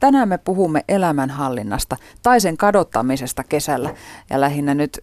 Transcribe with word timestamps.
Tänään 0.00 0.28
me 0.28 0.38
puhumme 0.38 0.84
elämänhallinnasta 0.88 1.96
tai 2.22 2.40
sen 2.40 2.56
kadottamisesta 2.56 3.44
kesällä 3.44 3.94
ja 4.30 4.40
lähinnä 4.40 4.74
nyt 4.74 4.98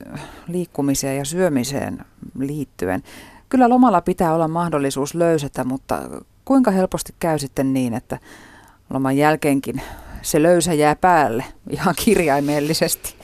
liikkumiseen 0.47 1.17
ja 1.17 1.25
syömiseen 1.25 2.05
liittyen. 2.39 3.03
Kyllä 3.49 3.69
lomalla 3.69 4.01
pitää 4.01 4.33
olla 4.33 4.47
mahdollisuus 4.47 5.15
löysätä, 5.15 5.63
mutta 5.63 6.01
kuinka 6.45 6.71
helposti 6.71 7.15
käy 7.19 7.39
sitten 7.39 7.73
niin, 7.73 7.93
että 7.93 8.19
loman 8.89 9.17
jälkeenkin 9.17 9.81
se 10.21 10.43
löysä 10.43 10.73
jää 10.73 10.95
päälle 10.95 11.45
ihan 11.69 11.95
kirjaimellisesti. 12.05 13.15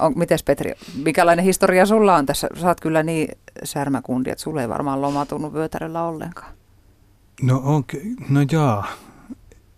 On, 0.00 0.12
mites 0.16 0.42
Petri, 0.42 0.72
mikälainen 1.04 1.44
historia 1.44 1.86
sulla 1.86 2.16
on 2.16 2.26
tässä? 2.26 2.48
Saat 2.60 2.80
kyllä 2.80 3.02
niin 3.02 3.28
särmäkundi, 3.64 4.30
että 4.30 4.42
sulla 4.42 4.62
ei 4.62 4.68
varmaan 4.68 5.02
loma 5.02 5.26
tunnu 5.26 5.52
vyötäröllä 5.52 6.02
ollenkaan. 6.02 6.52
No, 7.42 7.60
on, 7.64 7.84
no 8.28 8.40
jaa, 8.52 8.86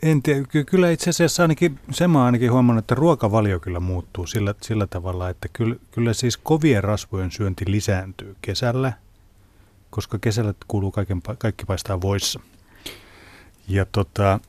en 0.02 0.22
tiedä, 0.22 0.44
kyllä 0.66 0.90
itse 0.90 1.10
asiassa 1.10 1.42
ainakin, 1.42 1.78
sen 1.90 2.10
mä 2.10 2.24
ainakin 2.24 2.52
huomannut, 2.52 2.82
että 2.82 2.94
ruokavalio 2.94 3.60
kyllä 3.60 3.80
muuttuu 3.80 4.26
sillä, 4.26 4.54
sillä 4.62 4.86
tavalla, 4.86 5.28
että 5.28 5.48
kyllä, 5.52 5.76
kyllä 5.90 6.12
siis 6.12 6.36
kovien 6.36 6.84
rasvojen 6.84 7.30
syönti 7.30 7.64
lisääntyy 7.68 8.36
kesällä, 8.42 8.92
koska 9.90 10.18
kesällä 10.18 10.54
kuuluu 10.68 10.90
kaiken, 10.90 11.22
kaikki 11.38 11.64
paistaa 11.64 12.00
voissa. 12.00 12.40
Ja 13.68 13.84
tota, 13.84 14.40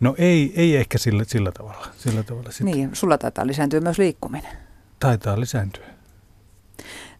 no 0.00 0.14
ei, 0.18 0.52
ei 0.56 0.76
ehkä 0.76 0.98
sillä, 0.98 1.24
sillä 1.24 1.52
tavalla. 1.52 1.86
Sillä 1.96 2.22
tavalla 2.22 2.50
sitten. 2.50 2.76
Niin, 2.76 2.90
sulla 2.92 3.18
taitaa 3.18 3.46
lisääntyä 3.46 3.80
myös 3.80 3.98
liikkuminen. 3.98 4.56
Taitaa 5.00 5.40
lisääntyä. 5.40 5.86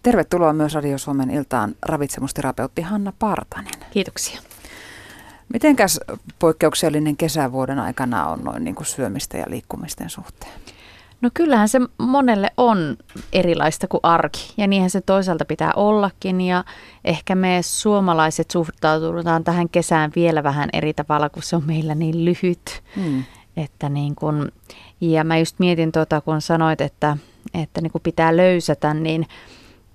Tervetuloa 0.02 0.52
myös 0.52 0.74
Radio 0.74 0.98
Suomen 0.98 1.30
iltaan 1.30 1.74
ravitsemusterapeutti 1.82 2.82
Hanna 2.82 3.12
Partanen. 3.18 3.74
Kiitoksia. 3.90 4.40
Mitenkäs 5.52 6.00
poikkeuksellinen 6.38 7.16
kesävuoden 7.16 7.78
aikana 7.78 8.26
on 8.26 8.40
noin 8.44 8.64
niin 8.64 8.74
kuin 8.74 8.86
syömistä 8.86 9.38
ja 9.38 9.44
liikkumisten 9.48 10.10
suhteen? 10.10 10.52
No 11.20 11.30
kyllähän 11.34 11.68
se 11.68 11.80
monelle 11.98 12.50
on 12.56 12.96
erilaista 13.32 13.88
kuin 13.88 14.00
arki 14.02 14.54
ja 14.56 14.66
niinhän 14.66 14.90
se 14.90 15.00
toisaalta 15.00 15.44
pitää 15.44 15.72
ollakin 15.76 16.40
ja 16.40 16.64
ehkä 17.04 17.34
me 17.34 17.60
suomalaiset 17.62 18.50
suhtaudutaan 18.50 19.44
tähän 19.44 19.68
kesään 19.68 20.12
vielä 20.16 20.42
vähän 20.42 20.68
eri 20.72 20.94
tavalla, 20.94 21.28
kun 21.28 21.42
se 21.42 21.56
on 21.56 21.66
meillä 21.66 21.94
niin 21.94 22.24
lyhyt. 22.24 22.82
Hmm. 22.96 23.24
Että 23.56 23.88
niin 23.88 24.14
kun, 24.14 24.52
ja 25.00 25.24
mä 25.24 25.38
just 25.38 25.58
mietin 25.58 25.92
tuota, 25.92 26.20
kun 26.20 26.40
sanoit, 26.40 26.80
että, 26.80 27.16
että 27.54 27.80
niin 27.80 27.92
kun 27.92 28.00
pitää 28.00 28.36
löysätä, 28.36 28.94
niin– 28.94 29.26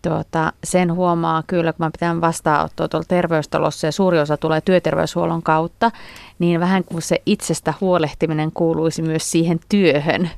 tuota, 0.02 0.54
sen 0.64 0.94
huomaa 0.94 1.44
kyllä, 1.48 1.74
kun 1.74 1.86
mä 1.86 1.92
pitän 1.92 2.22
vastaanottoa 2.22 2.88
tuolla 2.88 3.06
terveystalossa 3.08 3.88
ja 3.88 3.92
suuri 3.92 4.20
osa 4.20 4.38
tulee 4.38 4.62
työterveyshuollon 4.62 5.44
kautta, 5.44 5.92
niin 6.40 6.60
vähän 6.60 6.84
kuin 6.84 7.02
se 7.02 7.22
itsestä 7.26 7.74
huolehtiminen 7.82 8.52
kuuluisi 8.52 9.02
myös 9.02 9.32
siihen 9.32 9.60
työhön. 9.70 10.30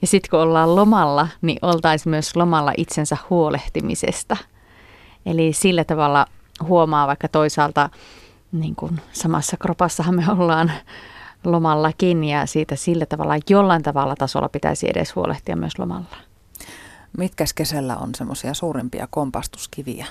Ja 0.00 0.06
sitten 0.06 0.30
kun 0.30 0.40
ollaan 0.40 0.76
lomalla, 0.76 1.28
niin 1.42 1.58
oltaisiin 1.62 2.10
myös 2.10 2.36
lomalla 2.36 2.72
itsensä 2.76 3.16
huolehtimisesta. 3.30 4.36
Eli 5.26 5.52
sillä 5.52 5.84
tavalla 5.84 6.26
huomaa 6.62 7.06
vaikka 7.06 7.28
toisaalta 7.28 7.90
niin 8.52 8.74
kuin 8.74 9.00
samassa 9.12 9.56
kropassahan 9.56 10.14
me 10.14 10.24
ollaan 10.28 10.72
lomallakin 11.44 12.24
ja 12.24 12.46
siitä 12.46 12.76
sillä 12.76 13.06
tavalla 13.06 13.34
jollain 13.50 13.82
tavalla 13.82 14.16
tasolla 14.16 14.48
pitäisi 14.48 14.86
edes 14.90 15.16
huolehtia 15.16 15.56
myös 15.56 15.78
lomalla. 15.78 16.27
Mitkä 17.18 17.44
kesällä 17.54 17.96
on 17.96 18.14
semmoisia 18.14 18.54
suurimpia 18.54 19.08
kompastuskiviä? 19.10 20.06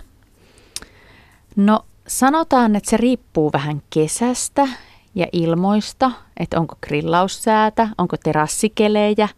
No 1.56 1.86
sanotaan, 2.08 2.76
että 2.76 2.90
se 2.90 2.98
riippuu 2.98 3.52
vähän 3.54 3.82
kesästä 3.90 4.68
ja 5.16 5.28
ilmoista, 5.32 6.12
että 6.40 6.60
onko 6.60 6.76
grillaussäätä, 6.88 7.90
onko 7.98 8.18
terassikelejä. 8.18 9.30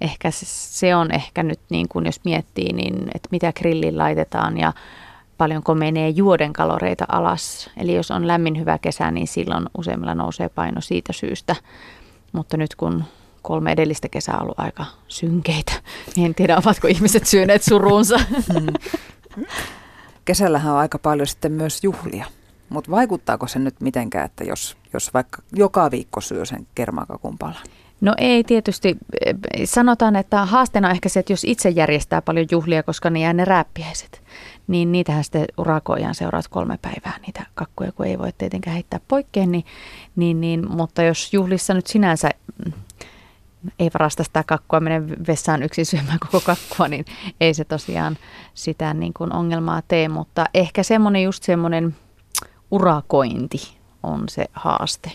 Ehkä 0.00 0.28
se 0.30 0.96
on 0.96 1.14
ehkä 1.14 1.42
nyt 1.42 1.60
niin 1.70 1.88
kuin 1.88 2.06
jos 2.06 2.20
miettii, 2.24 2.72
niin 2.72 2.94
että 3.14 3.28
mitä 3.32 3.52
grillin 3.52 3.98
laitetaan 3.98 4.58
ja 4.58 4.72
paljonko 5.38 5.74
menee 5.74 6.08
juoden 6.08 6.52
kaloreita 6.52 7.04
alas. 7.08 7.70
Eli 7.76 7.94
jos 7.94 8.10
on 8.10 8.26
lämmin 8.26 8.58
hyvä 8.58 8.78
kesä, 8.78 9.10
niin 9.10 9.26
silloin 9.26 9.66
useimmilla 9.78 10.14
nousee 10.14 10.48
paino 10.48 10.80
siitä 10.80 11.12
syystä. 11.12 11.56
Mutta 12.32 12.56
nyt 12.56 12.74
kun 12.74 13.04
kolme 13.46 13.72
edellistä 13.72 14.08
kesää 14.08 14.38
ollut 14.38 14.60
aika 14.60 14.86
synkeitä. 15.08 15.72
En 16.24 16.34
tiedä, 16.34 16.56
ovatko 16.56 16.88
ihmiset 16.88 17.26
syöneet 17.26 17.62
surunsa. 17.62 18.20
Kesällähän 20.24 20.72
on 20.72 20.78
aika 20.78 20.98
paljon 20.98 21.26
sitten 21.26 21.52
myös 21.52 21.84
juhlia. 21.84 22.26
Mutta 22.68 22.90
vaikuttaako 22.90 23.46
se 23.46 23.58
nyt 23.58 23.80
mitenkään, 23.80 24.24
että 24.24 24.44
jos, 24.44 24.76
jos 24.92 25.14
vaikka 25.14 25.42
joka 25.52 25.90
viikko 25.90 26.20
syö 26.20 26.44
sen 26.44 26.66
kermakakun 26.74 27.38
palan? 27.38 27.66
No 28.00 28.14
ei 28.18 28.44
tietysti. 28.44 28.96
Sanotaan, 29.64 30.16
että 30.16 30.44
haasteena 30.44 30.88
on 30.88 30.94
ehkä 30.94 31.08
se, 31.08 31.20
että 31.20 31.32
jos 31.32 31.44
itse 31.44 31.68
järjestää 31.68 32.22
paljon 32.22 32.46
juhlia, 32.50 32.82
koska 32.82 33.10
ne 33.10 33.20
jää 33.20 33.32
ne 33.32 33.44
rääppiäiset, 33.44 34.22
niin 34.66 34.92
niitähän 34.92 35.24
sitten 35.24 35.44
urakoijan 35.58 36.14
seuraat 36.14 36.48
kolme 36.48 36.78
päivää 36.82 37.18
niitä 37.26 37.46
kakkuja, 37.54 37.92
kun 37.92 38.06
ei 38.06 38.18
voi 38.18 38.32
tietenkään 38.38 38.74
heittää 38.74 39.00
poikkeen. 39.08 39.52
Niin, 39.52 39.64
niin, 40.16 40.40
niin, 40.40 40.70
mutta 40.70 41.02
jos 41.02 41.32
juhlissa 41.32 41.74
nyt 41.74 41.86
sinänsä 41.86 42.30
ei 43.78 43.90
varasta 43.94 44.24
sitä 44.24 44.44
kakkua, 44.46 44.80
mene 44.80 45.08
vessaan 45.08 45.62
yksin 45.62 45.86
syömään 45.86 46.18
koko 46.18 46.40
kakkua, 46.40 46.88
niin 46.88 47.04
ei 47.40 47.54
se 47.54 47.64
tosiaan 47.64 48.18
sitä 48.54 48.94
niin 48.94 49.12
kuin 49.14 49.32
ongelmaa 49.32 49.82
tee, 49.88 50.08
mutta 50.08 50.46
ehkä 50.54 50.82
semmoinen 50.82 51.22
just 51.22 51.42
semmoinen 51.42 51.96
urakointi 52.70 53.76
on 54.02 54.24
se 54.28 54.46
haaste, 54.52 55.12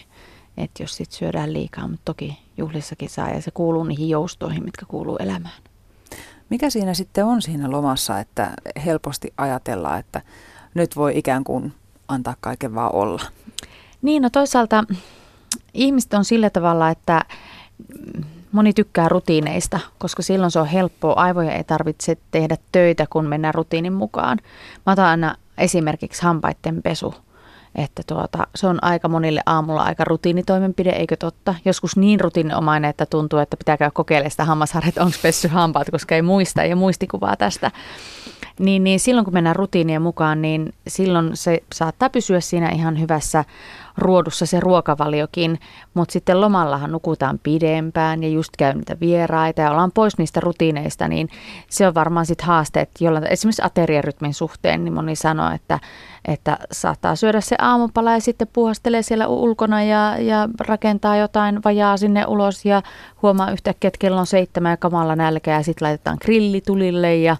että 0.57 0.83
jos 0.83 0.97
sit 0.97 1.11
syödään 1.11 1.53
liikaa, 1.53 1.87
mutta 1.87 2.05
toki 2.05 2.39
juhlissakin 2.57 3.09
saa 3.09 3.29
ja 3.29 3.41
se 3.41 3.51
kuuluu 3.51 3.83
niihin 3.83 4.09
joustoihin, 4.09 4.63
mitkä 4.63 4.85
kuuluu 4.85 5.17
elämään. 5.17 5.61
Mikä 6.49 6.69
siinä 6.69 6.93
sitten 6.93 7.25
on 7.25 7.41
siinä 7.41 7.71
lomassa, 7.71 8.19
että 8.19 8.53
helposti 8.85 9.33
ajatellaan, 9.37 9.99
että 9.99 10.21
nyt 10.73 10.95
voi 10.95 11.17
ikään 11.17 11.43
kuin 11.43 11.73
antaa 12.07 12.35
kaiken 12.41 12.75
vaan 12.75 12.95
olla? 12.95 13.21
Niin, 14.01 14.21
no 14.21 14.29
toisaalta 14.29 14.83
ihmiset 15.73 16.13
on 16.13 16.25
sillä 16.25 16.49
tavalla, 16.49 16.89
että 16.89 17.25
Moni 18.51 18.73
tykkää 18.73 19.09
rutiineista, 19.09 19.79
koska 19.97 20.21
silloin 20.21 20.51
se 20.51 20.59
on 20.59 20.67
helppoa. 20.67 21.13
Aivoja 21.13 21.51
ei 21.51 21.63
tarvitse 21.63 22.17
tehdä 22.31 22.57
töitä, 22.71 23.05
kun 23.09 23.25
mennään 23.25 23.53
rutiinin 23.53 23.93
mukaan. 23.93 24.37
Mä 24.85 24.93
otan 24.93 25.05
aina 25.05 25.35
esimerkiksi 25.57 26.23
hampaiden 26.23 26.81
pesu. 26.81 27.15
Että 27.75 28.01
tuota, 28.07 28.47
se 28.55 28.67
on 28.67 28.83
aika 28.83 29.07
monille 29.07 29.41
aamulla 29.45 29.83
aika 29.83 30.03
rutiinitoimenpide, 30.03 30.89
eikö 30.89 31.15
totta? 31.15 31.55
Joskus 31.65 31.97
niin 31.97 32.19
rutiininomainen, 32.19 32.89
että 32.89 33.05
tuntuu, 33.05 33.39
että 33.39 33.57
pitää 33.57 33.77
käydä 33.77 33.91
kokeilemaan 33.93 34.31
sitä 34.31 34.45
hammasharjat, 34.45 34.97
onko 34.97 35.17
pessy 35.21 35.47
hampaat, 35.47 35.87
koska 35.91 36.15
ei 36.15 36.21
muista, 36.21 36.63
ei 36.63 36.75
muistikuvaa 36.75 37.35
tästä. 37.35 37.71
Niin, 38.59 38.83
niin 38.83 38.99
silloin 38.99 39.25
kun 39.25 39.33
mennään 39.33 39.55
rutiinien 39.55 40.01
mukaan, 40.01 40.41
niin 40.41 40.73
silloin 40.87 41.31
se 41.33 41.63
saattaa 41.73 42.09
pysyä 42.09 42.39
siinä 42.39 42.69
ihan 42.69 42.99
hyvässä 42.99 43.45
ruodussa 43.97 44.45
se 44.45 44.59
ruokavaliokin, 44.59 45.59
mutta 45.93 46.13
sitten 46.13 46.41
lomallahan 46.41 46.91
nukutaan 46.91 47.39
pidempään 47.43 48.23
ja 48.23 48.29
just 48.29 48.49
käy 48.57 48.73
niitä 48.73 48.99
vieraita 48.99 49.61
ja 49.61 49.71
ollaan 49.71 49.91
pois 49.91 50.17
niistä 50.17 50.39
rutiineista, 50.39 51.07
niin 51.07 51.29
se 51.69 51.87
on 51.87 51.95
varmaan 51.95 52.25
sitten 52.25 52.47
haasteet, 52.47 52.89
jolla 52.99 53.19
esimerkiksi 53.19 53.61
ateriarytmin 53.65 54.33
suhteen, 54.33 54.83
niin 54.83 54.93
moni 54.93 55.15
sanoo, 55.15 55.51
että, 55.51 55.79
että 56.25 56.57
saattaa 56.71 57.15
syödä 57.15 57.41
se 57.41 57.55
aamupala 57.59 58.11
ja 58.11 58.19
sitten 58.19 58.47
puhastelee 58.53 59.01
siellä 59.01 59.27
ulkona 59.27 59.83
ja, 59.83 60.17
ja 60.19 60.49
rakentaa 60.59 61.17
jotain 61.17 61.59
vajaa 61.65 61.97
sinne 61.97 62.25
ulos 62.25 62.65
ja 62.65 62.81
huomaa 63.21 63.51
yhtäkkiä, 63.51 63.87
että 63.87 63.97
kello 63.99 64.19
on 64.19 64.27
seitsemän 64.27 64.71
ja 64.71 64.77
kamalla 64.77 65.15
nälkä 65.15 65.51
ja 65.51 65.63
sitten 65.63 65.85
laitetaan 65.85 66.17
grillitulille 66.21 67.15
ja 67.15 67.37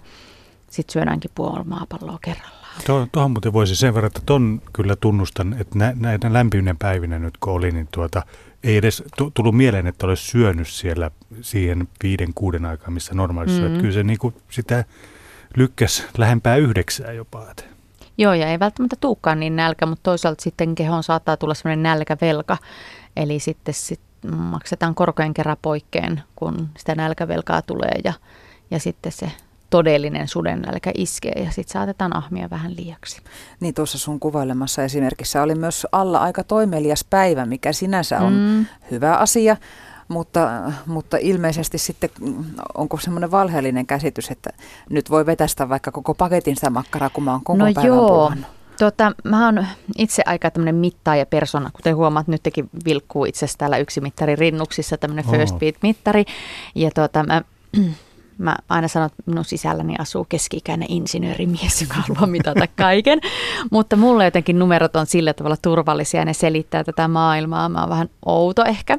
sitten 0.70 0.92
syödäänkin 0.92 1.30
puoli 1.34 1.64
maapalloa 1.64 2.18
kerralla. 2.24 2.61
Tuo, 2.86 3.06
tuohon 3.12 3.30
muuten 3.30 3.52
voisi 3.52 3.76
sen 3.76 3.94
verran, 3.94 4.06
että 4.06 4.20
ton 4.26 4.62
kyllä 4.72 4.96
tunnustan, 4.96 5.56
että 5.60 5.78
nä, 5.78 5.92
näitä 5.96 6.32
lämpiminen 6.32 6.78
päivinä 6.78 7.18
nyt 7.18 7.36
kun 7.36 7.52
oli, 7.52 7.70
niin 7.70 7.88
tuota, 7.90 8.22
ei 8.62 8.76
edes 8.76 9.02
tullut 9.34 9.56
mieleen, 9.56 9.86
että 9.86 10.06
olisi 10.06 10.30
syönyt 10.30 10.68
siellä 10.68 11.10
siihen 11.40 11.88
viiden, 12.02 12.34
kuuden 12.34 12.64
aikaan, 12.64 12.92
missä 12.92 13.14
normaalisti 13.14 13.60
mm-hmm. 13.60 13.78
Kyllä 13.80 13.92
se 13.92 14.02
niin 14.02 14.18
kuin 14.18 14.34
sitä 14.50 14.84
lykkäs 15.56 16.06
lähempää 16.18 16.56
yhdeksää 16.56 17.12
jopa. 17.12 17.46
Joo, 18.18 18.34
ja 18.34 18.48
ei 18.48 18.58
välttämättä 18.58 18.96
tuukkaan 19.00 19.40
niin 19.40 19.56
nälkä, 19.56 19.86
mutta 19.86 20.02
toisaalta 20.02 20.42
sitten 20.42 20.74
kehon 20.74 21.02
saattaa 21.02 21.36
tulla 21.36 21.54
sellainen 21.54 21.82
nälkävelka. 21.82 22.56
Eli 23.16 23.38
sitten 23.38 23.74
sit 23.74 24.00
maksetaan 24.36 24.94
korkean 24.94 25.34
kerran 25.34 25.56
poikkeen, 25.62 26.22
kun 26.36 26.68
sitä 26.78 26.94
nälkävelkaa 26.94 27.62
tulee 27.62 27.94
ja, 28.04 28.12
ja 28.70 28.78
sitten 28.78 29.12
se 29.12 29.32
todellinen 29.72 30.28
sudennälkä 30.28 30.90
iskee 30.94 31.42
ja 31.44 31.50
sitten 31.50 31.72
saatetaan 31.72 32.16
ahmia 32.16 32.50
vähän 32.50 32.76
liiaksi. 32.76 33.22
Niin 33.60 33.74
tuossa 33.74 33.98
sun 33.98 34.20
kuvailemassa 34.20 34.82
esimerkissä 34.84 35.42
oli 35.42 35.54
myös 35.54 35.86
alla 35.92 36.18
aika 36.18 36.44
toimelias 36.44 37.04
päivä, 37.10 37.46
mikä 37.46 37.72
sinänsä 37.72 38.18
on 38.18 38.32
mm. 38.32 38.66
hyvä 38.90 39.16
asia, 39.16 39.56
mutta, 40.08 40.72
mutta 40.86 41.16
ilmeisesti 41.20 41.78
sitten 41.78 42.10
onko 42.74 42.98
semmoinen 42.98 43.30
valheellinen 43.30 43.86
käsitys, 43.86 44.30
että 44.30 44.50
nyt 44.90 45.10
voi 45.10 45.26
vetästä 45.26 45.68
vaikka 45.68 45.90
koko 45.90 46.14
paketin 46.14 46.54
sitä 46.54 46.70
makkaraa, 46.70 47.10
kun 47.10 47.24
mä 47.24 47.30
oon 47.30 47.44
koko 47.44 47.58
no 47.58 47.64
päivän 47.64 47.84
joo. 47.84 48.08
Puhannut. 48.08 48.50
Tuota, 48.78 49.12
mä 49.24 49.46
oon 49.46 49.66
itse 49.98 50.22
aika 50.26 50.50
tämmöinen 50.50 50.74
mittaaja 50.74 51.26
persona, 51.26 51.70
kuten 51.72 51.96
huomaat, 51.96 52.28
nyt 52.28 52.42
tekin 52.42 52.70
vilkkuu 52.84 53.24
itse 53.24 53.44
asiassa 53.44 53.58
täällä 53.58 53.78
yksi 53.78 54.00
mittari 54.00 54.36
rinnuksissa, 54.36 54.96
tämmöinen 54.96 55.30
First 55.30 55.54
Beat-mittari. 55.58 56.24
Ja 56.74 56.90
tuota, 56.94 57.22
mä, 57.22 57.42
mä 58.42 58.56
aina 58.68 58.88
sanon, 58.88 59.06
että 59.06 59.22
minun 59.26 59.44
sisälläni 59.44 59.94
asuu 59.98 60.26
keski-ikäinen 60.28 60.90
insinöörimies, 60.90 61.82
joka 61.82 61.94
haluaa 61.94 62.26
mitata 62.26 62.66
kaiken. 62.76 63.20
Mutta 63.70 63.96
mulle 63.96 64.24
jotenkin 64.24 64.58
numerot 64.58 64.96
on 64.96 65.06
sillä 65.06 65.32
tavalla 65.32 65.56
turvallisia 65.62 66.20
ja 66.20 66.24
ne 66.24 66.32
selittää 66.32 66.84
tätä 66.84 67.08
maailmaa. 67.08 67.68
Mä 67.68 67.80
oon 67.80 67.90
vähän 67.90 68.08
outo 68.26 68.64
ehkä. 68.64 68.98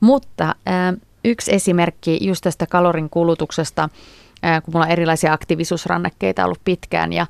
Mutta 0.00 0.44
äh, 0.44 1.00
yksi 1.24 1.54
esimerkki 1.54 2.18
just 2.20 2.42
tästä 2.42 2.66
kalorin 2.66 3.10
kulutuksesta, 3.10 3.88
äh, 4.44 4.62
kun 4.62 4.74
mulla 4.74 4.86
on 4.86 4.92
erilaisia 4.92 5.32
aktiivisuusrannekkeita 5.32 6.44
ollut 6.44 6.60
pitkään 6.64 7.12
ja 7.12 7.26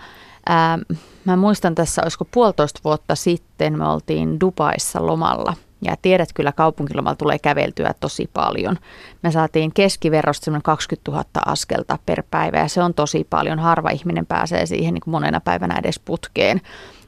äh, 0.51 0.99
mä 1.25 1.37
muistan 1.37 1.75
tässä, 1.75 2.03
olisiko 2.03 2.25
puolitoista 2.31 2.81
vuotta 2.85 3.15
sitten 3.15 3.79
me 3.79 3.89
oltiin 3.89 4.41
Dubaissa 4.41 5.07
lomalla– 5.07 5.55
ja 5.83 5.97
tiedät 6.03 6.29
kyllä, 6.35 6.53
kaupunkilomalla 6.53 7.17
tulee 7.17 7.39
käveltyä 7.39 7.95
tosi 8.01 8.31
paljon. 8.33 8.77
Me 9.23 9.31
saatiin 9.31 9.73
keskiverrosta 9.75 10.51
20 10.63 11.11
000 11.11 11.25
askelta 11.47 11.99
per 12.07 12.23
päivä 12.31 12.59
ja 12.59 12.69
se 12.69 12.83
on 12.83 12.95
tosi 12.95 13.27
paljon. 13.31 13.59
Harva 13.59 13.91
ihminen 13.91 14.27
pääsee 14.27 14.67
siihen 14.67 14.95
niin 14.95 15.03
kuin 15.05 15.13
monena 15.13 15.41
päivänä 15.41 15.79
edes 15.79 15.99
putkeen. 15.99 16.61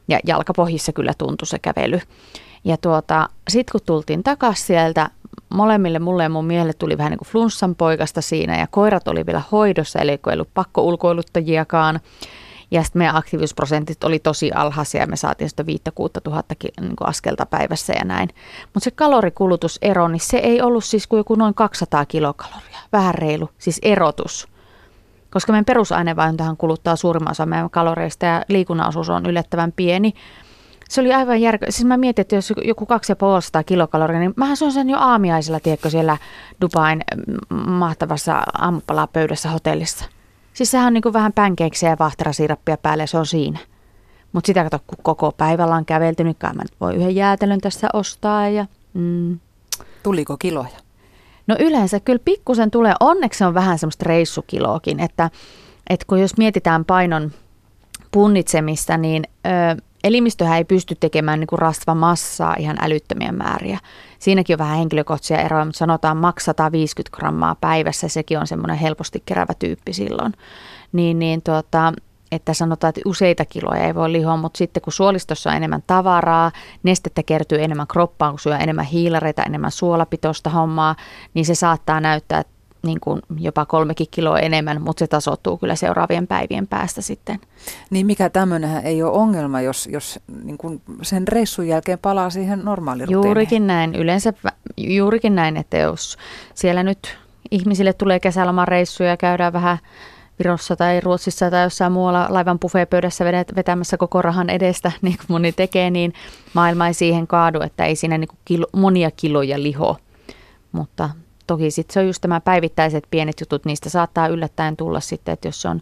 Ja 0.08 0.18
jalkapohjissa 0.26 0.92
kyllä 0.92 1.12
tuntui 1.18 1.46
se 1.46 1.58
kävely. 1.58 2.00
Ja 2.64 2.76
tuota, 2.76 3.28
sitten 3.48 3.72
kun 3.72 3.80
tultiin 3.86 4.22
takaisin 4.22 4.66
sieltä, 4.66 5.10
molemmille, 5.48 5.98
mulle 5.98 6.22
ja 6.22 6.28
mun 6.28 6.44
miehelle 6.44 6.72
tuli 6.72 6.98
vähän 6.98 7.10
niin 7.10 7.18
kuin 7.18 7.28
flunssan 7.28 7.74
poikasta 7.74 8.20
siinä 8.20 8.58
ja 8.58 8.66
koirat 8.66 9.08
oli 9.08 9.26
vielä 9.26 9.42
hoidossa, 9.52 9.98
eli 9.98 10.10
ei 10.10 10.18
ollut 10.32 10.48
pakko 10.54 10.82
ulkoiluttajiakaan. 10.82 12.00
Ja 12.72 12.82
sitten 12.82 13.00
meidän 13.00 13.16
aktiivisuusprosentit 13.16 14.04
oli 14.04 14.18
tosi 14.18 14.52
alhaisia 14.52 15.00
ja 15.00 15.06
me 15.06 15.16
saatiin 15.16 15.50
sitä 15.50 15.66
5 15.66 15.82
6 15.94 16.12
tuhatta 16.24 16.54
niin 16.80 16.92
askelta 17.00 17.46
päivässä 17.46 17.92
ja 17.92 18.04
näin. 18.04 18.28
Mutta 18.74 18.84
se 18.84 18.90
kalorikulutusero, 18.90 20.08
niin 20.08 20.20
se 20.20 20.36
ei 20.36 20.62
ollut 20.62 20.84
siis 20.84 21.06
kuin 21.06 21.18
joku 21.18 21.34
noin 21.34 21.54
200 21.54 22.06
kilokaloria. 22.06 22.78
Vähän 22.92 23.14
reilu, 23.14 23.50
siis 23.58 23.78
erotus. 23.82 24.48
Koska 25.30 25.52
meidän 25.52 25.64
perusainevaihtohan 25.64 26.56
kuluttaa 26.56 26.96
suurimman 26.96 27.30
osa 27.30 27.46
meidän 27.46 27.70
kaloreista 27.70 28.26
ja 28.26 28.44
liikunnan 28.48 28.88
osuus 28.88 29.10
on 29.10 29.26
yllättävän 29.26 29.72
pieni. 29.72 30.12
Se 30.88 31.00
oli 31.00 31.12
aivan 31.12 31.40
järkeä. 31.40 31.70
Siis 31.70 31.86
mä 31.86 31.96
mietin, 31.96 32.20
että 32.20 32.34
jos 32.34 32.52
joku 32.64 32.86
250 32.86 33.68
kilokaloria, 33.68 34.20
niin 34.20 34.34
mähän 34.36 34.56
se 34.56 34.64
on 34.64 34.72
sen 34.72 34.90
jo 34.90 34.98
aamiaisella, 34.98 35.60
tiedätkö, 35.60 35.90
siellä 35.90 36.16
Dubain 36.60 37.00
mahtavassa 37.66 38.42
aamupalapöydässä 38.58 39.50
hotellissa– 39.50 40.04
Siis 40.52 40.70
sehän 40.70 40.86
on 40.86 40.92
niin 40.92 41.02
kuin 41.02 41.12
vähän 41.12 41.32
pänkeeksiä 41.32 41.90
ja 41.90 41.96
vahterasirappia 41.98 42.76
päälle 42.76 43.06
se 43.06 43.18
on 43.18 43.26
siinä. 43.26 43.58
Mutta 44.32 44.46
sitä 44.46 44.64
kato, 44.64 44.78
kun 44.86 44.98
koko 45.02 45.32
päivällä 45.32 45.74
on 45.74 45.84
kävelty, 45.84 46.24
niin 46.24 46.36
mä 46.54 46.62
voi 46.80 46.94
yhden 46.94 47.14
jäätelön 47.14 47.60
tässä 47.60 47.88
ostaa. 47.92 48.48
Ja, 48.48 48.66
mm. 48.94 49.38
Tuliko 50.02 50.36
kiloja? 50.36 50.78
No 51.46 51.56
yleensä 51.58 52.00
kyllä 52.00 52.18
pikkusen 52.24 52.70
tulee. 52.70 52.94
Onneksi 53.00 53.44
on 53.44 53.54
vähän 53.54 53.78
semmoista 53.78 54.04
reissukiloakin, 54.06 55.00
että, 55.00 55.30
että 55.90 56.04
kun 56.08 56.20
jos 56.20 56.36
mietitään 56.36 56.84
painon 56.84 57.32
punnitsemista, 58.12 58.96
niin 58.96 59.24
ö, 59.46 59.82
elimistöhän 60.04 60.58
ei 60.58 60.64
pysty 60.64 60.94
tekemään 61.00 61.40
niin 61.40 61.46
kuin 61.46 61.60
massaa 61.94 62.56
ihan 62.58 62.76
älyttömiä 62.80 63.32
määriä. 63.32 63.78
Siinäkin 64.18 64.54
on 64.54 64.58
vähän 64.58 64.78
henkilökohtaisia 64.78 65.38
eroja, 65.38 65.64
mutta 65.64 65.78
sanotaan 65.78 66.16
maks 66.16 66.44
150 66.44 67.16
grammaa 67.16 67.56
päivässä, 67.60 68.08
sekin 68.08 68.38
on 68.38 68.46
semmoinen 68.46 68.76
helposti 68.76 69.22
kerävä 69.26 69.54
tyyppi 69.58 69.92
silloin. 69.92 70.32
Niin, 70.92 71.18
niin 71.18 71.42
tuota, 71.42 71.92
että 72.32 72.54
sanotaan, 72.54 72.88
että 72.88 73.00
useita 73.04 73.44
kiloja 73.44 73.84
ei 73.84 73.94
voi 73.94 74.12
lihoa, 74.12 74.36
mutta 74.36 74.58
sitten 74.58 74.82
kun 74.82 74.92
suolistossa 74.92 75.50
on 75.50 75.56
enemmän 75.56 75.82
tavaraa, 75.86 76.52
nestettä 76.82 77.22
kertyy 77.22 77.62
enemmän 77.62 77.86
kroppaan, 77.86 78.32
kun 78.32 78.40
syö 78.40 78.56
enemmän 78.56 78.84
hiilareita, 78.84 79.42
enemmän 79.42 79.70
suolapitoista 79.70 80.50
hommaa, 80.50 80.96
niin 81.34 81.46
se 81.46 81.54
saattaa 81.54 82.00
näyttää, 82.00 82.40
että 82.40 82.52
niin 82.82 83.00
kuin 83.00 83.20
jopa 83.38 83.66
kolmekin 83.66 84.06
kiloa 84.10 84.38
enemmän, 84.38 84.82
mutta 84.82 85.00
se 85.00 85.06
tasoittuu 85.06 85.58
kyllä 85.58 85.74
seuraavien 85.74 86.26
päivien 86.26 86.66
päästä 86.66 87.00
sitten. 87.00 87.40
Niin 87.90 88.06
mikä 88.06 88.30
tämmöinen 88.30 88.86
ei 88.86 89.02
ole 89.02 89.12
ongelma, 89.12 89.60
jos, 89.60 89.88
jos 89.92 90.20
niin 90.44 90.58
kuin 90.58 90.82
sen 91.02 91.28
reissun 91.28 91.68
jälkeen 91.68 91.98
palaa 91.98 92.30
siihen 92.30 92.60
normaalirutiiniin? 92.64 93.26
Juurikin 93.26 93.66
näin, 93.66 93.94
yleensä 93.94 94.32
juurikin 94.76 95.34
näin, 95.34 95.56
että 95.56 95.76
jos 95.76 96.16
siellä 96.54 96.82
nyt 96.82 97.18
ihmisille 97.50 97.92
tulee 97.92 98.20
kesäloman 98.20 98.68
reissuja 98.68 99.08
ja 99.08 99.16
käydään 99.16 99.52
vähän 99.52 99.78
Virossa 100.38 100.76
tai 100.76 101.00
Ruotsissa 101.00 101.50
tai 101.50 101.62
jossain 101.62 101.92
muualla 101.92 102.26
laivan 102.30 102.58
buffeepöydässä 102.58 103.24
vetämässä 103.56 103.96
koko 103.96 104.22
rahan 104.22 104.50
edestä, 104.50 104.92
niin 105.02 105.16
kuin 105.16 105.26
moni 105.28 105.52
tekee, 105.52 105.90
niin 105.90 106.12
maailma 106.54 106.86
ei 106.86 106.94
siihen 106.94 107.26
kaadu, 107.26 107.60
että 107.60 107.84
ei 107.84 107.96
siinä 107.96 108.18
niin 108.18 108.28
kuin 108.28 108.38
kilo, 108.44 108.66
monia 108.72 109.10
kiloja 109.10 109.62
liho. 109.62 109.96
Mutta 110.72 111.10
toki 111.52 111.70
sitten 111.70 111.94
se 111.94 112.00
on 112.00 112.06
just 112.06 112.20
tämä 112.20 112.40
päivittäiset 112.40 113.04
pienet 113.10 113.40
jutut, 113.40 113.64
niistä 113.64 113.90
saattaa 113.90 114.26
yllättäen 114.26 114.76
tulla 114.76 115.00
sitten, 115.00 115.32
että 115.32 115.48
jos 115.48 115.66
on 115.66 115.80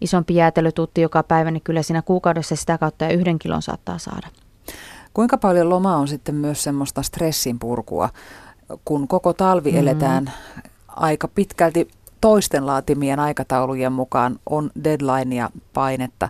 isompi 0.00 0.34
jäätelötuutti 0.34 1.00
joka 1.00 1.22
päivä, 1.22 1.50
niin 1.50 1.62
kyllä 1.62 1.82
siinä 1.82 2.02
kuukaudessa 2.02 2.56
sitä 2.56 2.78
kautta 2.78 3.04
ja 3.04 3.12
yhden 3.12 3.38
kilon 3.38 3.62
saattaa 3.62 3.98
saada. 3.98 4.28
Kuinka 5.14 5.38
paljon 5.38 5.68
loma 5.68 5.96
on 5.96 6.08
sitten 6.08 6.34
myös 6.34 6.62
semmoista 6.62 7.02
stressin 7.02 7.58
purkua, 7.58 8.08
kun 8.84 9.08
koko 9.08 9.32
talvi 9.32 9.72
mm. 9.72 9.78
eletään 9.78 10.32
aika 10.88 11.28
pitkälti 11.28 11.88
toisten 12.20 12.66
laatimien 12.66 13.20
aikataulujen 13.20 13.92
mukaan 13.92 14.38
on 14.50 14.70
deadline 14.84 15.36
ja 15.36 15.50
painetta 15.72 16.28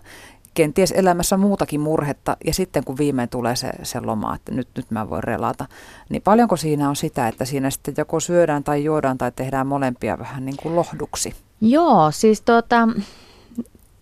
kenties 0.55 0.91
elämässä 0.91 1.37
muutakin 1.37 1.81
murhetta 1.81 2.37
ja 2.45 2.53
sitten 2.53 2.83
kun 2.83 2.97
viimein 2.97 3.29
tulee 3.29 3.55
se, 3.55 3.71
se 3.83 3.99
loma, 3.99 4.35
että 4.35 4.51
nyt, 4.51 4.67
nyt 4.75 4.91
mä 4.91 5.09
voin 5.09 5.23
relata, 5.23 5.65
niin 6.09 6.21
paljonko 6.21 6.57
siinä 6.57 6.89
on 6.89 6.95
sitä, 6.95 7.27
että 7.27 7.45
siinä 7.45 7.69
sitten 7.69 7.93
joko 7.97 8.19
syödään 8.19 8.63
tai 8.63 8.83
juodaan 8.83 9.17
tai 9.17 9.31
tehdään 9.35 9.67
molempia 9.67 10.19
vähän 10.19 10.45
niin 10.45 10.57
kuin 10.61 10.75
lohduksi? 10.75 11.35
Joo, 11.61 12.11
siis 12.11 12.41
tota, 12.41 12.87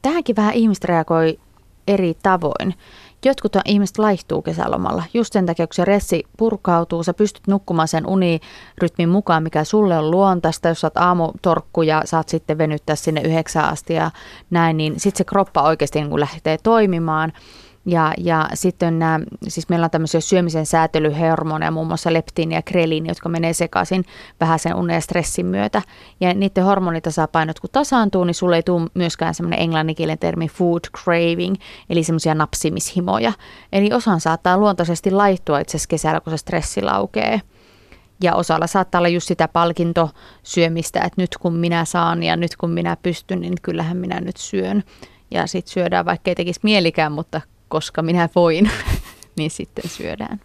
tähänkin 0.01 0.35
vähän 0.35 0.53
ihmiset 0.53 0.83
reagoi 0.83 1.39
eri 1.87 2.17
tavoin. 2.23 2.73
Jotkut 3.25 3.55
ihmiset 3.65 3.97
laihtuu 3.97 4.41
kesälomalla 4.41 5.03
just 5.13 5.33
sen 5.33 5.45
takia, 5.45 5.67
kun 5.67 5.73
se 5.73 5.85
ressi 5.85 6.23
purkautuu, 6.37 7.03
sä 7.03 7.13
pystyt 7.13 7.47
nukkumaan 7.47 7.87
sen 7.87 8.07
unirytmin 8.07 9.09
mukaan, 9.09 9.43
mikä 9.43 9.63
sulle 9.63 9.97
on 9.97 10.11
luontaista. 10.11 10.67
Jos 10.67 10.83
oot 10.83 10.97
aamutorkku 10.97 11.81
ja 11.81 12.01
saat 12.05 12.29
sitten 12.29 12.57
venyttää 12.57 12.95
sinne 12.95 13.21
yhdeksään 13.21 13.69
asti 13.69 13.93
ja 13.93 14.11
näin, 14.49 14.77
niin 14.77 14.99
sitten 14.99 15.17
se 15.17 15.23
kroppa 15.23 15.61
oikeasti 15.61 16.01
niin 16.01 16.19
lähtee 16.19 16.57
toimimaan. 16.63 17.33
Ja, 17.85 18.13
ja 18.17 18.49
sitten 18.53 18.99
nämä, 18.99 19.19
siis 19.47 19.69
meillä 19.69 19.85
on 19.85 19.91
tämmöisiä 19.91 20.21
syömisen 20.21 20.65
säätelyhormoneja, 20.65 21.71
muun 21.71 21.87
muassa 21.87 22.13
leptiini 22.13 22.55
ja 22.55 22.61
kreliini, 22.61 23.09
jotka 23.09 23.29
menee 23.29 23.53
sekaisin 23.53 24.05
vähän 24.39 24.59
sen 24.59 24.75
unen 24.75 24.93
ja 24.93 25.01
stressin 25.01 25.45
myötä. 25.45 25.81
Ja 26.19 26.33
niiden 26.33 26.63
hormonitasapainot 26.63 27.59
kun 27.59 27.69
tasaantuu, 27.73 28.23
niin 28.23 28.33
sulle 28.33 28.55
ei 28.55 28.63
tule 28.63 28.89
myöskään 28.93 29.33
semmoinen 29.33 29.59
englanninkielen 29.59 30.19
termi 30.19 30.47
food 30.47 30.81
craving, 31.03 31.55
eli 31.89 32.03
semmoisia 32.03 32.35
napsimishimoja. 32.35 33.33
Eli 33.73 33.93
osan 33.93 34.19
saattaa 34.19 34.57
luontaisesti 34.57 35.11
laihtua 35.11 35.59
itse 35.59 35.77
asiassa 35.77 35.89
kesällä, 35.89 36.21
kun 36.21 36.31
se 36.31 36.37
stressi 36.37 36.81
laukee. 36.81 37.41
Ja 38.23 38.35
osalla 38.35 38.67
saattaa 38.67 38.99
olla 38.99 39.07
just 39.07 39.27
sitä 39.27 39.47
palkintosyömistä, 39.47 40.99
että 40.99 41.21
nyt 41.21 41.37
kun 41.37 41.55
minä 41.55 41.85
saan 41.85 42.23
ja 42.23 42.35
nyt 42.35 42.55
kun 42.55 42.69
minä 42.69 42.97
pystyn, 43.03 43.41
niin 43.41 43.53
kyllähän 43.61 43.97
minä 43.97 44.21
nyt 44.21 44.37
syön. 44.37 44.83
Ja 45.31 45.47
sitten 45.47 45.73
syödään, 45.73 46.05
vaikka 46.05 46.31
ei 46.31 46.35
tekisi 46.35 46.59
mielikään, 46.63 47.11
mutta 47.11 47.41
koska 47.73 48.01
minä 48.01 48.29
voin, 48.35 48.71
niin 49.37 49.51
sitten 49.51 49.89
syödään. 49.89 50.39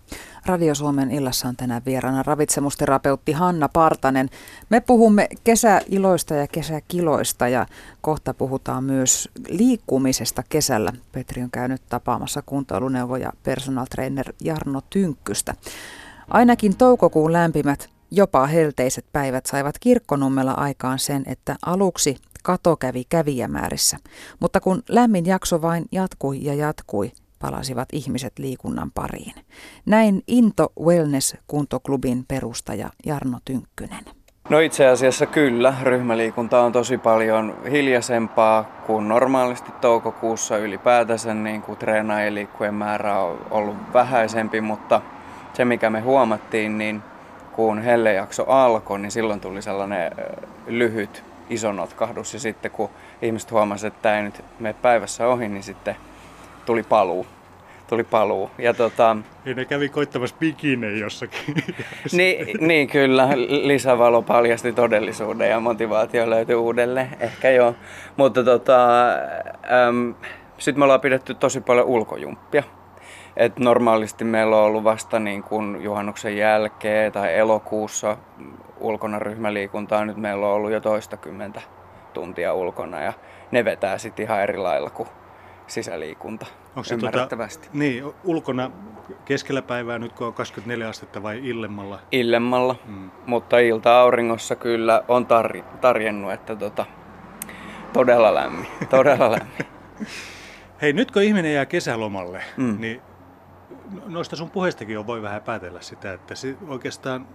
Radio 0.47 0.75
Suomen 0.75 1.11
illassa 1.11 1.49
on 1.49 1.57
tänään 1.57 1.83
vieraana 1.87 2.23
ravitsemusterapeutti 2.23 3.33
Hanna 3.33 3.69
Partanen. 3.69 4.31
Me 4.71 4.81
puhumme 4.81 5.29
kesäiloista 5.45 6.35
ja 6.35 6.47
kesäkiloista 6.47 7.49
ja 7.49 7.67
kohta 8.01 8.35
puhutaan 8.35 8.85
myös 8.85 9.29
liikkumisesta 9.49 10.43
kesällä. 10.49 10.93
Petri 11.13 11.43
on 11.43 11.51
käynyt 11.51 11.83
tapaamassa 11.89 12.43
kuntoiluneuvoja 12.47 13.33
personal 13.43 13.87
trainer 13.91 14.33
Jarno 14.45 14.81
Tynkkystä. 14.91 15.55
Ainakin 16.29 16.77
toukokuun 16.77 17.33
lämpimät, 17.33 17.89
jopa 18.11 18.47
helteiset 18.47 19.05
päivät 19.13 19.47
saivat 19.47 19.79
kirkkonummella 19.79 20.53
aikaan 20.53 20.99
sen, 20.99 21.23
että 21.27 21.57
aluksi 21.67 22.17
kato 22.49 22.77
kävi 22.77 23.05
kävijämäärissä. 23.09 23.97
Mutta 24.41 24.61
kun 24.61 24.83
lämmin 24.89 25.27
jakso 25.27 25.63
vain 25.63 25.85
jatkui 25.93 26.45
ja 26.45 26.55
jatkui, 26.55 27.13
palasivat 27.39 27.89
ihmiset 27.93 28.39
liikunnan 28.39 28.91
pariin. 28.91 29.35
Näin 29.87 30.23
Into 30.27 30.73
Wellness-kuntoklubin 30.81 32.25
perustaja 32.29 32.91
Jarno 33.07 33.39
Tynkkynen. 33.45 34.05
No 34.49 34.59
itse 34.59 34.87
asiassa 34.87 35.27
kyllä. 35.27 35.75
Ryhmäliikunta 35.83 36.61
on 36.61 36.73
tosi 36.73 36.99
paljon 36.99 37.57
hiljaisempaa 37.71 38.65
kuin 38.87 39.09
normaalisti 39.09 39.73
toukokuussa 39.81 40.57
ylipäätänsä 40.57 41.35
niin 41.35 41.63
kuin 41.63 41.79
treenaajien 41.79 42.35
liikkujen 42.35 42.75
määrä 42.75 43.21
on 43.21 43.47
ollut 43.51 43.77
vähäisempi, 43.93 44.61
mutta 44.61 45.01
se 45.53 45.65
mikä 45.65 45.91
me 45.91 46.01
huomattiin, 46.01 46.79
niin 46.79 47.03
kun 47.53 47.83
hellejakso 47.83 48.45
alkoi, 48.45 48.99
niin 48.99 49.11
silloin 49.11 49.41
tuli 49.41 49.63
sellainen 49.63 50.13
lyhyt 50.67 51.28
iso 51.51 51.73
notkahdus. 51.73 52.35
Ja 52.35 52.41
sitten 52.41 52.71
kun 52.71 52.91
ihmiset 53.23 53.51
huomasivat, 53.51 53.95
että 53.95 54.03
tämä 54.03 54.17
ei 54.17 54.23
nyt 54.23 54.45
mene 54.59 54.75
päivässä 54.83 55.27
ohi, 55.27 55.49
niin 55.49 55.63
sitten 55.63 55.97
tuli 56.67 56.83
paluu. 56.83 57.27
tuli 57.87 58.05
paluu. 58.05 58.51
Ja 58.59 58.75
tota, 58.75 59.17
ja 59.45 59.55
ne 59.55 59.65
kävi 59.65 59.89
koittamassa 59.89 60.37
bikineen 60.41 61.01
jossakin. 61.01 61.55
niin, 62.13 62.67
niin, 62.67 62.89
kyllä. 62.89 63.29
Lisävalo 63.49 64.23
paljasti 64.23 64.73
todellisuuden 64.73 65.51
ja 65.51 65.61
motivaatio 65.61 66.31
löytyi 66.31 66.55
uudelleen. 66.55 67.09
Ehkä 67.21 67.51
joo. 67.51 67.75
Mutta 68.17 68.45
tota, 68.45 68.79
sitten 70.59 70.81
me 70.81 70.85
ollaan 70.85 71.01
pidetty 71.01 71.35
tosi 71.35 71.61
paljon 71.61 71.87
ulkojumppia. 71.87 72.63
Et 73.37 73.59
normaalisti 73.59 74.25
meillä 74.25 74.57
on 74.57 74.65
ollut 74.65 74.85
vasta 74.85 75.19
niin 75.19 75.43
kuin 75.43 75.83
juhannuksen 75.83 76.37
jälkeen 76.37 77.13
tai 77.13 77.35
elokuussa 77.35 78.17
ulkona 78.81 79.19
ryhmäliikuntaa. 79.19 80.05
Nyt 80.05 80.17
meillä 80.17 80.47
on 80.47 80.53
ollut 80.53 80.71
jo 80.71 80.81
toistakymmentä 80.81 81.61
tuntia 82.13 82.55
ulkona 82.55 83.01
ja 83.01 83.13
ne 83.51 83.65
vetää 83.65 83.99
sitten 83.99 84.25
ihan 84.25 84.43
eri 84.43 84.57
lailla 84.57 84.91
kuin 84.91 85.09
sisäliikunta. 85.67 86.47
Onko 86.69 86.85
se 86.85 86.97
Tota, 86.97 87.29
niin, 87.73 88.05
ulkona 88.25 88.71
keskellä 89.25 89.63
päivää 89.63 89.99
nyt 89.99 90.13
kun 90.13 90.27
on 90.27 90.35
24 90.35 90.89
astetta 90.89 91.23
vai 91.23 91.49
illemmalla? 91.49 92.01
Illemmalla, 92.13 92.77
hmm. 92.87 93.11
mutta 93.27 93.59
ilta-auringossa 93.59 94.57
kyllä 94.57 95.05
on 95.09 95.27
tar- 95.27 95.79
tarjennut, 95.81 96.33
että 96.33 96.57
tota, 96.57 96.87
todella 97.93 98.35
lämmin, 98.35 98.67
todella 98.91 99.31
lämmin. 99.31 99.67
Hei, 100.83 100.93
nyt 100.93 101.11
kun 101.11 101.23
ihminen 101.23 101.55
jää 101.55 101.67
kesälomalle, 101.67 102.43
mm. 102.57 102.77
niin 102.81 103.03
noista 104.07 104.37
sun 104.37 104.51
puheistakin 104.51 104.99
on 104.99 105.07
voi 105.07 105.23
vähän 105.23 105.43
päätellä 105.43 105.81
sitä, 105.81 106.13
että 106.13 106.35
se 106.35 106.57
oikeastaan 106.69 107.29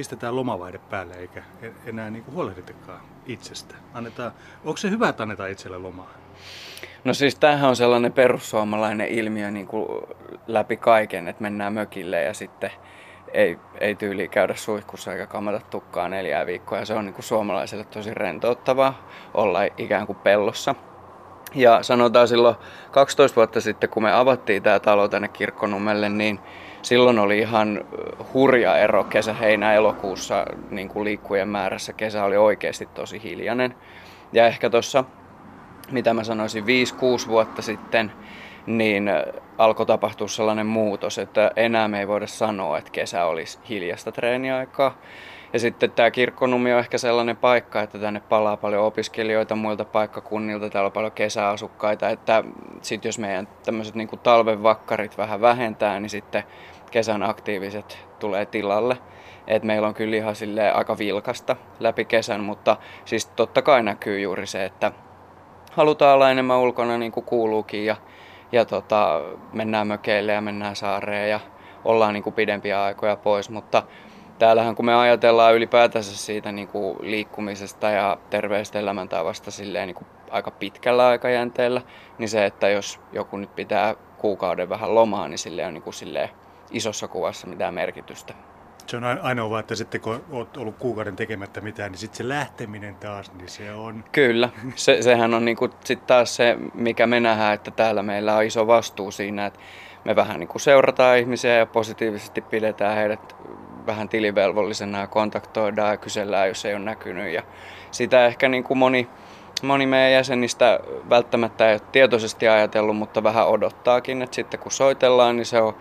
pistetään 0.00 0.36
lomavaihde 0.36 0.78
päälle 0.78 1.14
eikä 1.14 1.42
enää 1.86 2.10
niin 2.10 2.24
kuin 2.24 2.34
huolehditakaan 2.34 3.00
itsestä. 3.26 3.74
Annetaan, 3.94 4.32
onko 4.64 4.76
se 4.76 4.90
hyvä, 4.90 5.08
että 5.08 5.22
annetaan 5.22 5.50
itselle 5.50 5.78
lomaa? 5.78 6.10
No 7.04 7.14
siis 7.14 7.34
tämähän 7.34 7.68
on 7.68 7.76
sellainen 7.76 8.12
perussuomalainen 8.12 9.08
ilmiö 9.08 9.50
niin 9.50 9.66
kuin 9.66 9.86
läpi 10.46 10.76
kaiken, 10.76 11.28
että 11.28 11.42
mennään 11.42 11.72
mökille 11.72 12.22
ja 12.22 12.34
sitten 12.34 12.70
ei, 13.32 13.58
ei 13.80 13.94
tyyli 13.94 14.28
käydä 14.28 14.54
suihkussa 14.54 15.12
eikä 15.12 15.26
kamata 15.26 15.60
tukkaa 15.70 16.08
neljää 16.08 16.46
viikkoa. 16.46 16.78
Ja 16.78 16.84
se 16.84 16.94
on 16.94 17.04
niin 17.04 17.14
kuin 17.14 17.24
suomalaiselle 17.24 17.84
tosi 17.84 18.14
rentouttavaa 18.14 19.08
olla 19.34 19.60
ikään 19.78 20.06
kuin 20.06 20.18
pellossa. 20.18 20.74
Ja 21.54 21.82
sanotaan 21.82 22.28
silloin 22.28 22.56
12 22.90 23.36
vuotta 23.36 23.60
sitten, 23.60 23.90
kun 23.90 24.02
me 24.02 24.12
avattiin 24.12 24.62
tämä 24.62 24.80
talo 24.80 25.08
tänne 25.08 25.28
Kirkkonummelle, 25.28 26.08
niin 26.08 26.40
silloin 26.82 27.18
oli 27.18 27.38
ihan 27.38 27.84
hurja 28.34 28.76
ero 28.76 29.04
kesä, 29.04 29.32
heinä, 29.32 29.74
elokuussa 29.74 30.46
niin 30.70 30.88
kuin 30.88 31.04
liikkujen 31.04 31.48
määrässä. 31.48 31.92
Kesä 31.92 32.24
oli 32.24 32.36
oikeasti 32.36 32.86
tosi 32.86 33.22
hiljainen. 33.22 33.74
Ja 34.32 34.46
ehkä 34.46 34.70
tuossa 34.70 35.04
mitä 35.90 36.14
mä 36.14 36.24
sanoisin, 36.24 36.64
5-6 36.64 37.28
vuotta 37.28 37.62
sitten, 37.62 38.12
niin 38.66 39.10
alkoi 39.58 39.86
tapahtua 39.86 40.28
sellainen 40.28 40.66
muutos, 40.66 41.18
että 41.18 41.50
enää 41.56 41.88
me 41.88 42.00
ei 42.00 42.08
voida 42.08 42.26
sanoa, 42.26 42.78
että 42.78 42.90
kesä 42.90 43.24
olisi 43.24 43.58
hiljasta 43.68 44.12
treeniaikaa. 44.12 44.98
Ja 45.52 45.58
sitten 45.58 45.90
tämä 45.90 46.10
kirkkonumi 46.10 46.72
on 46.72 46.78
ehkä 46.78 46.98
sellainen 46.98 47.36
paikka, 47.36 47.82
että 47.82 47.98
tänne 47.98 48.20
palaa 48.20 48.56
paljon 48.56 48.84
opiskelijoita 48.84 49.56
muilta 49.56 49.84
paikkakunnilta, 49.84 50.70
täällä 50.70 50.86
on 50.86 50.92
paljon 50.92 51.12
kesäasukkaita, 51.12 52.08
että 52.08 52.44
sitten 52.82 53.08
jos 53.08 53.18
meidän 53.18 53.48
tämmöiset 53.64 53.94
niin 53.94 54.08
talven 54.22 54.62
vakkarit 54.62 55.18
vähän 55.18 55.40
vähentää, 55.40 56.00
niin 56.00 56.10
sitten 56.10 56.42
kesän 56.90 57.22
aktiiviset 57.22 57.98
tulee 58.18 58.46
tilalle. 58.46 58.96
Et 59.46 59.62
meillä 59.62 59.88
on 59.88 59.94
kyllä 59.94 60.16
ihan 60.16 60.34
aika 60.74 60.98
vilkasta 60.98 61.56
läpi 61.80 62.04
kesän, 62.04 62.40
mutta 62.40 62.76
siis 63.04 63.26
totta 63.26 63.62
kai 63.62 63.82
näkyy 63.82 64.20
juuri 64.20 64.46
se, 64.46 64.64
että 64.64 64.92
halutaan 65.72 66.14
olla 66.14 66.30
enemmän 66.30 66.58
ulkona 66.58 66.98
niin 66.98 67.12
kuin 67.12 67.26
kuuluukin 67.26 67.86
ja, 67.86 67.96
ja 68.52 68.64
tota, 68.64 69.20
mennään 69.52 69.86
mökeille 69.86 70.32
ja 70.32 70.40
mennään 70.40 70.76
saareen 70.76 71.30
ja 71.30 71.40
ollaan 71.84 72.14
niin 72.14 72.22
kuin 72.22 72.34
pidempiä 72.34 72.82
aikoja 72.82 73.16
pois, 73.16 73.50
mutta 73.50 73.82
täällähän 74.40 74.74
kun 74.74 74.84
me 74.84 74.94
ajatellaan 74.94 75.54
ylipäätänsä 75.54 76.16
siitä 76.16 76.52
niin 76.52 76.68
kuin 76.68 76.96
liikkumisesta 77.00 77.90
ja 77.90 78.18
terveestä 78.30 78.78
elämäntavasta 78.78 79.50
silleen 79.50 79.86
niin 79.86 79.94
kuin 79.94 80.06
aika 80.30 80.50
pitkällä 80.50 81.06
aikajänteellä, 81.06 81.82
niin 82.18 82.28
se, 82.28 82.46
että 82.46 82.68
jos 82.68 83.00
joku 83.12 83.36
nyt 83.36 83.54
pitää 83.54 83.94
kuukauden 84.18 84.68
vähän 84.68 84.94
lomaa, 84.94 85.28
niin 85.28 85.38
sille 85.38 85.66
on 85.66 85.74
niin 85.74 85.82
kuin 85.82 85.94
silleen 85.94 86.28
isossa 86.70 87.08
kuvassa 87.08 87.46
mitään 87.46 87.74
merkitystä. 87.74 88.34
Se 88.86 88.96
on 88.96 89.04
ainoa 89.04 89.50
vaan, 89.50 89.60
että 89.60 89.74
sitten 89.74 90.00
kun 90.00 90.24
olet 90.30 90.56
ollut 90.56 90.76
kuukauden 90.78 91.16
tekemättä 91.16 91.60
mitään, 91.60 91.92
niin 91.92 91.98
sitten 91.98 92.16
se 92.16 92.28
lähteminen 92.28 92.94
taas, 92.94 93.32
niin 93.32 93.48
se 93.48 93.72
on... 93.72 94.04
Kyllä, 94.12 94.48
se, 94.74 95.02
sehän 95.02 95.34
on 95.34 95.44
niinku 95.44 95.68
sit 95.84 96.06
taas 96.06 96.36
se, 96.36 96.56
mikä 96.74 97.06
me 97.06 97.20
nähdään, 97.20 97.54
että 97.54 97.70
täällä 97.70 98.02
meillä 98.02 98.36
on 98.36 98.44
iso 98.44 98.66
vastuu 98.66 99.10
siinä, 99.10 99.46
että 99.46 99.60
me 100.04 100.16
vähän 100.16 100.40
niinku 100.40 100.58
seurataan 100.58 101.18
ihmisiä 101.18 101.54
ja 101.54 101.66
positiivisesti 101.66 102.40
pidetään 102.40 102.96
heidät 102.96 103.36
vähän 103.86 104.08
tilivelvollisena 104.08 105.00
ja 105.00 105.06
kontaktoidaan 105.06 105.90
ja 105.90 105.96
kysellään, 105.96 106.48
jos 106.48 106.64
ei 106.64 106.74
ole 106.74 106.84
näkynyt. 106.84 107.32
Ja 107.32 107.42
sitä 107.90 108.26
ehkä 108.26 108.48
niinku 108.48 108.74
moni, 108.74 109.08
moni 109.62 109.86
meidän 109.86 110.12
jäsenistä 110.12 110.80
välttämättä 111.10 111.68
ei 111.68 111.74
ole 111.74 111.80
tietoisesti 111.92 112.48
ajatellut, 112.48 112.96
mutta 112.96 113.22
vähän 113.22 113.46
odottaakin, 113.46 114.22
että 114.22 114.34
sitten 114.34 114.60
kun 114.60 114.72
soitellaan, 114.72 115.36
niin 115.36 115.46
se 115.46 115.60
on 115.60 115.74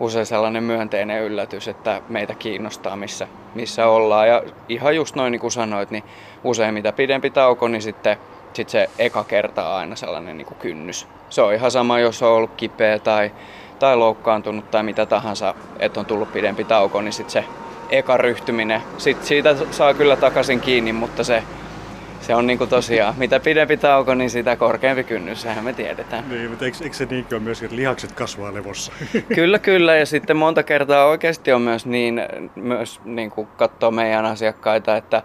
usein 0.00 0.26
sellainen 0.26 0.64
myönteinen 0.64 1.22
yllätys, 1.22 1.68
että 1.68 2.02
meitä 2.08 2.34
kiinnostaa, 2.34 2.96
missä, 2.96 3.28
missä 3.54 3.86
ollaan. 3.86 4.28
Ja 4.28 4.42
ihan 4.68 4.96
just 4.96 5.16
noin 5.16 5.30
niin 5.30 5.40
kuin 5.40 5.52
sanoit, 5.52 5.90
niin 5.90 6.04
usein 6.44 6.74
mitä 6.74 6.92
pidempi 6.92 7.30
tauko, 7.30 7.68
niin 7.68 7.82
sitten 7.82 8.16
sit 8.52 8.68
se 8.68 8.90
eka 8.98 9.24
kerta 9.24 9.68
on 9.68 9.74
aina 9.74 9.96
sellainen 9.96 10.36
niin 10.36 10.46
kuin 10.46 10.58
kynnys. 10.58 11.08
Se 11.30 11.42
on 11.42 11.54
ihan 11.54 11.70
sama, 11.70 11.98
jos 11.98 12.22
on 12.22 12.30
ollut 12.30 12.50
kipeä 12.56 12.98
tai, 12.98 13.30
tai 13.82 13.96
loukkaantunut 13.96 14.70
tai 14.70 14.82
mitä 14.82 15.06
tahansa, 15.06 15.54
että 15.78 16.00
on 16.00 16.06
tullut 16.06 16.32
pidempi 16.32 16.64
tauko, 16.64 17.02
niin 17.02 17.12
sitten 17.12 17.32
se 17.32 17.44
eka 17.90 18.16
ryhtyminen, 18.16 18.82
sit 18.98 19.24
siitä 19.24 19.56
saa 19.70 19.94
kyllä 19.94 20.16
takaisin 20.16 20.60
kiinni, 20.60 20.92
mutta 20.92 21.24
se 21.24 21.42
se 22.20 22.34
on 22.34 22.46
niinku 22.46 22.66
tosiaan, 22.66 23.14
mitä 23.16 23.40
pidempi 23.40 23.76
tauko, 23.76 24.14
niin 24.14 24.30
sitä 24.30 24.56
korkeampi 24.56 25.04
kynnys, 25.04 25.42
sehän 25.42 25.64
me 25.64 25.72
tiedetään. 25.72 26.28
Niin, 26.28 26.50
mutta 26.50 26.64
eikö, 26.64 26.76
eikö 26.82 26.96
se 26.96 27.06
niinkö 27.10 27.40
myös, 27.40 27.62
että 27.62 27.76
lihakset 27.76 28.12
kasvaa 28.12 28.54
levossa? 28.54 28.92
kyllä, 29.34 29.58
kyllä, 29.58 29.96
ja 29.96 30.06
sitten 30.06 30.36
monta 30.36 30.62
kertaa 30.62 31.04
oikeasti 31.04 31.52
on 31.52 31.62
myös 31.62 31.86
niin, 31.86 32.22
myös 32.56 33.00
niin 33.04 33.30
kuin 33.30 33.48
katsoo 33.56 33.90
meidän 33.90 34.26
asiakkaita, 34.26 34.96
että 34.96 35.22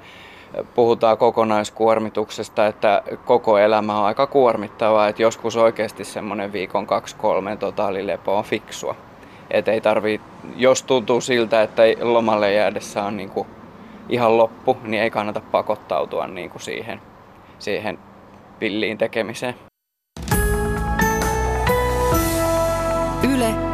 puhutaan 0.75 1.17
kokonaiskuormituksesta, 1.17 2.67
että 2.67 3.03
koko 3.25 3.57
elämä 3.57 3.99
on 3.99 4.05
aika 4.05 4.27
kuormittavaa, 4.27 5.07
että 5.07 5.21
joskus 5.21 5.57
oikeasti 5.57 6.03
semmoinen 6.03 6.53
viikon 6.53 6.87
kaksi 6.87 7.15
kolme 7.15 7.55
totaalilepo 7.55 8.37
on 8.37 8.43
fiksua. 8.43 8.95
Et 9.51 9.67
ei 9.67 9.81
tarvii, 9.81 10.21
jos 10.55 10.83
tuntuu 10.83 11.21
siltä, 11.21 11.61
että 11.61 11.83
lomalle 12.01 12.53
jäädessä 12.53 13.03
on 13.03 13.17
niin 13.17 13.31
ihan 14.09 14.37
loppu, 14.37 14.77
niin 14.83 15.03
ei 15.03 15.09
kannata 15.09 15.41
pakottautua 15.51 16.27
niin 16.27 16.51
siihen, 16.57 17.01
siihen 17.59 17.99
pilliin 18.59 18.97
tekemiseen. 18.97 19.55
Yle, 23.33 23.66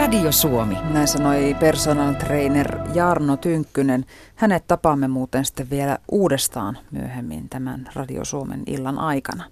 Radio 0.00 0.32
Suomi. 0.32 0.78
Näin 0.92 1.08
sanoi 1.08 1.56
personal 1.60 2.14
trainer 2.14 2.78
Jarno 2.94 3.36
Tynkkynen. 3.36 4.06
Hänet 4.34 4.66
tapaamme 4.66 5.08
muuten 5.08 5.44
sitten 5.44 5.70
vielä 5.70 5.98
uudestaan 6.10 6.78
myöhemmin 6.90 7.48
tämän 7.48 7.88
Radio 7.94 8.24
Suomen 8.24 8.62
illan 8.66 8.98
aikana. 8.98 9.44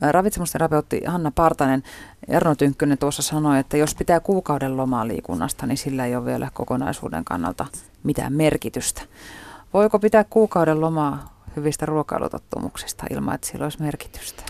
Ravitsemusterapeutti 0.00 1.02
Hanna 1.06 1.32
Partanen, 1.34 1.82
Jarno 2.28 2.54
Tynkkynen 2.54 2.98
tuossa 2.98 3.22
sanoi, 3.22 3.58
että 3.58 3.76
jos 3.76 3.94
pitää 3.94 4.20
kuukauden 4.20 4.76
lomaa 4.76 5.08
liikunnasta, 5.08 5.66
niin 5.66 5.78
sillä 5.78 6.06
ei 6.06 6.16
ole 6.16 6.24
vielä 6.24 6.48
kokonaisuuden 6.54 7.24
kannalta 7.24 7.66
mitään 8.02 8.32
merkitystä. 8.32 9.02
Voiko 9.74 9.98
pitää 9.98 10.24
kuukauden 10.24 10.80
lomaa 10.80 11.42
hyvistä 11.56 11.86
ruokailutottumuksista 11.86 13.04
ilman, 13.10 13.34
että 13.34 13.46
sillä 13.46 13.64
olisi 13.64 13.82
merkitystä? 13.82 14.42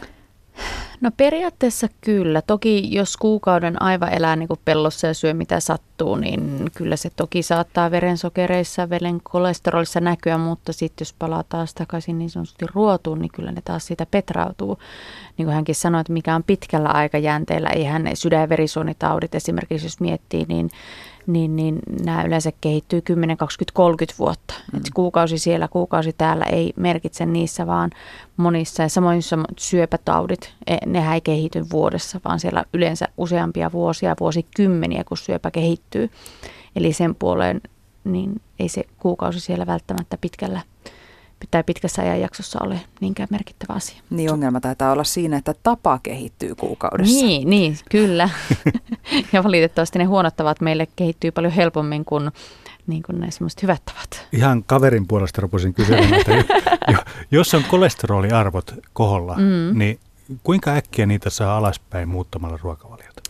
No 1.02 1.10
periaatteessa 1.16 1.88
kyllä. 2.00 2.42
Toki 2.42 2.94
jos 2.94 3.16
kuukauden 3.16 3.82
aivan 3.82 4.12
elää 4.12 4.36
niin 4.36 4.48
kuin 4.48 4.60
pellossa 4.64 5.06
ja 5.06 5.14
syö 5.14 5.34
mitä 5.34 5.60
sattuu, 5.60 6.16
niin 6.16 6.70
kyllä 6.74 6.96
se 6.96 7.10
toki 7.16 7.42
saattaa 7.42 7.90
verensokereissa, 7.90 8.90
veren 8.90 9.20
kolesterolissa 9.22 10.00
näkyä, 10.00 10.38
mutta 10.38 10.72
sitten 10.72 11.04
jos 11.04 11.14
palaa 11.18 11.44
taas 11.48 11.74
takaisin 11.74 12.18
niin 12.18 12.30
sanotusti 12.30 12.66
ruotuun, 12.74 13.18
niin 13.18 13.30
kyllä 13.34 13.52
ne 13.52 13.60
taas 13.64 13.86
siitä 13.86 14.06
petrautuu. 14.10 14.78
Niin 15.38 15.46
kuin 15.46 15.54
hänkin 15.54 15.74
sanoi, 15.74 16.00
että 16.00 16.12
mikä 16.12 16.34
on 16.34 16.44
pitkällä 16.44 16.88
aikajänteellä, 16.88 17.68
eihän 17.68 18.04
ne 18.04 18.14
sydän- 18.14 18.40
ja 18.40 18.48
verisuonitaudit 18.48 19.34
esimerkiksi, 19.34 19.86
jos 19.86 20.00
miettii, 20.00 20.44
niin 20.48 20.70
niin, 21.26 21.56
niin 21.56 21.78
nämä 22.04 22.22
yleensä 22.22 22.52
kehittyy 22.60 23.00
10, 23.00 23.36
20, 23.36 23.72
30 23.76 24.18
vuotta. 24.18 24.54
Mm. 24.72 24.76
Et 24.76 24.90
kuukausi 24.94 25.38
siellä, 25.38 25.68
kuukausi 25.68 26.12
täällä 26.12 26.44
ei 26.44 26.72
merkitse 26.76 27.26
niissä, 27.26 27.66
vaan 27.66 27.90
monissa 28.36 28.82
ja 28.82 28.88
samoin 28.88 29.22
syöpätaudit, 29.58 30.52
e, 30.66 30.76
ne 30.86 31.14
ei 31.14 31.20
kehity 31.20 31.64
vuodessa, 31.72 32.20
vaan 32.24 32.40
siellä 32.40 32.64
yleensä 32.74 33.08
useampia 33.16 33.72
vuosia, 33.72 34.16
vuosikymmeniä, 34.20 35.04
kun 35.04 35.16
syöpä 35.16 35.50
kehittyy. 35.50 36.10
Eli 36.76 36.92
sen 36.92 37.14
puoleen 37.14 37.60
niin 38.04 38.40
ei 38.58 38.68
se 38.68 38.84
kuukausi 38.98 39.40
siellä 39.40 39.66
välttämättä 39.66 40.18
pitkällä, 40.20 40.60
tai 41.50 41.64
pitkässä 41.64 42.02
ajanjaksossa 42.02 42.58
ole 42.62 42.80
niinkään 43.00 43.28
merkittävä 43.30 43.74
asia. 43.74 44.02
Niin 44.10 44.32
ongelma 44.32 44.60
taitaa 44.60 44.92
olla 44.92 45.04
siinä, 45.04 45.36
että 45.36 45.54
tapa 45.62 46.00
kehittyy 46.02 46.54
kuukaudessa. 46.54 47.26
Niin, 47.26 47.50
niin 47.50 47.76
kyllä. 47.90 48.28
ja 49.32 49.44
valitettavasti 49.44 49.98
ne 49.98 50.04
huonot 50.04 50.36
tavat 50.36 50.60
meille 50.60 50.88
kehittyy 50.96 51.30
paljon 51.30 51.52
helpommin 51.52 52.04
kuin 52.04 52.30
niin 52.86 53.02
kuin 53.02 53.20
ne 53.20 53.30
semmoiset 53.30 53.62
hyvät 53.62 53.82
tavat. 53.84 54.26
Ihan 54.32 54.64
kaverin 54.64 55.06
puolesta 55.08 55.40
rupesin 55.40 55.74
kyselemään, 55.74 56.20
että 56.20 56.32
jos 57.30 57.54
on 57.54 57.64
kolesteroliarvot 57.64 58.74
koholla, 58.92 59.34
mm. 59.34 59.78
niin 59.78 59.98
kuinka 60.42 60.70
äkkiä 60.70 61.06
niitä 61.06 61.30
saa 61.30 61.56
alaspäin 61.56 62.08
muuttamalla 62.08 62.58
ruokavaliota? 62.62 63.22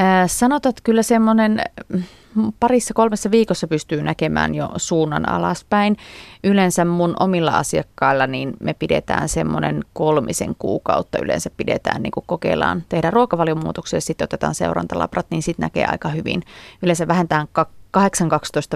Äh, 0.00 0.26
sanotaan, 0.26 0.70
että 0.70 0.82
kyllä 0.84 1.02
semmoinen 1.02 1.62
parissa 2.60 2.94
kolmessa 2.94 3.30
viikossa 3.30 3.68
pystyy 3.68 4.02
näkemään 4.02 4.54
jo 4.54 4.70
suunnan 4.76 5.28
alaspäin. 5.28 5.96
Yleensä 6.44 6.84
mun 6.84 7.14
omilla 7.20 7.50
asiakkailla 7.50 8.26
niin 8.26 8.52
me 8.60 8.74
pidetään 8.74 9.28
semmoinen 9.28 9.84
kolmisen 9.92 10.54
kuukautta 10.58 11.18
yleensä 11.18 11.50
pidetään, 11.56 12.02
niin 12.02 12.10
kuin 12.10 12.24
kokeillaan 12.26 12.84
tehdä 12.88 13.10
ruokavaliomuutoksia, 13.10 14.00
sitten 14.00 14.24
otetaan 14.24 14.54
seurantalabrat, 14.54 15.26
niin 15.30 15.42
sitten 15.42 15.62
näkee 15.64 15.86
aika 15.86 16.08
hyvin. 16.08 16.42
Yleensä 16.82 17.08
vähentään 17.08 17.48
8-12 17.96 18.00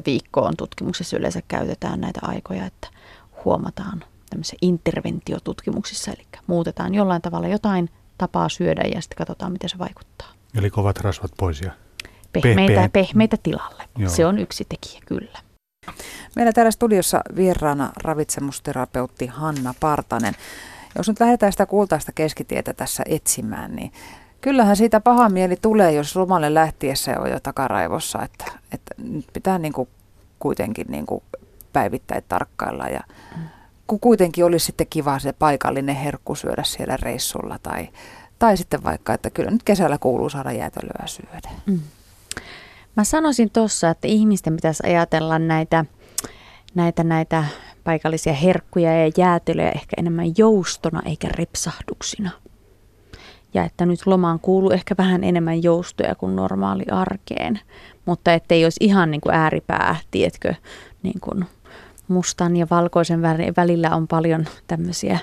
viikkoa 0.06 0.50
tutkimuksessa 0.58 1.16
yleensä 1.16 1.42
käytetään 1.48 2.00
näitä 2.00 2.20
aikoja, 2.22 2.66
että 2.66 2.88
huomataan 3.44 4.04
tämmöisissä 4.30 4.56
interventiotutkimuksissa, 4.62 6.10
eli 6.10 6.26
muutetaan 6.46 6.94
jollain 6.94 7.22
tavalla 7.22 7.48
jotain 7.48 7.88
tapaa 8.18 8.48
syödä 8.48 8.82
ja 8.94 9.00
sitten 9.00 9.16
katsotaan, 9.16 9.52
miten 9.52 9.70
se 9.70 9.78
vaikuttaa. 9.78 10.28
Eli 10.54 10.70
kovat 10.70 11.00
rasvat 11.00 11.30
pois 11.36 11.60
ja 11.60 11.70
pehmeitä, 12.32 12.88
pehmeitä 12.92 13.36
tilalle. 13.42 13.84
Joo. 13.98 14.10
Se 14.10 14.26
on 14.26 14.38
yksi 14.38 14.66
tekijä, 14.68 15.02
kyllä. 15.06 15.38
Meillä 16.36 16.52
täällä 16.52 16.70
studiossa 16.70 17.20
vieraana 17.36 17.92
ravitsemusterapeutti 18.02 19.26
Hanna 19.26 19.74
Partanen. 19.80 20.34
Jos 20.96 21.08
nyt 21.08 21.20
lähdetään 21.20 21.52
sitä 21.52 21.66
kultaista 21.66 22.12
keskitietä 22.12 22.72
tässä 22.72 23.02
etsimään, 23.06 23.76
niin 23.76 23.92
kyllähän 24.40 24.76
siitä 24.76 25.00
paha 25.00 25.28
mieli 25.28 25.56
tulee, 25.62 25.92
jos 25.92 26.16
lomalle 26.16 26.54
lähtiessä 26.54 27.20
on 27.20 27.30
jo 27.30 27.40
takaraivossa, 27.40 28.22
että, 28.22 28.44
että 28.72 28.94
nyt 28.98 29.26
pitää 29.32 29.58
niin 29.58 29.72
kuin 29.72 29.88
kuitenkin 30.38 30.86
niin 30.88 31.06
kuin 31.06 31.22
päivittäin 31.72 32.24
tarkkailla 32.28 32.88
ja 32.88 33.00
kun 33.86 34.00
kuitenkin 34.00 34.44
olisi 34.44 34.66
sitten 34.66 34.86
kiva 34.90 35.18
se 35.18 35.32
paikallinen 35.32 35.96
herkku 35.96 36.34
syödä 36.34 36.62
siellä 36.62 36.96
reissulla 36.96 37.58
tai, 37.62 37.88
tai 38.38 38.56
sitten 38.56 38.84
vaikka, 38.84 39.14
että 39.14 39.30
kyllä 39.30 39.50
nyt 39.50 39.62
kesällä 39.62 39.98
kuuluu 39.98 40.28
saada 40.28 40.52
jäätelöä 40.52 41.06
syödä. 41.06 41.50
Mm. 41.66 41.80
Mä 42.96 43.04
sanoisin 43.04 43.50
tuossa, 43.50 43.90
että 43.90 44.08
ihmisten 44.08 44.56
pitäisi 44.56 44.82
ajatella 44.86 45.38
näitä, 45.38 45.84
näitä, 46.74 47.04
näitä 47.04 47.44
paikallisia 47.84 48.32
herkkuja 48.32 49.06
ja 49.06 49.12
jäätelöjä 49.16 49.70
ehkä 49.70 49.94
enemmän 49.96 50.26
joustona 50.38 51.02
eikä 51.04 51.28
repsahduksina. 51.28 52.30
Ja 53.54 53.64
että 53.64 53.86
nyt 53.86 54.06
lomaan 54.06 54.40
kuuluu 54.40 54.70
ehkä 54.70 54.94
vähän 54.98 55.24
enemmän 55.24 55.62
joustoja 55.62 56.14
kuin 56.14 56.36
normaali 56.36 56.84
arkeen, 56.90 57.60
mutta 58.06 58.32
ettei 58.32 58.64
olisi 58.64 58.84
ihan 58.84 59.10
niin 59.10 59.20
kuin 59.20 59.34
ääripää, 59.34 59.96
tietkö, 60.10 60.54
niin 61.02 61.20
kuin 61.20 61.44
mustan 62.08 62.56
ja 62.56 62.66
valkoisen 62.70 63.22
välillä 63.56 63.96
on 63.96 64.08
paljon 64.08 64.46
tämmöisiä 64.66 65.18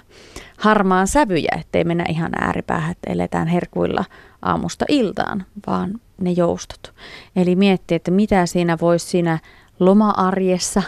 harmaan 0.57 1.07
sävyjä, 1.07 1.57
ettei 1.59 1.83
mennä 1.83 2.05
ihan 2.09 2.31
ääripäähän, 2.41 2.91
että 2.91 3.11
eletään 3.11 3.47
herkuilla 3.47 4.05
aamusta 4.41 4.85
iltaan, 4.87 5.45
vaan 5.67 5.99
ne 6.21 6.31
joustot. 6.31 6.93
Eli 7.35 7.55
miettiä, 7.55 7.95
että 7.95 8.11
mitä 8.11 8.45
siinä 8.45 8.77
voisi 8.81 9.05
siinä 9.05 9.39
loma-arjessa 9.79 10.81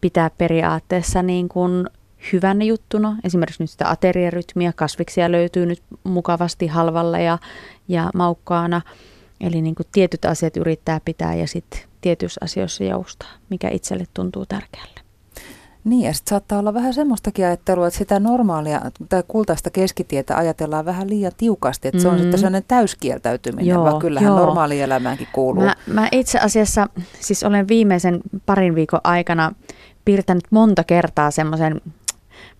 pitää 0.00 0.30
periaatteessa 0.38 1.22
niin 1.22 1.48
kuin 1.48 1.86
hyvänä 2.32 2.64
juttuna. 2.64 3.16
Esimerkiksi 3.24 3.62
nyt 3.62 3.70
sitä 3.70 3.90
ateriarytmiä, 3.90 4.72
kasviksia 4.72 5.32
löytyy 5.32 5.66
nyt 5.66 5.82
mukavasti 6.04 6.66
halvalla 6.66 7.18
ja, 7.18 7.38
ja 7.88 8.10
maukkaana. 8.14 8.80
Eli 9.40 9.62
niin 9.62 9.74
kuin 9.74 9.86
tietyt 9.92 10.24
asiat 10.24 10.56
yrittää 10.56 11.00
pitää 11.04 11.34
ja 11.34 11.46
sitten 11.46 11.80
tietyissä 12.00 12.40
asioissa 12.44 12.84
joustaa, 12.84 13.30
mikä 13.50 13.68
itselle 13.68 14.04
tuntuu 14.14 14.46
tärkeälle. 14.46 14.99
Niin, 15.84 16.02
ja 16.02 16.12
sitten 16.12 16.30
saattaa 16.30 16.58
olla 16.58 16.74
vähän 16.74 16.94
semmoistakin 16.94 17.46
ajattelua, 17.46 17.86
että 17.86 17.98
sitä 17.98 18.20
normaalia 18.20 18.80
tai 19.08 19.22
kultaista 19.28 19.70
keskitietä 19.70 20.36
ajatellaan 20.36 20.84
vähän 20.84 21.10
liian 21.10 21.32
tiukasti, 21.36 21.88
että 21.88 21.98
mm. 21.98 22.02
se 22.02 22.08
on 22.08 22.14
sitten 22.14 22.30
mm. 22.30 22.36
sellainen 22.36 22.64
täyskieltäytyminen, 22.68 23.66
joo, 23.66 23.84
vaan 23.84 23.98
kyllähän 23.98 24.26
joo. 24.26 24.38
normaali 24.38 24.80
elämäänkin 24.80 25.28
kuuluu. 25.32 25.64
Mä, 25.64 25.74
mä 25.86 26.08
itse 26.12 26.38
asiassa, 26.38 26.88
siis 27.20 27.42
olen 27.42 27.68
viimeisen 27.68 28.20
parin 28.46 28.74
viikon 28.74 29.00
aikana 29.04 29.52
piirtänyt 30.04 30.44
monta 30.50 30.84
kertaa 30.84 31.30
semmoisen 31.30 31.80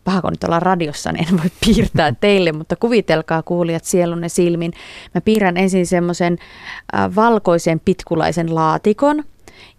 paha 0.04 0.22
kun 0.22 0.30
nyt 0.30 0.44
ollaan 0.44 0.62
radiossa, 0.62 1.12
niin 1.12 1.28
en 1.28 1.38
voi 1.38 1.50
piirtää 1.66 2.14
teille, 2.20 2.52
mutta 2.52 2.76
kuvitelkaa 2.76 3.42
kuulijat 3.42 3.84
sielunne 3.84 4.28
silmin. 4.28 4.72
Mä 5.14 5.20
piirrän 5.20 5.56
ensin 5.56 5.86
semmoisen 5.86 6.38
äh, 6.94 7.14
valkoisen 7.14 7.80
pitkulaisen 7.80 8.54
laatikon, 8.54 9.24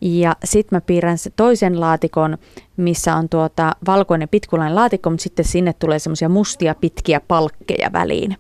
ja 0.02 0.36
sitten 0.44 0.78
mä 0.78 0.82
piirrän 0.82 1.18
se 1.18 1.30
toisen 1.36 1.80
laatikon, 1.80 2.38
missä 2.78 3.16
on 3.16 3.30
tuota 3.30 3.76
valkoinen 3.88 4.30
pitkulainen 4.30 4.76
laatikko, 4.76 5.10
mutta 5.10 5.24
sitten 5.24 5.46
sinne 5.46 5.74
tulee 5.74 6.00
semmoisia 6.00 6.30
mustia 6.30 6.76
pitkiä 6.76 7.22
palkkeja 7.28 7.90
väliin. 7.94 8.38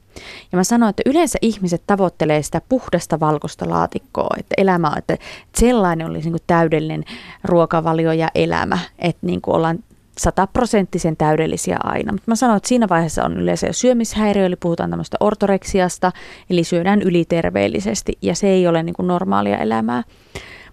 Ja 0.51 0.56
mä 0.56 0.63
sanoin, 0.63 0.89
että 0.89 1.04
yleensä 1.06 1.39
ihmiset 1.41 1.84
tavoittelee 1.88 2.41
sitä 2.41 2.62
puhdasta 2.69 3.19
valkoista 3.19 3.69
laatikkoa, 3.69 4.36
että 4.39 4.56
elämä, 4.58 4.93
että 4.97 5.17
sellainen 5.56 6.08
olisi 6.08 6.25
niin 6.25 6.34
kuin 6.34 6.43
täydellinen 6.47 7.04
ruokavalio 7.43 8.12
ja 8.12 8.27
elämä, 8.36 8.80
että 8.99 9.25
niin 9.25 9.41
kuin 9.41 9.56
ollaan 9.56 9.80
sataprosenttisen 10.17 11.17
täydellisiä 11.17 11.77
aina. 11.84 12.12
Mutta 12.12 12.32
mä 12.32 12.36
sanoin, 12.36 12.58
että 12.58 12.69
siinä 12.69 12.89
vaiheessa 12.89 13.23
on 13.23 13.38
yleensä 13.38 13.67
jo 13.67 13.73
syömishäiriö, 13.73 14.45
eli 14.45 14.56
puhutaan 14.56 14.89
tämmöistä 14.89 15.17
ortoreksiasta, 15.19 16.12
eli 16.49 16.63
syödään 16.63 17.01
yliterveellisesti, 17.01 18.17
ja 18.21 18.36
se 18.36 18.47
ei 18.47 18.67
ole 18.67 18.84
niin 18.84 18.93
kuin 18.93 19.08
normaalia 19.08 19.58
elämää. 19.58 20.04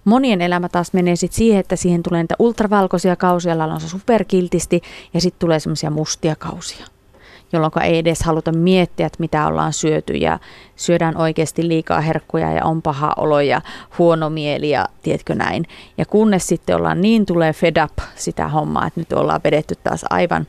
Monien 0.09 0.41
elämä 0.41 0.69
taas 0.69 0.93
menee 0.93 1.17
sitten 1.17 1.37
siihen, 1.37 1.61
että 1.61 1.77
siihen 1.77 2.03
tulee 2.03 2.23
niitä 2.23 2.35
ultravalkoisia 2.39 3.17
kausia, 3.17 3.55
joilla 3.55 3.75
on 3.75 3.81
se 3.81 3.89
superkiltisti 3.89 4.83
ja 5.15 5.21
sitten 5.21 5.41
tulee 5.41 5.61
semmoisia 5.61 5.91
mustia 5.91 6.37
kausia 6.37 6.87
jolloin 7.53 7.73
ei 7.83 7.99
edes 7.99 8.23
haluta 8.23 8.53
miettiä, 8.53 9.07
että 9.07 9.21
mitä 9.21 9.47
ollaan 9.47 9.73
syöty 9.73 10.13
ja 10.13 10.39
syödään 10.77 11.17
oikeasti 11.17 11.69
liikaa 11.69 12.01
herkkuja 12.01 12.53
ja 12.53 12.65
on 12.65 12.83
paha 12.83 13.13
olo 13.17 13.41
ja 13.41 13.61
huono 13.99 14.31
mieli 14.31 14.71
ja 14.71 14.89
tiedätkö 15.03 15.35
näin. 15.35 15.65
Ja 15.99 16.07
kunnes 16.07 16.47
sitten 16.47 16.77
ollaan 16.77 17.01
niin 17.01 17.27
tulee 17.27 17.53
fed 17.53 17.77
up 17.85 17.99
sitä 18.15 18.49
hommaa, 18.49 18.87
että 18.87 19.01
nyt 19.01 19.13
ollaan 19.13 19.41
vedetty 19.45 19.75
taas 19.85 20.05
aivan 20.11 20.47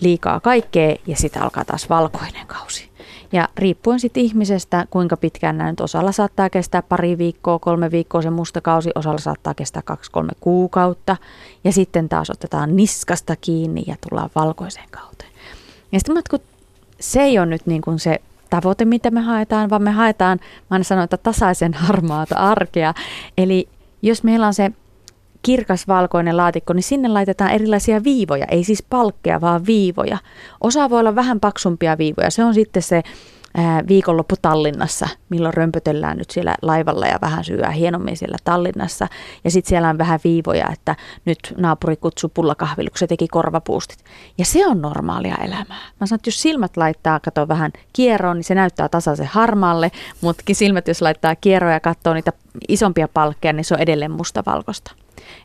liikaa 0.00 0.40
kaikkea 0.40 0.96
ja 1.06 1.16
sitten 1.16 1.42
alkaa 1.42 1.64
taas 1.64 1.88
valkoinen 1.88 2.46
kausi. 2.46 2.91
Ja 3.32 3.48
riippuen 3.56 4.00
sitten 4.00 4.22
ihmisestä, 4.22 4.86
kuinka 4.90 5.16
pitkään 5.16 5.58
näin, 5.58 5.76
osalla 5.80 6.12
saattaa 6.12 6.50
kestää 6.50 6.82
pari 6.82 7.18
viikkoa, 7.18 7.58
kolme 7.58 7.90
viikkoa 7.90 8.22
se 8.22 8.30
musta 8.30 8.60
kausi, 8.60 8.90
osalla 8.94 9.18
saattaa 9.18 9.54
kestää 9.54 9.82
kaksi, 9.82 10.10
kolme 10.10 10.32
kuukautta. 10.40 11.16
Ja 11.64 11.72
sitten 11.72 12.08
taas 12.08 12.30
otetaan 12.30 12.76
niskasta 12.76 13.36
kiinni 13.36 13.84
ja 13.86 13.96
tullaan 14.08 14.30
valkoiseen 14.34 14.88
kauteen. 14.90 15.32
Ja 15.92 15.98
sitten 15.98 16.22
kun 16.30 16.40
se 17.00 17.20
ei 17.20 17.38
ole 17.38 17.46
nyt 17.46 17.66
niin 17.66 17.82
kuin 17.82 17.98
se 17.98 18.20
tavoite, 18.50 18.84
mitä 18.84 19.10
me 19.10 19.20
haetaan, 19.20 19.70
vaan 19.70 19.82
me 19.82 19.90
haetaan, 19.90 20.38
mä 20.42 20.74
aina 20.74 20.84
sanon, 20.84 21.04
että 21.04 21.16
tasaisen 21.16 21.74
harmaata 21.74 22.36
arkea. 22.36 22.94
Eli 23.38 23.68
jos 24.02 24.22
meillä 24.22 24.46
on 24.46 24.54
se 24.54 24.72
kirkas 25.42 25.88
valkoinen 25.88 26.36
laatikko, 26.36 26.72
niin 26.72 26.82
sinne 26.82 27.08
laitetaan 27.08 27.50
erilaisia 27.50 28.04
viivoja, 28.04 28.46
ei 28.46 28.64
siis 28.64 28.82
palkkeja, 28.90 29.40
vaan 29.40 29.66
viivoja. 29.66 30.18
Osa 30.60 30.90
voi 30.90 31.00
olla 31.00 31.14
vähän 31.14 31.40
paksumpia 31.40 31.98
viivoja, 31.98 32.30
se 32.30 32.44
on 32.44 32.54
sitten 32.54 32.82
se 32.82 33.02
viikonloppu 33.88 34.34
Tallinnassa, 34.42 35.08
milloin 35.28 35.54
römpötellään 35.54 36.16
nyt 36.16 36.30
siellä 36.30 36.54
laivalla 36.62 37.06
ja 37.06 37.18
vähän 37.20 37.44
syöä 37.44 37.70
hienommin 37.70 38.16
siellä 38.16 38.36
Tallinnassa. 38.44 39.08
Ja 39.44 39.50
sitten 39.50 39.68
siellä 39.68 39.88
on 39.88 39.98
vähän 39.98 40.20
viivoja, 40.24 40.68
että 40.72 40.96
nyt 41.24 41.54
naapuri 41.56 41.96
kutsuu 41.96 42.30
pullakahviluksi, 42.34 43.00
se 43.00 43.06
teki 43.06 43.28
korvapuustit. 43.28 44.04
Ja 44.38 44.44
se 44.44 44.66
on 44.66 44.82
normaalia 44.82 45.36
elämää. 45.36 45.78
Mä 46.00 46.06
sanon, 46.06 46.18
että 46.18 46.28
jos 46.28 46.42
silmät 46.42 46.76
laittaa, 46.76 47.20
kato 47.20 47.48
vähän 47.48 47.70
kierroon, 47.92 48.36
niin 48.36 48.44
se 48.44 48.54
näyttää 48.54 48.88
tasaisen 48.88 49.26
harmaalle, 49.26 49.90
mutta 50.20 50.42
silmät 50.52 50.88
jos 50.88 51.02
laittaa 51.02 51.36
kierroon 51.36 51.72
ja 51.72 51.80
katsoo 51.80 52.14
niitä 52.14 52.32
isompia 52.68 53.08
palkkeja, 53.08 53.52
niin 53.52 53.64
se 53.64 53.74
on 53.74 53.80
edelleen 53.80 54.10
mustavalkoista. 54.10 54.92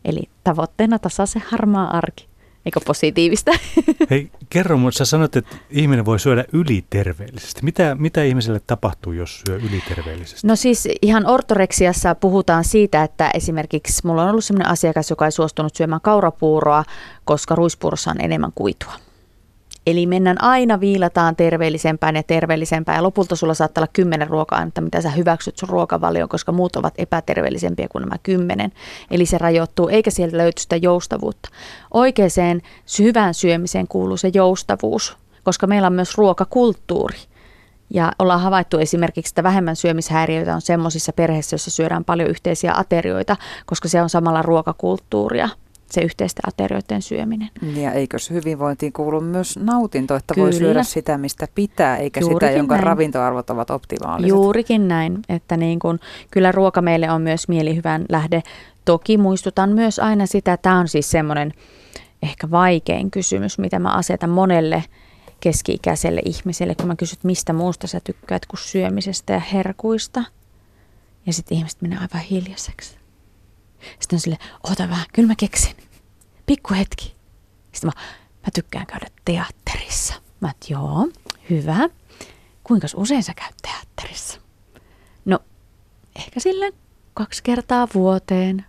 Eli 0.06 0.30
tavoitteena 0.44 1.00
tasaisen 1.00 1.44
harmaa 1.48 1.98
arki. 1.98 2.28
Eikö 2.68 2.80
positiivista? 2.86 3.52
Hei, 4.10 4.32
kerro 4.50 4.78
mutta 4.78 4.98
sä 4.98 5.06
sanoit, 5.06 5.36
että 5.36 5.56
ihminen 5.70 6.06
voi 6.06 6.20
syödä 6.20 6.46
yliterveellisesti. 6.54 7.64
Mitä, 7.64 7.96
mitä 8.00 8.24
ihmiselle 8.24 8.62
tapahtuu, 8.68 9.14
jos 9.14 9.44
syö 9.48 9.56
yliterveellisesti? 9.56 10.48
No 10.48 10.56
siis 10.56 10.88
ihan 11.02 11.26
ortoreksiassa 11.26 12.16
puhutaan 12.16 12.64
siitä, 12.64 13.04
että 13.04 13.32
esimerkiksi 13.34 14.08
mulla 14.08 14.24
on 14.24 14.30
ollut 14.30 14.46
sellainen 14.46 14.72
asiakas, 14.72 15.10
joka 15.10 15.26
ei 15.26 15.32
suostunut 15.32 15.76
syömään 15.76 16.02
kaurapuuroa, 16.02 16.84
koska 17.26 17.56
ruispuurossa 17.56 18.12
on 18.12 18.22
enemmän 18.22 18.52
kuitua. 18.56 18.94
Eli 19.88 20.06
mennään 20.06 20.44
aina 20.44 20.80
viilataan 20.80 21.36
terveellisempään 21.36 22.16
ja 22.16 22.24
terveellisempään 22.24 22.96
ja 22.96 23.04
lopulta 23.04 23.36
sulla 23.36 23.54
saattaa 23.54 23.82
olla 23.82 23.92
kymmenen 23.94 24.28
ruoka-ainetta, 24.28 24.82
mitä 24.82 25.02
sä 25.02 25.10
hyväksyt 25.10 25.58
sun 25.58 25.70
ruokavalioon, 25.70 26.30
koska 26.30 26.52
muut 26.52 26.76
ovat 26.76 26.94
epäterveellisempiä 26.98 27.88
kuin 27.92 28.02
nämä 28.02 28.16
kymmenen. 28.24 28.72
Eli 29.12 29.26
se 29.26 29.38
rajoittuu, 29.38 29.88
eikä 29.88 30.12
sieltä 30.12 30.38
löyty 30.38 30.62
sitä 30.62 30.76
joustavuutta. 30.76 31.50
Oikeaan 31.94 32.62
hyvään 33.00 33.34
syömiseen 33.34 33.88
kuuluu 33.88 34.18
se 34.18 34.32
joustavuus, 34.34 35.18
koska 35.44 35.68
meillä 35.68 35.88
on 35.88 35.94
myös 35.94 36.18
ruokakulttuuri. 36.18 37.18
Ja 37.90 38.12
ollaan 38.20 38.42
havaittu 38.42 38.78
esimerkiksi, 38.78 39.32
että 39.32 39.44
vähemmän 39.44 39.76
syömishäiriöitä 39.76 40.56
on 40.56 40.62
semmoisissa 40.62 41.14
perheissä, 41.14 41.54
joissa 41.54 41.72
syödään 41.72 42.06
paljon 42.06 42.30
yhteisiä 42.30 42.74
aterioita, 42.78 43.36
koska 43.66 43.88
se 43.88 44.02
on 44.02 44.10
samalla 44.10 44.42
ruokakulttuuria 44.42 45.50
se 45.92 46.02
yhteisten 46.02 46.48
aterioiden 46.48 47.02
syöminen. 47.02 47.50
Ja 47.76 47.92
eikös 47.92 48.30
hyvinvointiin 48.30 48.94
kuulu 48.94 49.22
myös 49.22 49.60
nautinto, 49.62 50.16
että 50.16 50.34
Kyllä. 50.34 50.46
voi 50.46 50.54
syödä 50.54 50.84
sitä, 50.84 51.18
mistä 51.18 51.48
pitää, 51.56 51.98
eikä 51.98 52.20
Juurikin 52.20 52.48
sitä, 52.48 52.58
jonka 52.58 52.76
näin. 52.76 52.84
ravintoarvot 52.84 53.50
ovat 53.50 53.70
optimaaliset? 53.70 54.30
Juurikin 54.30 54.88
näin, 54.88 55.20
että 55.30 55.58
niin 55.58 55.80
kun, 55.80 56.00
kyllä 56.32 56.52
ruoka 56.52 56.82
meille 56.82 57.12
on 57.12 57.22
myös 57.22 57.48
mielihyvän 57.48 58.06
lähde. 58.10 58.44
Toki 58.86 59.18
muistutan 59.18 59.70
myös 59.70 60.00
aina 60.00 60.26
sitä, 60.26 60.54
että 60.54 60.62
tämä 60.62 60.80
on 60.80 60.88
siis 60.88 61.12
semmoinen 61.12 61.54
ehkä 62.24 62.52
vaikein 62.52 63.12
kysymys, 63.12 63.58
mitä 63.60 63.80
mä 63.80 63.94
asetan 63.94 64.30
monelle 64.30 64.84
keski-ikäiselle 65.40 66.22
ihmiselle, 66.26 66.76
kun 66.76 66.88
mä 66.88 66.96
kysyt, 66.96 67.24
mistä 67.24 67.54
muusta 67.54 67.88
sä 67.88 68.00
tykkäät 68.04 68.46
kuin 68.46 68.60
syömisestä 68.60 69.34
ja 69.34 69.40
herkuista. 69.40 70.24
Ja 71.26 71.34
sitten 71.34 71.58
ihmiset 71.58 71.82
menee 71.82 71.98
aivan 71.98 72.26
hiljaiseksi. 72.30 72.98
Sitten 74.00 74.18
on 74.18 74.20
sille, 74.20 74.38
oota 74.64 74.90
vähän, 74.90 75.06
kyllä 75.14 75.28
mä 75.28 75.34
keksin. 75.38 75.76
Pikku 76.46 76.74
hetki. 76.74 77.16
Sitten 77.72 77.88
mä, 77.88 78.02
mä 78.36 78.50
tykkään 78.54 78.86
käydä 78.86 79.08
teatterissa. 79.26 80.14
Mä 80.40 80.50
et, 80.50 80.70
joo, 80.70 81.08
hyvä. 81.50 81.90
Kuinka 82.64 82.88
usein 82.96 83.24
sä 83.24 83.34
käyt 83.34 83.56
teatterissa? 83.62 84.40
No, 85.26 85.40
ehkä 86.16 86.40
silleen 86.40 86.74
kaksi 87.14 87.44
kertaa 87.44 87.88
vuoteen. 87.94 88.66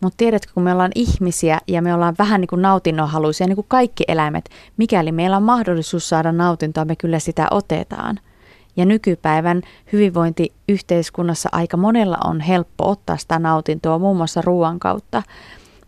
Mutta 0.00 0.16
tiedätkö, 0.16 0.52
kun 0.54 0.62
me 0.62 0.72
ollaan 0.72 0.92
ihmisiä 0.94 1.60
ja 1.68 1.82
me 1.82 1.94
ollaan 1.94 2.14
vähän 2.18 2.40
niin 2.40 2.48
kuin 2.48 2.62
nautinnonhaluisia, 2.62 3.46
niin 3.46 3.56
kuin 3.56 3.66
kaikki 3.68 4.04
eläimet, 4.08 4.50
mikäli 4.76 5.12
meillä 5.12 5.36
on 5.36 5.42
mahdollisuus 5.42 6.08
saada 6.08 6.32
nautintoa, 6.32 6.84
me 6.84 6.96
kyllä 6.96 7.18
sitä 7.18 7.46
otetaan– 7.50 8.20
ja 8.76 8.84
nykypäivän 8.84 9.62
hyvinvointiyhteiskunnassa 9.92 11.48
aika 11.52 11.76
monella 11.76 12.18
on 12.24 12.40
helppo 12.40 12.90
ottaa 12.90 13.16
sitä 13.16 13.38
nautintoa 13.38 13.98
muun 13.98 14.16
muassa 14.16 14.40
ruoan 14.40 14.78
kautta. 14.78 15.22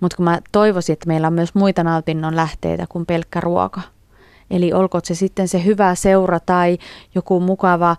Mutta 0.01 0.16
kun 0.16 0.25
mä 0.25 0.40
toivoisin, 0.53 0.92
että 0.92 1.07
meillä 1.07 1.27
on 1.27 1.33
myös 1.33 1.55
muita 1.55 1.85
nautinnon 1.85 2.37
lähteitä 2.37 2.87
kuin 2.88 3.07
pelkkä 3.07 3.40
ruoka. 3.40 3.81
Eli 4.51 4.73
olkoon 4.73 5.03
se 5.05 5.14
sitten 5.14 5.49
se 5.49 5.64
hyvä 5.64 5.95
seura 5.95 6.40
tai 6.40 6.79
joku 7.14 7.40
mukava 7.40 7.97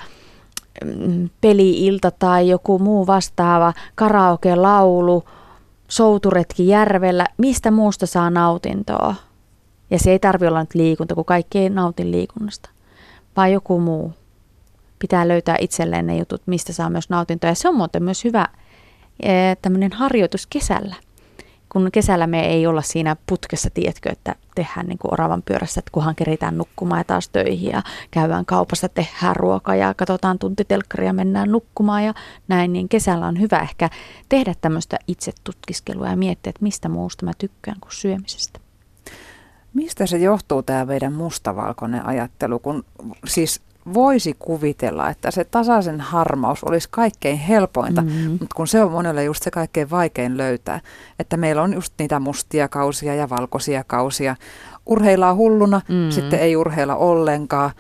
mm, 0.84 1.30
peliilta 1.42 2.12
tai 2.12 2.50
joku 2.50 2.80
muu 2.80 3.08
vastaava 3.08 3.74
karaoke-laulu, 3.96 5.24
souturetki 5.88 6.68
järvellä, 6.68 7.26
mistä 7.38 7.72
muusta 7.72 8.06
saa 8.06 8.30
nautintoa. 8.30 9.16
Ja 9.90 10.00
se 10.00 10.12
ei 10.12 10.20
tarvi 10.20 10.48
olla 10.48 10.60
nyt 10.60 10.76
liikunta, 10.76 11.16
kun 11.16 11.26
kaikki 11.26 11.60
ei 11.60 11.70
nautin 11.70 12.12
liikunnasta, 12.12 12.70
vaan 13.38 13.52
joku 13.52 13.80
muu 13.80 14.14
pitää 15.04 15.28
löytää 15.28 15.56
itselleen 15.60 16.08
ne 16.08 16.18
jutut, 16.18 16.42
mistä 16.46 16.74
saa 16.74 16.90
myös 16.90 17.10
nautintoa. 17.10 17.50
Ja 17.50 17.56
se 17.56 17.70
on 17.70 17.76
muuten 17.76 18.04
myös 18.04 18.24
hyvä 18.24 18.48
eh, 19.24 19.58
tämmöinen 19.62 19.92
harjoitus 19.92 20.48
kesällä. 20.48 20.96
Kun 21.70 21.90
kesällä 21.92 22.28
me 22.28 22.46
ei 22.46 22.68
olla 22.68 22.82
siinä 22.82 23.16
putkessa, 23.28 23.70
tiedätkö, 23.70 24.10
että 24.12 24.36
tehdään 24.56 24.86
niin 24.86 24.98
kuin 24.98 25.14
oravan 25.14 25.42
pyörässä, 25.42 25.80
että 25.80 25.92
kunhan 25.92 26.16
keritään 26.16 26.58
nukkumaan 26.58 27.00
ja 27.00 27.04
taas 27.04 27.30
töihin 27.30 27.72
ja 27.72 27.84
käydään 28.12 28.46
kaupassa, 28.46 28.90
tehdään 28.90 29.36
ruokaa 29.36 29.76
ja 29.76 29.94
katsotaan 29.94 30.40
tuntitelkkaria 30.40 31.14
mennään 31.14 31.52
nukkumaan 31.52 32.04
ja 32.04 32.14
näin, 32.48 32.74
niin 32.74 32.90
kesällä 32.90 33.28
on 33.28 33.40
hyvä 33.40 33.60
ehkä 33.60 33.90
tehdä 34.30 34.54
tämmöistä 34.62 34.98
itse 35.08 35.32
tutkiskelua 35.44 36.08
ja 36.08 36.18
miettiä, 36.18 36.50
että 36.50 36.64
mistä 36.64 36.90
muusta 36.90 37.26
mä 37.26 37.32
tykkään 37.38 37.78
kuin 37.80 37.92
syömisestä. 37.92 38.60
Mistä 39.74 40.06
se 40.06 40.18
johtuu 40.18 40.64
tämä 40.64 40.86
meidän 40.86 41.14
mustavalkoinen 41.14 42.06
ajattelu, 42.06 42.60
kun 42.60 42.86
siis 43.26 43.62
voisi 43.94 44.36
kuvitella, 44.40 45.10
että 45.10 45.32
se 45.32 45.44
tasaisen 45.44 46.02
harmaus 46.02 46.64
olisi 46.64 46.88
kaikkein 46.92 47.38
helpointa, 47.38 48.02
mm-hmm. 48.02 48.32
mutta 48.32 48.56
kun 48.56 48.68
se 48.68 48.84
on 48.84 48.92
monelle 48.92 49.24
just 49.24 49.44
se 49.44 49.52
kaikkein 49.52 49.90
vaikein 49.90 50.38
löytää, 50.38 50.82
että 51.20 51.38
meillä 51.38 51.62
on 51.62 51.74
just 51.74 51.94
niitä 52.00 52.20
mustia 52.20 52.68
kausia 52.68 53.16
ja 53.16 53.30
valkoisia 53.30 53.84
kausia. 53.84 54.36
Urheillaan 54.86 55.36
hulluna, 55.36 55.82
mm-hmm. 55.90 56.12
sitten 56.12 56.40
ei 56.40 56.56
urheilla 56.56 56.96
ollenkaan, 56.96 57.72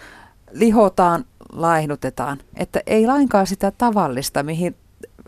lihotaan, 0.51 1.25
laihdutetaan, 1.51 2.37
että 2.55 2.81
ei 2.85 3.07
lainkaan 3.07 3.47
sitä 3.47 3.71
tavallista, 3.71 4.43
mihin 4.43 4.75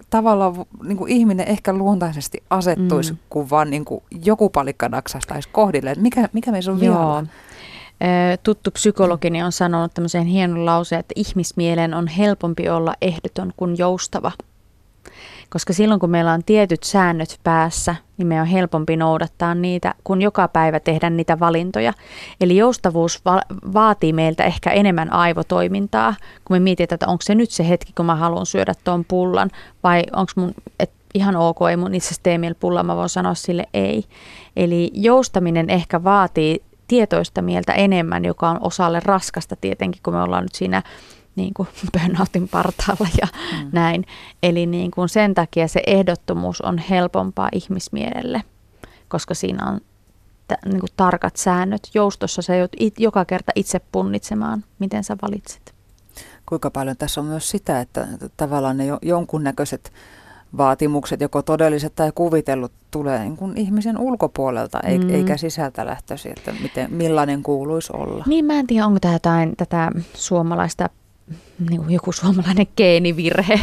tavallaan 0.09 0.55
niin 0.83 0.97
kuin 0.97 1.11
ihminen 1.11 1.47
ehkä 1.47 1.73
luontaisesti 1.73 2.43
asettuisi, 2.49 3.13
mm. 3.13 3.19
kun 3.29 3.49
vaan 3.49 3.69
niin 3.69 3.85
kuin 3.85 4.03
joku 4.25 4.49
palikka 4.49 4.89
naksastaisi 4.89 5.49
kohdille. 5.51 5.95
Mikä, 5.97 6.29
mikä 6.33 6.51
meissä 6.51 6.71
on 6.71 6.83
Joo 6.83 7.23
tuttu 8.43 8.71
psykologini 8.71 9.43
on 9.43 9.51
sanonut 9.51 9.93
tämmöisen 9.93 10.25
hienon 10.25 10.65
lauseen, 10.65 10.99
että 10.99 11.13
ihmismielen 11.15 11.93
on 11.93 12.07
helpompi 12.07 12.69
olla 12.69 12.93
ehdoton 13.01 13.53
kuin 13.57 13.77
joustava. 13.77 14.31
Koska 15.49 15.73
silloin 15.73 15.99
kun 15.99 16.09
meillä 16.09 16.33
on 16.33 16.43
tietyt 16.43 16.83
säännöt 16.83 17.39
päässä, 17.43 17.95
niin 18.17 18.27
me 18.27 18.41
on 18.41 18.47
helpompi 18.47 18.97
noudattaa 18.97 19.55
niitä, 19.55 19.93
kun 20.03 20.21
joka 20.21 20.47
päivä 20.47 20.79
tehdä 20.79 21.09
niitä 21.09 21.39
valintoja. 21.39 21.93
Eli 22.41 22.57
joustavuus 22.57 23.25
va- 23.25 23.41
vaatii 23.73 24.13
meiltä 24.13 24.43
ehkä 24.43 24.71
enemmän 24.71 25.13
aivotoimintaa, 25.13 26.15
kun 26.45 26.55
me 26.55 26.59
mietitään, 26.59 26.95
että 26.95 27.07
onko 27.07 27.21
se 27.21 27.35
nyt 27.35 27.51
se 27.51 27.69
hetki, 27.69 27.93
kun 27.93 28.05
mä 28.05 28.15
haluan 28.15 28.45
syödä 28.45 28.73
tuon 28.83 29.05
pullan, 29.07 29.49
vai 29.83 30.03
onko 30.13 30.31
mun, 30.35 30.53
et 30.79 30.91
ihan 31.13 31.35
ok, 31.35 31.57
ei 31.69 31.77
mun 31.77 31.95
itse 31.95 32.07
asiassa 32.07 32.23
tee 32.23 32.39
pullaa, 32.59 32.83
mä 32.83 32.95
voin 32.95 33.09
sanoa 33.09 33.33
sille 33.33 33.65
ei. 33.73 34.03
Eli 34.55 34.91
joustaminen 34.93 35.69
ehkä 35.69 36.03
vaatii 36.03 36.63
tietoista 36.87 37.41
mieltä 37.41 37.73
enemmän, 37.73 38.25
joka 38.25 38.49
on 38.49 38.57
osalle 38.61 38.99
raskasta 38.99 39.55
tietenkin, 39.55 40.01
kun 40.03 40.13
me 40.13 40.21
ollaan 40.21 40.43
nyt 40.43 40.55
siinä 40.55 40.83
niin 41.35 41.53
kuin 41.53 41.67
burnoutin 41.93 42.47
partaalla 42.47 43.07
ja 43.21 43.27
mm. 43.63 43.69
näin. 43.71 44.05
Eli 44.43 44.65
niin 44.65 44.91
kuin 44.91 45.09
sen 45.09 45.33
takia 45.33 45.67
se 45.67 45.81
ehdottomuus 45.87 46.61
on 46.61 46.77
helpompaa 46.77 47.49
ihmismielelle, 47.51 48.43
koska 49.07 49.33
siinä 49.33 49.65
on 49.67 49.81
t- 50.47 50.65
niin 50.65 50.79
kuin 50.79 50.89
tarkat 50.97 51.35
säännöt. 51.35 51.89
Joustossa 51.93 52.41
sä 52.41 52.55
joudut 52.55 52.75
it- 52.79 52.99
joka 52.99 53.25
kerta 53.25 53.51
itse 53.55 53.81
punnitsemaan, 53.91 54.63
miten 54.79 55.03
sä 55.03 55.17
valitset. 55.21 55.75
Kuinka 56.45 56.71
paljon 56.71 56.97
tässä 56.97 57.21
on 57.21 57.27
myös 57.27 57.49
sitä, 57.49 57.79
että 57.79 58.07
tavallaan 58.37 58.77
ne 58.77 58.85
jo, 58.85 58.99
jonkunnäköiset 59.01 59.93
vaatimukset, 60.57 61.21
joko 61.21 61.41
todelliset 61.41 61.95
tai 61.95 62.11
kuvitellut, 62.15 62.71
tulee 62.91 63.19
niin 63.19 63.37
kuin 63.37 63.57
ihmisen 63.57 63.97
ulkopuolelta 63.97 64.79
mm. 64.97 65.09
eikä 65.09 65.37
sisältä 65.37 65.85
lähtöisin, 65.85 66.31
että 66.37 66.53
miten, 66.61 66.93
millainen 66.93 67.43
kuuluisi 67.43 67.93
olla. 67.93 68.23
Niin 68.27 68.45
mä 68.45 68.59
en 68.59 68.67
tiedä, 68.67 68.85
onko 68.85 68.99
tämä 68.99 69.13
jotain 69.13 69.53
tätä 69.57 69.91
suomalaista, 70.13 70.89
niin 71.69 71.81
kuin 71.81 71.93
joku 71.93 72.11
suomalainen 72.11 72.67
geenivirhe, 72.77 73.59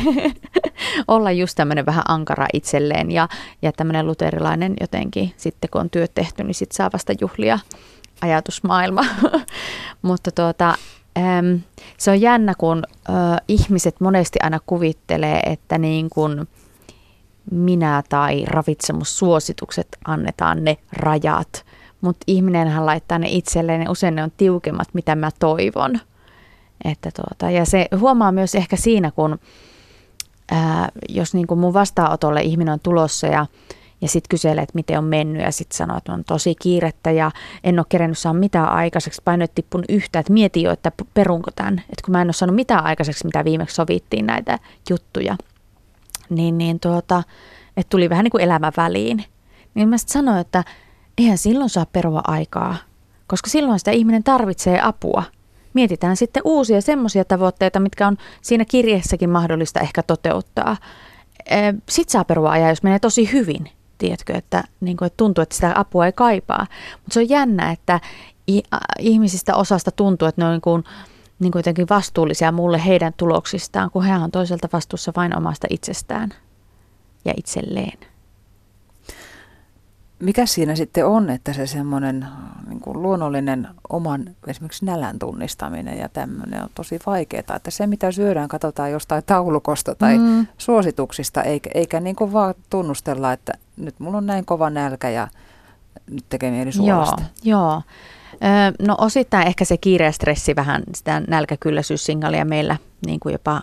olla 1.08 1.32
just 1.32 1.56
tämmöinen 1.56 1.86
vähän 1.86 2.04
ankara 2.08 2.46
itselleen 2.52 3.10
ja, 3.10 3.28
ja 3.62 3.72
tämmöinen 3.72 4.06
luterilainen 4.06 4.74
jotenkin, 4.80 5.32
sitten 5.36 5.70
kun 5.70 5.80
on 5.80 5.90
työt 5.90 6.14
tehty, 6.14 6.44
niin 6.44 6.54
sitten 6.54 6.76
saa 6.76 6.90
vasta 6.92 7.12
juhlia 7.20 7.58
ajatusmaailma. 8.20 9.04
Mutta 10.02 10.30
tuota, 10.30 10.74
se 11.98 12.10
on 12.10 12.20
jännä, 12.20 12.54
kun 12.58 12.82
ihmiset 13.48 14.00
monesti 14.00 14.38
aina 14.42 14.60
kuvittelee, 14.66 15.40
että 15.40 15.78
niin 15.78 16.10
kuin– 16.10 16.40
minä 17.50 18.02
tai 18.08 18.44
ravitsemussuositukset 18.46 19.88
annetaan 20.04 20.64
ne 20.64 20.78
rajat, 20.92 21.64
mutta 22.00 22.24
ihminenhän 22.26 22.86
laittaa 22.86 23.18
ne 23.18 23.28
itselleen 23.30 23.82
ja 23.82 23.90
usein 23.90 24.14
ne 24.14 24.22
on 24.22 24.32
tiukemmat, 24.36 24.88
mitä 24.92 25.14
mä 25.14 25.30
toivon. 25.38 26.00
Että 26.84 27.10
tuota, 27.16 27.50
ja 27.50 27.64
se 27.64 27.88
huomaa 27.98 28.32
myös 28.32 28.54
ehkä 28.54 28.76
siinä, 28.76 29.10
kun 29.10 29.38
ää, 30.50 30.88
jos 31.08 31.34
niin 31.34 31.46
kuin 31.46 31.60
mun 31.60 31.74
vastaanotolle 31.74 32.42
ihminen 32.42 32.72
on 32.72 32.80
tulossa 32.80 33.26
ja, 33.26 33.46
ja 34.00 34.08
sitten 34.08 34.28
kyselee, 34.28 34.62
että 34.62 34.74
miten 34.74 34.98
on 34.98 35.04
mennyt 35.04 35.42
ja 35.42 35.52
sitten 35.52 35.76
sanoo, 35.76 35.96
että 35.96 36.12
on 36.12 36.24
tosi 36.24 36.54
kiirettä 36.54 37.10
ja 37.10 37.30
en 37.64 37.78
ole 37.78 37.86
kerennyt 37.88 38.18
saada 38.18 38.38
mitään 38.38 38.68
aikaiseksi, 38.68 39.22
painoit 39.24 39.54
tippun 39.54 39.84
yhtä, 39.88 40.18
että 40.18 40.32
mieti 40.32 40.62
jo, 40.62 40.72
että 40.72 40.92
perunko 41.14 41.50
tämän, 41.50 41.78
että 41.78 42.02
kun 42.04 42.12
mä 42.12 42.20
en 42.20 42.26
ole 42.26 42.32
saanut 42.32 42.56
mitään 42.56 42.84
aikaiseksi, 42.84 43.26
mitä 43.26 43.44
viimeksi 43.44 43.74
sovittiin 43.74 44.26
näitä 44.26 44.58
juttuja– 44.90 45.36
niin, 46.34 46.58
niin 46.58 46.80
tuota, 46.80 47.22
että 47.76 47.90
tuli 47.90 48.10
vähän 48.10 48.24
niin 48.24 48.30
kuin 48.30 48.44
elämä 48.44 48.72
väliin. 48.76 49.24
Niin 49.74 49.88
mä 49.88 49.98
sitten 49.98 50.12
sanoin, 50.12 50.38
että 50.38 50.64
eihän 51.18 51.38
silloin 51.38 51.70
saa 51.70 51.86
perua 51.86 52.20
aikaa, 52.24 52.76
koska 53.26 53.50
silloin 53.50 53.78
sitä 53.78 53.90
ihminen 53.90 54.24
tarvitsee 54.24 54.80
apua. 54.82 55.22
Mietitään 55.74 56.16
sitten 56.16 56.42
uusia 56.44 56.80
semmoisia 56.80 57.24
tavoitteita, 57.24 57.80
mitkä 57.80 58.06
on 58.06 58.16
siinä 58.42 58.64
kirjeessäkin 58.64 59.30
mahdollista 59.30 59.80
ehkä 59.80 60.02
toteuttaa. 60.02 60.76
Sitten 61.88 62.12
saa 62.12 62.24
perua 62.24 62.50
ajaa, 62.50 62.68
jos 62.68 62.82
menee 62.82 62.98
tosi 62.98 63.32
hyvin, 63.32 63.68
tiedätkö, 63.98 64.32
että, 64.36 64.64
niin 64.80 64.96
kuin, 64.96 65.06
että 65.06 65.16
tuntuu, 65.16 65.42
että 65.42 65.54
sitä 65.54 65.72
apua 65.74 66.06
ei 66.06 66.12
kaipaa. 66.12 66.66
Mutta 66.96 67.14
se 67.14 67.20
on 67.20 67.28
jännä, 67.28 67.70
että 67.70 68.00
ihmisistä 68.98 69.56
osasta 69.56 69.90
tuntuu, 69.90 70.28
että 70.28 70.40
ne 70.40 70.46
on 70.46 70.52
niin 70.52 70.60
kuin, 70.60 70.84
niin 71.42 71.52
kuin 71.52 71.60
jotenkin 71.60 71.86
vastuullisia 71.90 72.52
mulle 72.52 72.84
heidän 72.86 73.12
tuloksistaan, 73.16 73.90
kun 73.90 74.04
he 74.04 74.14
on 74.14 74.30
toiselta 74.30 74.68
vastuussa 74.72 75.12
vain 75.16 75.36
omasta 75.36 75.66
itsestään 75.70 76.30
ja 77.24 77.32
itselleen. 77.36 77.98
Mikä 80.18 80.46
siinä 80.46 80.74
sitten 80.74 81.06
on, 81.06 81.30
että 81.30 81.52
se 81.52 81.66
semmoinen 81.66 82.26
niin 82.68 82.80
kuin 82.80 83.02
luonnollinen 83.02 83.68
oman 83.88 84.24
esimerkiksi 84.46 84.84
nälän 84.84 85.18
tunnistaminen 85.18 85.98
ja 85.98 86.08
tämmöinen 86.08 86.62
on 86.62 86.68
tosi 86.74 86.98
vaikeaa, 87.06 87.56
että 87.56 87.70
se 87.70 87.86
mitä 87.86 88.12
syödään 88.12 88.48
katsotaan 88.48 88.90
jostain 88.90 89.22
taulukosta 89.26 89.94
tai 89.94 90.18
mm. 90.18 90.46
suosituksista, 90.58 91.42
eikä, 91.42 91.70
eikä 91.74 92.00
niin 92.00 92.16
kuin 92.16 92.32
vaan 92.32 92.54
tunnustella, 92.70 93.32
että 93.32 93.52
nyt 93.76 94.00
mulla 94.00 94.18
on 94.18 94.26
näin 94.26 94.44
kova 94.44 94.70
nälkä 94.70 95.10
ja 95.10 95.28
nyt 96.10 96.24
tekee 96.28 96.50
mieli 96.50 96.72
suolasta. 96.72 97.22
Joo, 97.44 97.60
joo. 97.60 97.82
No 98.78 98.94
osittain 98.98 99.46
ehkä 99.46 99.64
se 99.64 99.76
kiire 99.76 100.12
stressi 100.12 100.56
vähän 100.56 100.82
sitä 100.94 101.22
nälkäkylläisyyssignalia 101.28 102.44
meillä 102.44 102.76
niin 103.06 103.20
kuin 103.20 103.32
jopa 103.32 103.62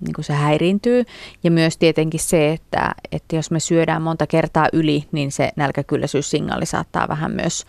niin 0.00 0.14
kuin 0.14 0.24
se 0.24 0.32
häiriintyy. 0.32 1.04
Ja 1.44 1.50
myös 1.50 1.76
tietenkin 1.76 2.20
se, 2.20 2.52
että, 2.52 2.94
että 3.12 3.36
jos 3.36 3.50
me 3.50 3.60
syödään 3.60 4.02
monta 4.02 4.26
kertaa 4.26 4.68
yli, 4.72 5.04
niin 5.12 5.32
se 5.32 5.52
nälkäkylläisyyssignaali 5.56 6.66
saattaa 6.66 7.08
vähän 7.08 7.32
myös 7.32 7.66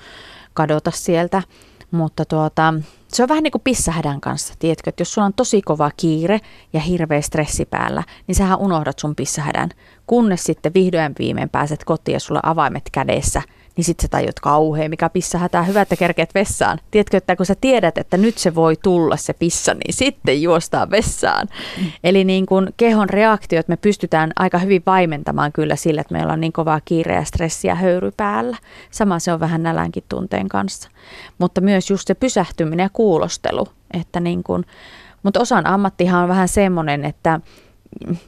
kadota 0.53 0.91
sieltä. 0.91 1.43
Mutta 1.91 2.25
tuota, 2.25 2.73
se 3.07 3.23
on 3.23 3.29
vähän 3.29 3.43
niin 3.43 3.51
kuin 3.51 3.61
pissahädän 3.63 4.21
kanssa, 4.21 4.53
tiedätkö, 4.59 4.89
että 4.89 5.01
jos 5.01 5.13
sulla 5.13 5.25
on 5.25 5.33
tosi 5.33 5.61
kova 5.61 5.91
kiire 5.97 6.39
ja 6.73 6.79
hirveä 6.79 7.21
stressi 7.21 7.65
päällä, 7.65 8.03
niin 8.27 8.35
sähän 8.35 8.59
unohdat 8.59 8.99
sun 8.99 9.15
pissahädän, 9.15 9.69
kunnes 10.07 10.43
sitten 10.43 10.73
vihdoin 10.73 11.15
viimein 11.19 11.49
pääset 11.49 11.83
kotiin 11.83 12.13
ja 12.13 12.19
sulla 12.19 12.39
avaimet 12.43 12.83
kädessä– 12.91 13.41
niin 13.75 13.85
sitten 13.85 14.03
sä 14.03 14.07
tajut 14.07 14.39
kauhean, 14.39 14.89
mikä 14.89 15.09
pissa 15.09 15.37
hätää, 15.37 15.63
hyvä, 15.63 15.81
että 15.81 15.95
kerkeet 15.95 16.35
vessaan. 16.35 16.79
Tiedätkö, 16.91 17.17
että 17.17 17.35
kun 17.35 17.45
sä 17.45 17.55
tiedät, 17.61 17.97
että 17.97 18.17
nyt 18.17 18.37
se 18.37 18.55
voi 18.55 18.75
tulla 18.83 19.17
se 19.17 19.33
pissa, 19.33 19.73
niin 19.73 19.93
sitten 19.93 20.41
juostaan 20.41 20.91
vessaan. 20.91 21.47
Mm. 21.77 21.91
Eli 22.03 22.23
niin 22.23 22.45
kun 22.45 22.73
kehon 22.77 23.09
reaktiot 23.09 23.67
me 23.67 23.77
pystytään 23.77 24.31
aika 24.35 24.57
hyvin 24.57 24.83
vaimentamaan 24.85 25.51
kyllä 25.51 25.75
sillä, 25.75 26.01
että 26.01 26.13
meillä 26.13 26.33
on 26.33 26.41
niin 26.41 26.53
kovaa 26.53 26.81
kiire 26.85 27.15
ja 27.15 27.23
stressiä 27.23 27.75
höyry 27.75 28.11
päällä. 28.17 28.57
Sama 28.91 29.19
se 29.19 29.33
on 29.33 29.39
vähän 29.39 29.63
nälänkin 29.63 30.03
tunteen 30.09 30.49
kanssa. 30.49 30.89
Mutta 31.37 31.61
myös 31.61 31.89
just 31.89 32.07
se 32.07 32.13
pysähtyminen 32.13 32.83
ja 32.83 32.89
kuulostelu. 32.93 33.67
Että 33.93 34.19
niin 34.19 34.43
kun, 34.43 34.65
mutta 35.23 35.39
osan 35.39 35.67
ammattihan 35.67 36.23
on 36.23 36.29
vähän 36.29 36.47
semmoinen, 36.47 37.05
että 37.05 37.39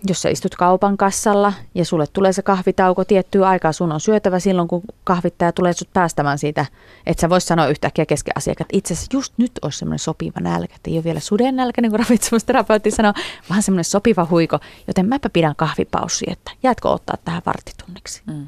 jos 0.07 0.21
sä 0.21 0.29
istut 0.29 0.55
kaupan 0.55 0.97
kassalla 0.97 1.53
ja 1.75 1.85
sulle 1.85 2.05
tulee 2.13 2.33
se 2.33 2.41
kahvitauko 2.41 3.05
tiettyä 3.05 3.47
aikaa, 3.47 3.71
sun 3.71 3.91
on 3.91 3.99
syötävä 3.99 4.39
silloin, 4.39 4.67
kun 4.67 4.81
kahvittaja 5.03 5.51
tulee 5.51 5.73
sut 5.73 5.93
päästämään 5.93 6.37
siitä, 6.37 6.65
että 7.05 7.21
sä 7.21 7.29
vois 7.29 7.45
sanoa 7.45 7.67
yhtäkkiä 7.67 8.05
kesken 8.05 8.37
asiakkaat, 8.37 8.69
itse 8.73 8.93
asiassa 8.93 9.17
just 9.17 9.33
nyt 9.37 9.51
olisi 9.61 9.79
semmoinen 9.79 9.99
sopiva 9.99 10.39
nälkä, 10.39 10.75
että 10.75 10.89
ei 10.89 10.97
ole 10.97 11.03
vielä 11.03 11.19
suden 11.19 11.55
nälkä, 11.55 11.81
niin 11.81 11.91
kuin 11.91 11.99
ravitsemusterapeutti 11.99 12.91
sanoo, 12.91 13.13
vaan 13.49 13.63
semmoinen 13.63 13.85
sopiva 13.85 14.27
huiko, 14.29 14.59
joten 14.87 15.05
mäpä 15.05 15.29
pidän 15.29 15.55
kahvipaussi, 15.55 16.25
että 16.31 16.51
jäätkö 16.63 16.89
ottaa 16.89 17.15
tähän 17.25 17.41
varttitunniksi. 17.45 18.21
Mm. 18.27 18.47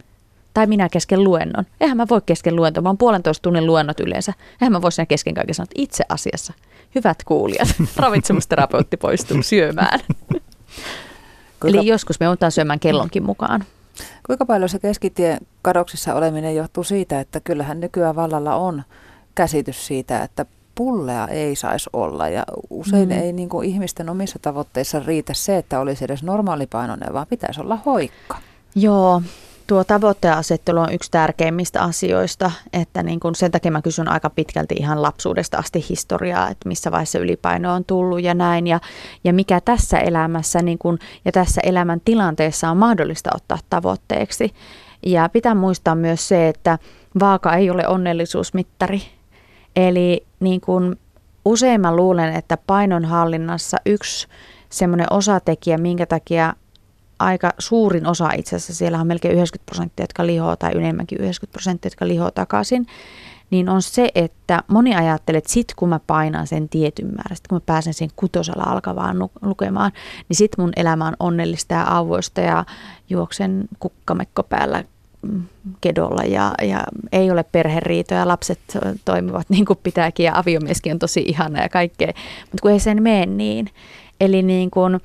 Tai 0.53 0.67
minä 0.67 0.89
kesken 0.89 1.23
luennon. 1.23 1.65
Eihän 1.81 1.97
mä 1.97 2.05
voi 2.09 2.21
kesken 2.25 2.55
luentoa, 2.55 2.83
vaan 2.83 2.97
puolentoista 2.97 3.41
tunnin 3.41 3.65
luennot 3.65 3.99
yleensä. 3.99 4.33
Eihän 4.61 4.71
mä 4.71 4.81
voi 4.81 4.91
siinä 4.91 5.05
kesken 5.05 5.33
kaiken 5.33 5.55
sanoa, 5.55 5.67
että 5.71 5.81
itse 5.81 6.03
asiassa, 6.09 6.53
hyvät 6.95 7.23
kuulijat, 7.23 7.67
ravitsemusterapeutti 7.97 8.97
poistuu 8.97 9.43
syömään. 9.43 9.99
Kuinka, 11.65 11.79
Eli 11.79 11.87
joskus 11.87 12.19
me 12.19 12.29
otetaan 12.29 12.51
syömään 12.51 12.79
kellonkin 12.79 13.23
mukaan. 13.23 13.63
Kuinka 14.25 14.45
paljon 14.45 14.69
se 14.69 14.79
keskitien 14.79 15.37
kadoksissa 15.61 16.13
oleminen 16.13 16.55
johtuu 16.55 16.83
siitä, 16.83 17.19
että 17.19 17.39
kyllähän 17.39 17.79
nykyään 17.79 18.15
vallalla 18.15 18.55
on 18.55 18.83
käsitys 19.35 19.87
siitä, 19.87 20.23
että 20.23 20.45
pullea 20.75 21.27
ei 21.27 21.55
saisi 21.55 21.89
olla 21.93 22.29
ja 22.29 22.43
usein 22.69 23.09
mm. 23.09 23.15
ei 23.15 23.33
niin 23.33 23.49
kuin 23.49 23.69
ihmisten 23.69 24.09
omissa 24.09 24.39
tavoitteissa 24.41 24.99
riitä 25.05 25.33
se, 25.33 25.57
että 25.57 25.79
olisi 25.79 26.05
edes 26.05 26.23
normaalipainoinen, 26.23 27.13
vaan 27.13 27.27
pitäisi 27.29 27.61
olla 27.61 27.79
hoikka. 27.85 28.37
Joo, 28.75 29.21
Tuo 29.67 29.83
tavoitteasettelu 29.83 30.79
on 30.79 30.93
yksi 30.93 31.11
tärkeimmistä 31.11 31.81
asioista, 31.81 32.51
että 32.73 33.03
niin 33.03 33.19
kun 33.19 33.35
sen 33.35 33.51
takia 33.51 33.71
mä 33.71 33.81
kysyn 33.81 34.11
aika 34.11 34.29
pitkälti 34.29 34.75
ihan 34.79 35.01
lapsuudesta 35.01 35.57
asti 35.57 35.85
historiaa, 35.89 36.49
että 36.49 36.69
missä 36.69 36.91
vaiheessa 36.91 37.19
ylipaino 37.19 37.73
on 37.73 37.85
tullut 37.85 38.23
ja 38.23 38.33
näin, 38.33 38.67
ja, 38.67 38.79
ja 39.23 39.33
mikä 39.33 39.61
tässä 39.61 39.99
elämässä 39.99 40.61
niin 40.61 40.77
kun, 40.77 40.99
ja 41.25 41.31
tässä 41.31 41.61
elämän 41.63 42.01
tilanteessa 42.05 42.69
on 42.69 42.77
mahdollista 42.77 43.29
ottaa 43.35 43.57
tavoitteeksi. 43.69 44.53
Ja 45.05 45.29
pitää 45.29 45.55
muistaa 45.55 45.95
myös 45.95 46.27
se, 46.27 46.47
että 46.47 46.79
vaaka 47.19 47.55
ei 47.55 47.69
ole 47.69 47.87
onnellisuusmittari. 47.87 49.01
Eli 49.75 50.25
niin 50.39 50.61
kun 50.61 50.95
usein 51.45 51.81
mä 51.81 51.95
luulen, 51.95 52.35
että 52.35 52.57
painonhallinnassa 52.67 53.77
yksi 53.85 54.27
semmoinen 54.69 55.07
osatekijä, 55.09 55.77
minkä 55.77 56.05
takia 56.05 56.53
aika 57.19 57.53
suurin 57.59 58.07
osa 58.07 58.29
itse 58.37 58.55
asiassa, 58.55 58.73
siellä 58.73 58.99
on 58.99 59.07
melkein 59.07 59.33
90 59.33 59.65
prosenttia, 59.65 60.03
jotka 60.03 60.25
lihoo 60.25 60.55
tai 60.55 60.71
enemmänkin 60.71 61.17
90 61.21 61.51
prosenttia, 61.51 61.87
jotka 61.87 62.07
lihoo 62.07 62.31
takaisin, 62.31 62.87
niin 63.49 63.69
on 63.69 63.81
se, 63.81 64.09
että 64.15 64.63
moni 64.67 64.95
ajattelee, 64.95 65.37
että 65.37 65.51
sit 65.51 65.73
kun 65.75 65.89
mä 65.89 65.99
painan 66.07 66.47
sen 66.47 66.69
tietyn 66.69 67.05
määrän, 67.05 67.37
kun 67.49 67.55
mä 67.55 67.61
pääsen 67.65 67.93
sen 67.93 68.09
kutosella 68.15 68.63
alkavaan 68.63 69.17
lukemaan, 69.41 69.91
niin 70.29 70.37
sit 70.37 70.51
mun 70.57 70.71
elämä 70.75 71.07
on 71.07 71.15
onnellista 71.19 71.73
ja 71.73 71.97
avoista 71.97 72.41
ja 72.41 72.65
juoksen 73.09 73.67
kukkamekko 73.79 74.43
päällä 74.43 74.83
mm, 75.21 75.43
kedolla 75.81 76.23
ja, 76.23 76.53
ja 76.61 76.83
ei 77.11 77.31
ole 77.31 77.43
perheriitoja, 77.43 78.27
lapset 78.27 78.59
toimivat 79.05 79.49
niin 79.49 79.65
kuin 79.65 79.79
pitääkin 79.83 80.23
ja 80.23 80.39
aviomieskin 80.39 80.93
on 80.93 80.99
tosi 80.99 81.23
ihana 81.27 81.61
ja 81.61 81.69
kaikkea, 81.69 82.13
mutta 82.41 82.61
kun 82.61 82.71
ei 82.71 82.79
sen 82.79 83.03
mene 83.03 83.25
niin. 83.25 83.69
Eli 84.19 84.41
niin 84.41 84.71
kuin, 84.71 84.99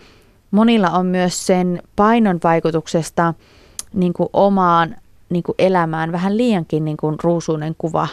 monilla 0.51 0.91
on 0.91 1.07
myös 1.07 1.47
sen 1.47 1.83
painon 1.97 2.41
vaikutuksesta 2.45 3.35
niin 3.95 4.13
kuin 4.13 4.29
omaan 4.33 4.97
niin 5.29 5.43
kuin 5.43 5.55
elämään 5.59 6.13
vähän 6.13 6.37
liiankin 6.37 6.85
niin 6.85 6.97
kuin 6.97 7.17
ruusuinen 7.23 7.75
kuva 7.79 8.09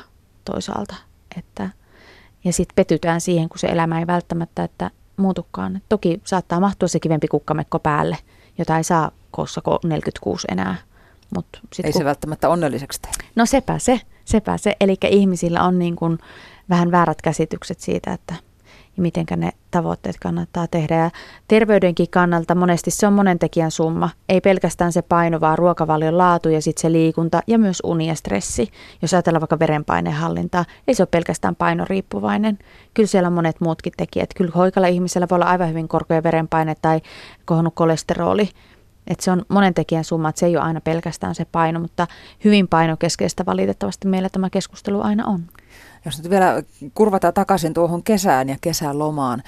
toisaalta. 0.46 0.96
Että, 1.38 1.70
ja 2.44 2.54
sitten 2.54 2.76
petytään 2.76 3.22
siihen, 3.22 3.50
kun 3.50 3.60
se 3.60 3.68
elämä 3.68 4.00
ei 4.00 4.08
välttämättä 4.08 4.64
että 4.64 4.92
muutukaan. 5.18 5.82
Toki 5.90 6.22
saattaa 6.24 6.60
mahtua 6.60 6.88
se 6.88 7.00
kivempi 7.00 7.28
kukkamekko 7.28 7.80
päälle, 7.80 8.18
jota 8.58 8.78
ei 8.78 8.84
saa 8.84 9.12
koossa 9.32 9.62
46 9.84 10.48
enää. 10.52 10.76
Mut 11.36 11.46
sit 11.74 11.86
ei 11.86 11.92
kun... 11.92 12.02
se 12.02 12.06
välttämättä 12.06 12.50
onnelliseksi 12.50 13.02
tee. 13.02 13.12
No 13.36 13.46
sepä 13.46 13.80
se, 13.80 14.02
sepä 14.26 14.58
se. 14.58 14.76
Eli 14.80 14.96
ihmisillä 15.08 15.64
on 15.64 15.80
niin 15.80 15.96
kuin 15.96 16.18
vähän 16.70 16.92
väärät 16.92 17.22
käsitykset 17.22 17.80
siitä, 17.80 18.14
että 18.14 18.36
ja 18.98 19.02
miten 19.02 19.26
ne 19.36 19.52
tavoitteet 19.72 20.16
kannattaa 20.22 20.68
tehdä. 20.68 20.96
Ja 20.96 21.10
terveydenkin 21.48 22.10
kannalta 22.10 22.56
monesti 22.56 22.92
se 22.92 23.08
on 23.08 23.14
monen 23.14 23.40
tekijän 23.40 23.72
summa. 23.72 24.10
Ei 24.30 24.42
pelkästään 24.42 24.92
se 24.92 25.02
paino, 25.02 25.42
vaan 25.42 25.58
ruokavalion 25.58 26.18
laatu 26.18 26.50
ja 26.50 26.62
sitten 26.62 26.82
se 26.82 26.92
liikunta 26.92 27.42
ja 27.48 27.60
myös 27.60 27.82
uni 27.84 28.08
ja 28.08 28.16
stressi. 28.16 28.70
Jos 29.02 29.14
ajatellaan 29.14 29.42
vaikka 29.42 29.60
verenpainehallintaa, 29.60 30.66
ei 30.88 30.94
se 30.94 31.04
ole 31.04 31.08
pelkästään 31.12 31.56
painoriippuvainen. 31.56 32.60
Kyllä 32.94 33.08
siellä 33.08 33.28
on 33.28 33.34
monet 33.34 33.62
muutkin 33.62 33.94
tekijät. 33.98 34.30
Kyllä 34.36 34.52
hoikalla 34.56 34.88
ihmisellä 34.88 35.28
voi 35.32 35.36
olla 35.36 35.46
aivan 35.46 35.70
hyvin 35.70 35.88
korkea 35.88 36.24
verenpaine 36.24 36.76
tai 36.82 37.02
kohonnut 37.46 37.76
kolesteroli. 37.76 38.50
Et 39.08 39.20
se 39.20 39.32
on 39.32 39.46
monen 39.48 39.74
tekijän 39.74 40.04
summa, 40.04 40.30
että 40.30 40.40
se 40.40 40.46
ei 40.46 40.58
ole 40.58 40.66
aina 40.66 40.82
pelkästään 40.82 41.36
se 41.36 41.46
paino, 41.46 41.80
mutta 41.80 42.08
hyvin 42.44 42.68
painokeskeistä 42.68 43.46
valitettavasti 43.46 44.08
meillä 44.08 44.30
tämä 44.30 44.50
keskustelu 44.50 45.02
aina 45.02 45.26
on. 45.26 45.44
Jos 46.06 46.18
nyt 46.18 46.30
vielä 46.30 46.64
kurvataan 46.94 47.34
takaisin 47.34 47.74
tuohon 47.74 48.04
kesään 48.04 48.50
ja 48.50 48.56
kesälomaan, 48.62 49.44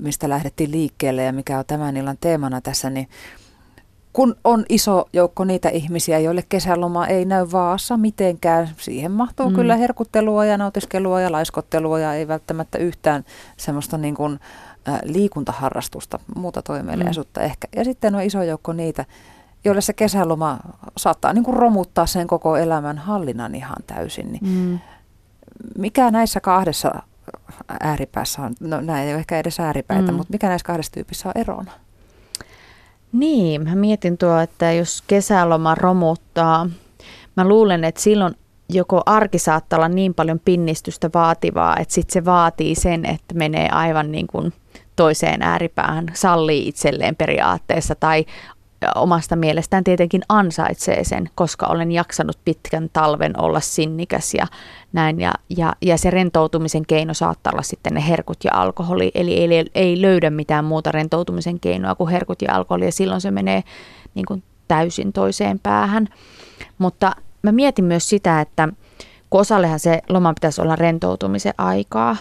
mistä 0.00 0.28
lähdettiin 0.28 0.70
liikkeelle 0.70 1.22
ja 1.22 1.32
mikä 1.32 1.58
on 1.58 1.64
tämän 1.66 1.96
illan 1.96 2.18
teemana 2.20 2.60
tässä, 2.60 2.90
niin 2.90 3.08
kun 4.12 4.36
on 4.44 4.64
iso 4.68 5.08
joukko 5.12 5.44
niitä 5.44 5.68
ihmisiä, 5.68 6.18
joille 6.18 6.44
kesäloma 6.48 7.06
ei 7.06 7.24
näy 7.24 7.46
vaassa 7.52 7.96
mitenkään, 7.96 8.68
siihen 8.76 9.12
mahtuu 9.12 9.50
mm. 9.50 9.56
kyllä 9.56 9.76
herkuttelua 9.76 10.44
ja 10.44 10.58
nautiskelua 10.58 11.20
ja 11.20 11.32
laiskottelua 11.32 11.98
ja 11.98 12.14
ei 12.14 12.28
välttämättä 12.28 12.78
yhtään 12.78 13.24
semmoista 13.56 13.98
niin 13.98 14.14
kuin, 14.14 14.32
ä, 14.32 14.38
liikuntaharrastusta, 15.02 16.18
muuta 16.36 16.62
toimeliaisuutta 16.62 17.40
mm. 17.40 17.46
ehkä. 17.46 17.68
Ja 17.76 17.84
sitten 17.84 18.14
on 18.14 18.22
iso 18.22 18.42
joukko 18.42 18.72
niitä, 18.72 19.04
joille 19.64 19.80
se 19.80 19.92
kesäloma 19.92 20.58
saattaa 20.96 21.32
niin 21.32 21.44
kuin 21.44 21.56
romuttaa 21.56 22.06
sen 22.06 22.26
koko 22.26 22.56
elämän 22.56 22.98
hallinnan 22.98 23.54
ihan 23.54 23.82
täysin. 23.86 24.32
Niin 24.32 24.48
mm 24.48 24.78
mikä 25.78 26.10
näissä 26.10 26.40
kahdessa 26.40 27.02
ääripäässä 27.80 28.42
on, 28.42 28.54
no 28.60 28.80
näin 28.80 29.08
ei 29.08 29.14
ole 29.14 29.18
ehkä 29.18 29.38
edes 29.38 29.60
ääripäitä, 29.60 30.12
mm. 30.12 30.16
mutta 30.16 30.32
mikä 30.32 30.48
näissä 30.48 30.66
kahdessa 30.66 30.92
tyypissä 30.92 31.28
on 31.28 31.40
erona? 31.40 31.72
Niin, 33.12 33.68
mä 33.68 33.74
mietin 33.74 34.18
tuo, 34.18 34.38
että 34.38 34.72
jos 34.72 35.02
kesäloma 35.06 35.74
romuttaa, 35.74 36.70
mä 37.36 37.48
luulen, 37.48 37.84
että 37.84 38.00
silloin 38.00 38.34
joko 38.68 39.02
arki 39.06 39.38
saattaa 39.38 39.76
olla 39.76 39.88
niin 39.88 40.14
paljon 40.14 40.40
pinnistystä 40.44 41.10
vaativaa, 41.14 41.76
että 41.76 41.94
sitten 41.94 42.12
se 42.12 42.24
vaatii 42.24 42.74
sen, 42.74 43.04
että 43.04 43.34
menee 43.34 43.68
aivan 43.68 44.12
niin 44.12 44.26
kuin 44.26 44.52
toiseen 44.98 45.42
ääripäähän, 45.42 46.06
sallii 46.14 46.68
itselleen 46.68 47.16
periaatteessa 47.16 47.94
tai 47.94 48.24
omasta 48.94 49.36
mielestään 49.36 49.84
tietenkin 49.84 50.22
ansaitsee 50.28 51.04
sen, 51.04 51.30
koska 51.34 51.66
olen 51.66 51.92
jaksanut 51.92 52.38
pitkän 52.44 52.90
talven 52.92 53.40
olla 53.40 53.60
sinnikäs 53.60 54.34
ja 54.34 54.46
näin. 54.92 55.20
Ja, 55.20 55.32
ja, 55.56 55.72
ja 55.82 55.98
se 55.98 56.10
rentoutumisen 56.10 56.86
keino 56.86 57.14
saattaa 57.14 57.52
olla 57.52 57.62
sitten 57.62 57.94
ne 57.94 58.08
herkut 58.08 58.44
ja 58.44 58.50
alkoholi, 58.54 59.10
eli 59.14 59.34
ei, 59.34 59.66
ei 59.74 60.02
löydä 60.02 60.30
mitään 60.30 60.64
muuta 60.64 60.92
rentoutumisen 60.92 61.60
keinoa 61.60 61.94
kuin 61.94 62.10
herkut 62.10 62.42
ja 62.42 62.54
alkoholi, 62.54 62.84
ja 62.84 62.92
silloin 62.92 63.20
se 63.20 63.30
menee 63.30 63.62
niin 64.14 64.26
kuin 64.26 64.42
täysin 64.68 65.12
toiseen 65.12 65.58
päähän. 65.58 66.08
Mutta 66.78 67.12
mä 67.42 67.52
mietin 67.52 67.84
myös 67.84 68.08
sitä, 68.08 68.40
että 68.40 68.68
kun 69.30 69.40
osallehan 69.40 69.80
se 69.80 70.02
loma 70.08 70.34
pitäisi 70.34 70.60
olla 70.60 70.76
rentoutumisen 70.76 71.54
aikaa, 71.58 72.16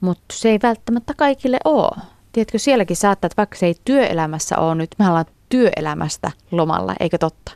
mutta 0.00 0.24
se 0.32 0.48
ei 0.48 0.58
välttämättä 0.62 1.14
kaikille 1.16 1.58
ole. 1.64 2.02
Tiedätkö, 2.32 2.58
sielläkin 2.58 2.96
saattaa, 2.96 3.26
että 3.26 3.36
vaikka 3.36 3.56
se 3.56 3.66
ei 3.66 3.74
työelämässä 3.84 4.58
ole 4.58 4.74
nyt, 4.74 4.90
me 4.98 5.08
ollaan 5.08 5.24
työelämästä 5.48 6.30
lomalla, 6.50 6.94
eikö 7.00 7.18
totta? 7.18 7.52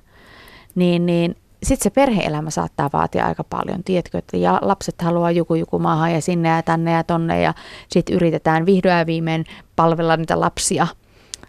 Niin, 0.75 1.07
niin 1.07 1.37
sitten 1.63 1.85
se 1.85 1.91
perheelämä 1.91 2.51
saattaa 2.51 2.91
vaatia 2.93 3.27
aika 3.27 3.45
paljon, 3.45 3.85
tiedätkö, 3.85 4.19
että 4.19 4.37
ja 4.37 4.59
lapset 4.63 5.03
haluaa 5.03 5.31
joku 5.31 5.55
joku 5.55 5.79
maahan 5.79 6.13
ja 6.13 6.21
sinne 6.21 6.49
ja 6.49 6.63
tänne 6.63 6.93
ja 6.93 7.05
tonne 7.05 7.41
ja 7.41 7.55
sitten 7.89 8.17
yritetään 8.17 8.67
vihdoin 8.67 8.99
ja 8.99 9.07
viimein 9.07 9.45
palvella 9.77 10.17
niitä 10.17 10.41
lapsia 10.41 10.87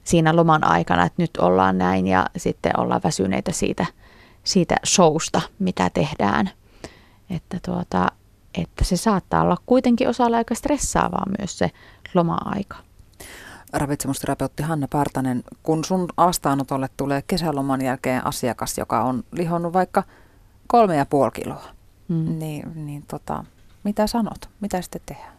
siinä 0.06 0.36
loman 0.36 0.64
aikana, 0.64 1.06
että 1.06 1.22
nyt 1.22 1.38
ollaan 1.38 1.78
näin 1.78 2.08
ja 2.08 2.26
sitten 2.38 2.80
ollaan 2.80 3.02
väsyneitä 3.04 3.52
siitä, 3.52 3.86
siitä 4.44 4.76
showsta, 4.86 5.42
mitä 5.60 5.90
tehdään. 5.90 6.50
Että, 7.30 7.58
tuota, 7.66 8.08
että 8.58 8.84
se 8.84 8.98
saattaa 8.98 9.42
olla 9.42 9.58
kuitenkin 9.66 10.10
osalla 10.10 10.38
aika 10.38 10.56
stressaavaa 10.56 11.26
myös 11.40 11.58
se 11.58 11.72
loma-aika 12.14 12.78
ravitsemusterapeutti 13.74 14.64
Hanna 14.64 14.88
Partanen, 14.88 15.44
kun 15.64 15.86
sun 15.86 16.08
vastaanotolle 16.18 16.90
tulee 16.98 17.24
kesäloman 17.28 17.82
jälkeen 17.82 18.26
asiakas, 18.26 18.78
joka 18.78 19.04
on 19.04 19.24
lihonnut 19.32 19.74
vaikka 19.74 20.04
kolme 20.68 20.96
ja 20.96 21.06
puoli 21.06 21.32
kiloa, 21.32 21.64
mm. 22.08 22.40
niin, 22.40 22.86
niin 22.86 23.04
tota, 23.08 23.44
mitä 23.84 24.08
sanot? 24.08 24.50
Mitä 24.62 24.82
sitten 24.82 25.02
tehdään? 25.06 25.34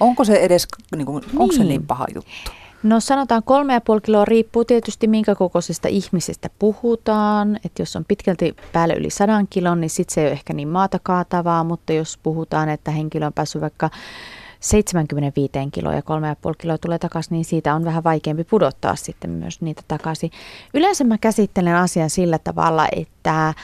Onko 0.00 0.24
se 0.24 0.36
edes, 0.36 0.68
niin 0.96 1.06
kuin, 1.06 1.24
niin. 1.26 1.40
onko 1.40 1.54
se 1.54 1.64
niin 1.64 1.86
paha 1.86 2.06
juttu? 2.14 2.50
No 2.82 3.00
sanotaan 3.00 3.42
kolme 3.42 3.72
ja 3.72 3.80
puoli 3.80 4.00
kiloa 4.00 4.24
riippuu 4.24 4.64
tietysti 4.64 5.06
minkä 5.06 5.34
kokoisesta 5.34 5.88
ihmisestä 5.88 6.50
puhutaan. 6.58 7.56
Että 7.64 7.82
jos 7.82 7.96
on 7.96 8.04
pitkälti 8.08 8.56
päälle 8.72 8.94
yli 8.94 9.10
sadan 9.10 9.46
kilon, 9.50 9.80
niin 9.80 9.90
sitten 9.90 10.14
se 10.14 10.20
ei 10.20 10.26
ole 10.26 10.32
ehkä 10.32 10.52
niin 10.52 10.68
maata 10.68 10.98
kaatavaa, 11.02 11.64
mutta 11.64 11.92
jos 11.92 12.18
puhutaan, 12.22 12.68
että 12.68 12.90
henkilö 12.90 13.26
on 13.26 13.32
päässyt 13.32 13.62
vaikka 13.62 13.90
75 14.60 15.52
kiloa 15.72 15.94
ja 15.94 16.00
3,5 16.00 16.54
kiloa 16.58 16.78
tulee 16.78 16.98
takaisin, 16.98 17.32
niin 17.32 17.44
siitä 17.44 17.74
on 17.74 17.84
vähän 17.84 18.04
vaikeampi 18.04 18.44
pudottaa 18.44 18.96
sitten 18.96 19.30
myös 19.30 19.60
niitä 19.60 19.82
takaisin. 19.88 20.30
Yleensä 20.74 21.04
mä 21.04 21.18
käsittelen 21.18 21.74
asian 21.74 22.10
sillä 22.10 22.38
tavalla, 22.38 22.86
että 22.96 23.54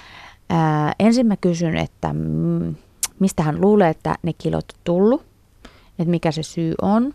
ää, 0.51 0.93
ensin 0.99 1.27
mä 1.27 1.37
kysyn, 1.37 1.77
että 1.77 2.13
mm, 2.13 2.75
mistä 3.19 3.43
hän 3.43 3.61
luulee, 3.61 3.89
että 3.89 4.17
ne 4.23 4.33
kilot 4.33 4.65
on 4.75 4.81
tullut, 4.85 5.23
että 5.99 6.11
mikä 6.11 6.33
se 6.33 6.43
syy 6.43 6.75
on 6.83 7.15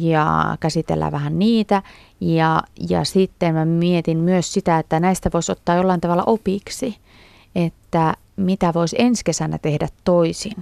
ja 0.00 0.56
käsitellään 0.60 1.12
vähän 1.12 1.38
niitä. 1.38 1.82
Ja, 2.20 2.62
ja 2.88 3.04
sitten 3.04 3.54
mä 3.54 3.64
mietin 3.64 4.18
myös 4.18 4.52
sitä, 4.52 4.78
että 4.78 5.00
näistä 5.00 5.30
voisi 5.32 5.52
ottaa 5.52 5.76
jollain 5.76 6.00
tavalla 6.00 6.22
opiksi, 6.26 6.98
että 7.54 8.14
mitä 8.36 8.74
voisi 8.74 8.96
ensi 8.98 9.24
kesänä 9.24 9.58
tehdä 9.58 9.88
toisin. 10.04 10.56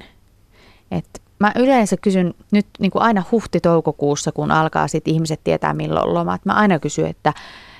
Että 0.90 1.20
mä 1.38 1.52
yleensä 1.56 1.96
kysyn 1.96 2.34
nyt 2.50 2.66
niin 2.78 2.90
kuin 2.90 3.02
aina 3.02 3.22
huhti-toukokuussa, 3.32 4.32
kun 4.32 4.50
alkaa 4.50 4.88
sitten 4.88 5.14
ihmiset 5.14 5.40
tietää 5.44 5.74
milloin 5.74 6.08
on 6.08 6.14
loma. 6.14 6.38
Mä 6.44 6.52
aina 6.52 6.78
kysyn, 6.78 7.06
että, 7.06 7.32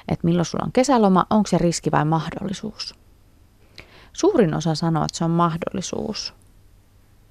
että 0.08 0.26
milloin 0.26 0.44
sulla 0.44 0.64
on 0.64 0.72
kesäloma, 0.72 1.26
onko 1.30 1.46
se 1.46 1.58
riski 1.58 1.90
vai 1.90 2.04
mahdollisuus. 2.04 2.94
Suurin 4.12 4.54
osa 4.54 4.74
sanoo, 4.74 5.04
että 5.04 5.18
se 5.18 5.24
on 5.24 5.30
mahdollisuus. 5.30 6.34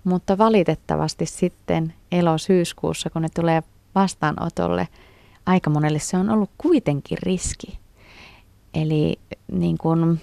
Mutta 0.03 0.37
valitettavasti 0.37 1.25
sitten 1.25 1.93
elo-syyskuussa, 2.11 3.09
kun 3.09 3.21
ne 3.21 3.27
tulee 3.35 3.63
vastaanotolle, 4.01 4.87
aika 5.45 5.69
monelle 5.69 5.99
se 5.99 6.17
on 6.17 6.29
ollut 6.29 6.49
kuitenkin 6.57 7.17
riski. 7.23 7.79
Eli 8.73 9.19
niin 9.51 9.77
kuin, 9.77 10.21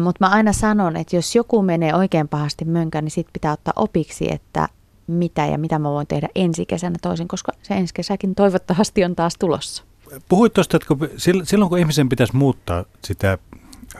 mutta 0.00 0.26
mä 0.26 0.28
aina 0.28 0.52
sanon, 0.52 0.96
että 0.96 1.16
jos 1.16 1.34
joku 1.34 1.62
menee 1.62 1.94
oikein 1.94 2.28
pahasti 2.28 2.64
mönkään, 2.64 3.04
niin 3.04 3.10
sit 3.10 3.26
pitää 3.32 3.52
ottaa 3.52 3.72
opiksi, 3.76 4.32
että 4.32 4.68
mitä 5.06 5.46
ja 5.46 5.58
mitä 5.58 5.78
mä 5.78 5.90
voin 5.90 6.06
tehdä 6.06 6.28
ensi 6.34 6.66
kesänä 6.66 6.96
toisin, 7.02 7.28
koska 7.28 7.52
se 7.62 7.74
ensi 7.74 7.94
kesäkin 7.94 8.34
toivottavasti 8.34 9.04
on 9.04 9.16
taas 9.16 9.34
tulossa. 9.38 9.84
Puhuit 10.28 10.52
tuosta, 10.52 10.76
että 10.76 10.88
kun, 10.88 11.08
silloin 11.44 11.68
kun 11.68 11.78
ihmisen 11.78 12.08
pitäisi 12.08 12.36
muuttaa 12.36 12.84
sitä 13.04 13.38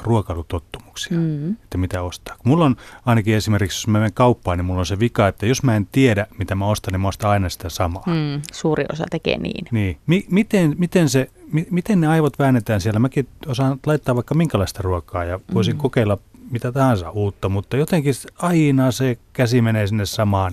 ruokailutottumuksia, 0.03 1.19
mm. 1.19 1.53
että 1.53 1.79
mitä 1.79 2.03
ostaa. 2.03 2.37
Mulla 2.45 2.65
on 2.65 2.77
ainakin 3.07 3.35
esimerkiksi, 3.35 3.77
jos 3.77 3.87
mä 3.87 3.99
menen 3.99 4.13
kauppaan, 4.13 4.59
niin 4.59 4.67
mulla 4.67 4.81
on 4.81 4.87
se 4.87 4.99
vika, 4.99 5.29
että 5.29 5.47
jos 5.47 5.63
mä 5.63 5.77
en 5.77 5.89
tiedä, 5.93 6.27
mitä 6.39 6.55
mä 6.55 6.67
ostan, 6.67 6.93
niin 6.93 7.01
mä 7.01 7.09
ostan 7.09 7.31
aina 7.31 7.49
sitä 7.49 7.69
samaa. 7.69 8.03
Mm, 8.07 8.43
suuri 8.53 8.85
osa 8.93 9.05
tekee 9.11 9.39
niin. 9.39 9.67
niin. 9.71 9.99
Mi- 10.07 10.27
miten, 10.31 10.75
miten, 10.79 11.09
se, 11.09 11.31
mi- 11.53 11.67
miten 11.71 12.01
ne 12.01 12.07
aivot 12.07 12.39
väännetään 12.39 12.81
siellä? 12.81 12.99
Mäkin 12.99 13.29
osaan 13.47 13.79
laittaa 13.87 14.15
vaikka 14.15 14.35
minkälaista 14.35 14.83
ruokaa 14.83 15.25
ja 15.25 15.41
voisin 15.55 15.75
mm. 15.75 15.79
kokeilla 15.79 16.19
mitä 16.51 16.73
tahansa 16.73 17.11
uutta, 17.11 17.49
mutta 17.49 17.77
jotenkin 17.77 18.15
aina 18.39 18.91
se 18.91 19.19
käsi 19.33 19.63
menee 19.63 19.87
sinne 19.87 20.07
samaan 20.07 20.53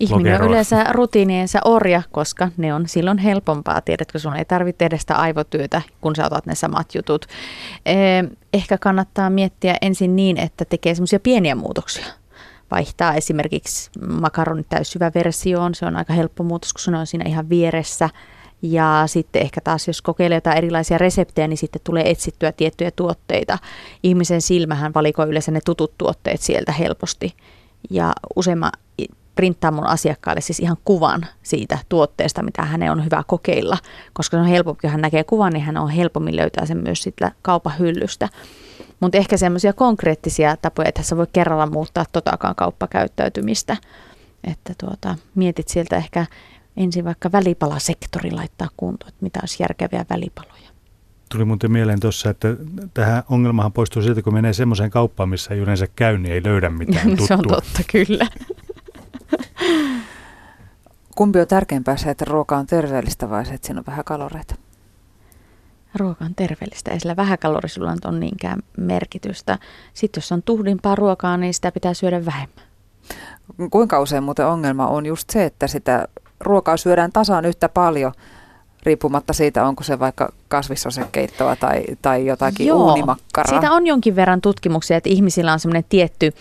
Ihminen 0.00 0.42
on 0.42 0.48
yleensä 0.48 0.84
rutiiniensa 0.90 1.58
orja, 1.64 2.02
koska 2.10 2.48
ne 2.56 2.74
on 2.74 2.88
silloin 2.88 3.18
helpompaa. 3.18 3.80
Tiedätkö, 3.80 4.18
sun 4.18 4.36
ei 4.36 4.44
tarvitse 4.44 4.78
tehdä 4.78 4.98
sitä 4.98 5.14
aivotyötä, 5.14 5.82
kun 6.00 6.16
sä 6.16 6.26
otat 6.26 6.46
ne 6.46 6.54
samat 6.54 6.94
jutut. 6.94 7.26
Ehkä 8.52 8.78
kannattaa 8.78 9.30
miettiä 9.30 9.76
ensin 9.80 10.16
niin, 10.16 10.36
että 10.36 10.64
tekee 10.64 10.94
semmoisia 10.94 11.20
pieniä 11.20 11.54
muutoksia. 11.54 12.06
Vaihtaa 12.70 13.14
esimerkiksi 13.14 13.90
makaronit 14.08 14.68
täyssyvä 14.68 15.10
versioon. 15.14 15.74
Se 15.74 15.86
on 15.86 15.96
aika 15.96 16.12
helppo 16.12 16.44
muutos, 16.44 16.72
kun 16.72 16.80
se 16.80 16.90
on 16.90 17.06
siinä 17.06 17.24
ihan 17.28 17.48
vieressä. 17.48 18.10
Ja 18.62 19.02
sitten 19.06 19.42
ehkä 19.42 19.60
taas, 19.60 19.86
jos 19.86 20.02
kokeilee 20.02 20.36
jotain 20.36 20.58
erilaisia 20.58 20.98
reseptejä, 20.98 21.48
niin 21.48 21.58
sitten 21.58 21.80
tulee 21.84 22.10
etsittyä 22.10 22.52
tiettyjä 22.52 22.90
tuotteita. 22.90 23.58
Ihmisen 24.02 24.42
silmähän 24.42 24.94
valikoi 24.94 25.28
yleensä 25.28 25.50
ne 25.50 25.60
tutut 25.64 25.92
tuotteet 25.98 26.40
sieltä 26.40 26.72
helposti. 26.72 27.34
Ja 27.90 28.12
useimman 28.36 28.72
printtaa 29.38 29.70
mun 29.70 29.86
asiakkaalle 29.86 30.40
siis 30.40 30.60
ihan 30.60 30.76
kuvan 30.84 31.26
siitä 31.42 31.78
tuotteesta, 31.88 32.42
mitä 32.42 32.62
hänen 32.62 32.92
on 32.92 33.04
hyvä 33.04 33.22
kokeilla. 33.26 33.78
Koska 34.12 34.36
se 34.36 34.40
on 34.40 34.46
helpompi, 34.46 34.80
kun 34.80 34.90
hän 34.90 35.00
näkee 35.00 35.24
kuvan, 35.24 35.52
niin 35.52 35.64
hän 35.64 35.76
on 35.76 35.90
helpommin 35.90 36.36
löytää 36.36 36.66
sen 36.66 36.78
myös 36.78 37.02
siitä 37.02 37.32
kaupan 37.42 37.78
hyllystä. 37.78 38.28
Mutta 39.00 39.18
ehkä 39.18 39.36
semmoisia 39.36 39.72
konkreettisia 39.72 40.56
tapoja, 40.56 40.88
että 40.88 41.02
sä 41.02 41.16
voi 41.16 41.26
kerralla 41.32 41.66
muuttaa 41.66 42.04
totakaan 42.12 42.54
kauppakäyttäytymistä. 42.54 43.76
Että 44.44 44.72
tuota, 44.84 45.16
mietit 45.34 45.68
sieltä 45.68 45.96
ehkä 45.96 46.26
ensin 46.76 47.04
vaikka 47.04 47.32
välipalasektori 47.32 48.30
laittaa 48.30 48.68
kuntoon, 48.76 49.08
että 49.08 49.22
mitä 49.22 49.40
olisi 49.42 49.62
järkeviä 49.62 50.04
välipaloja. 50.10 50.68
Tuli 51.32 51.44
muuten 51.44 51.72
mieleen 51.72 52.00
tuossa, 52.00 52.30
että 52.30 52.48
tähän 52.94 53.22
ongelmahan 53.30 53.72
poistuu 53.72 54.02
siltä, 54.02 54.22
kun 54.22 54.34
menee 54.34 54.52
semmoiseen 54.52 54.90
kauppaan, 54.90 55.28
missä 55.28 55.54
ei 55.54 55.60
yleensä 55.60 55.86
käy, 55.96 56.18
niin 56.18 56.34
ei 56.34 56.42
löydä 56.44 56.70
mitään 56.70 57.08
tuttua. 57.08 57.26
se 57.28 57.34
on 57.34 57.48
totta, 57.48 57.82
kyllä. 57.92 58.26
Kumpi 61.16 61.40
on 61.40 61.46
tärkeämpää 61.46 61.96
se, 61.96 62.10
että 62.10 62.24
ruoka 62.24 62.56
on 62.56 62.66
terveellistä 62.66 63.30
vai 63.30 63.46
se, 63.46 63.54
että 63.54 63.66
siinä 63.66 63.78
on 63.80 63.86
vähän 63.86 64.04
kaloreita? 64.04 64.54
Ruoka 65.94 66.24
on 66.24 66.34
terveellistä, 66.34 66.90
ei 66.90 67.00
sillä 67.00 67.16
vähäkalorisulla 67.16 67.94
on 68.04 68.20
niinkään 68.20 68.62
merkitystä. 68.76 69.58
Sitten 69.94 70.20
jos 70.20 70.32
on 70.32 70.42
tuhdimpaa 70.42 70.94
ruokaa, 70.94 71.36
niin 71.36 71.54
sitä 71.54 71.72
pitää 71.72 71.94
syödä 71.94 72.24
vähemmän. 72.24 72.64
Kuinka 73.70 74.00
usein 74.00 74.22
muuten 74.22 74.46
ongelma 74.46 74.86
on 74.86 75.06
just 75.06 75.30
se, 75.30 75.44
että 75.44 75.66
sitä 75.66 76.08
ruokaa 76.40 76.76
syödään 76.76 77.12
tasan 77.12 77.44
yhtä 77.44 77.68
paljon, 77.68 78.12
riippumatta 78.88 79.32
siitä, 79.32 79.64
onko 79.64 79.84
se 79.84 79.98
vaikka 79.98 80.32
kasvissosekeittoa 80.48 81.56
tai, 81.56 81.84
tai 82.02 82.26
jotakin 82.26 82.66
Joo, 82.66 82.86
uunimakkaraa. 82.86 83.60
Siitä 83.60 83.72
on 83.72 83.86
jonkin 83.86 84.16
verran 84.16 84.40
tutkimuksia, 84.40 84.96
että 84.96 85.08
ihmisillä 85.08 85.52
on 85.52 85.60
semmoinen 85.60 85.84
tietty 85.88 86.32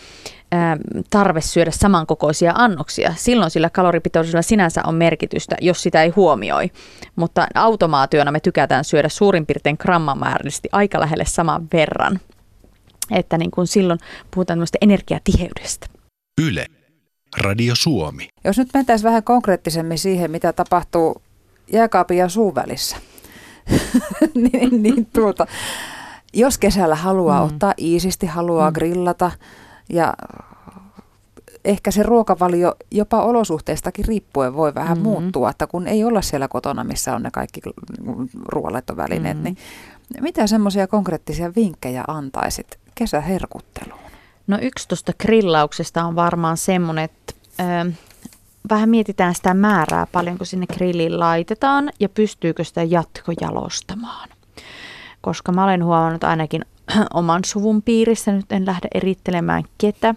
tarve 1.10 1.42
syödä 1.42 1.72
samankokoisia 1.72 2.52
annoksia. 2.56 3.14
Silloin 3.18 3.52
sillä 3.52 3.70
kaloripitoisuudella 3.70 4.42
sinänsä 4.42 4.82
on 4.86 4.96
merkitystä, 4.96 5.56
jos 5.62 5.84
sitä 5.84 6.04
ei 6.04 6.10
huomioi. 6.10 6.72
Mutta 7.16 7.48
automaationa 7.56 8.32
me 8.32 8.40
tykätään 8.40 8.84
syödä 8.84 9.10
suurin 9.10 9.46
piirtein 9.46 9.78
grammamäärällisesti 9.80 10.70
aika 10.72 11.00
lähelle 11.00 11.26
saman 11.26 11.68
verran. 11.74 12.20
Että 13.12 13.38
niin 13.38 13.52
kuin 13.52 13.68
silloin 13.68 14.00
puhutaan 14.32 14.58
tämmöistä 14.58 14.78
energiatiheydestä. 14.82 15.88
Yle. 16.42 16.66
Radio 17.38 17.76
Suomi. 17.76 18.28
Jos 18.44 18.58
nyt 18.58 18.70
mentäisiin 18.74 19.04
vähän 19.04 19.24
konkreettisemmin 19.24 19.98
siihen, 19.98 20.32
mitä 20.32 20.54
tapahtuu 20.54 21.22
jääkaapin 21.74 22.18
ja 22.18 22.30
suun 22.30 22.56
välissä. 22.56 22.98
niin, 24.52 24.84
niin 24.84 25.06
tuota, 25.06 25.48
jos 26.34 26.58
kesällä 26.58 26.96
haluaa 26.96 27.40
mm. 27.40 27.46
ottaa 27.46 27.74
iisisti, 27.78 28.26
haluaa 28.26 28.70
mm. 28.70 28.74
grillata– 28.74 29.32
ja 29.90 30.14
ehkä 31.66 31.92
se 31.92 32.04
ruokavalio 32.04 32.76
jopa 32.92 33.22
olosuhteistakin 33.22 34.06
riippuen 34.06 34.56
voi 34.56 34.76
vähän 34.76 34.98
mm-hmm. 34.98 35.10
muuttua, 35.10 35.50
että 35.50 35.68
kun 35.68 35.88
ei 35.88 36.04
olla 36.04 36.22
siellä 36.22 36.48
kotona, 36.48 36.84
missä 36.84 37.16
on 37.16 37.24
ne 37.24 37.30
kaikki 37.32 37.62
ruoanlaittovälineet, 38.46 39.38
mm-hmm. 39.38 39.56
niin 40.14 40.24
mitä 40.24 40.48
semmoisia 40.48 40.88
konkreettisia 40.88 41.52
vinkkejä 41.56 42.04
antaisit 42.08 42.80
kesäherkutteluun? 42.96 44.00
No 44.48 44.58
yksi 44.62 44.88
tuosta 44.88 45.14
grillauksesta 45.22 46.06
on 46.06 46.16
varmaan 46.16 46.58
semmoinen, 46.58 47.04
että 47.04 47.34
ö, 47.60 47.92
vähän 48.70 48.90
mietitään 48.90 49.36
sitä 49.36 49.54
määrää, 49.54 50.08
paljonko 50.12 50.46
sinne 50.46 50.66
grilliin 50.66 51.20
laitetaan 51.20 51.92
ja 52.00 52.10
pystyykö 52.10 52.64
sitä 52.64 52.84
jatkojalostamaan. 52.84 54.30
Koska 55.22 55.52
mä 55.52 55.64
olen 55.64 55.86
huomannut 55.86 56.24
ainakin 56.24 56.66
oman 57.14 57.42
suvun 57.46 57.82
piirissä, 57.82 58.32
nyt 58.32 58.52
en 58.52 58.66
lähde 58.66 58.88
erittelemään 58.94 59.64
ketä, 59.78 60.16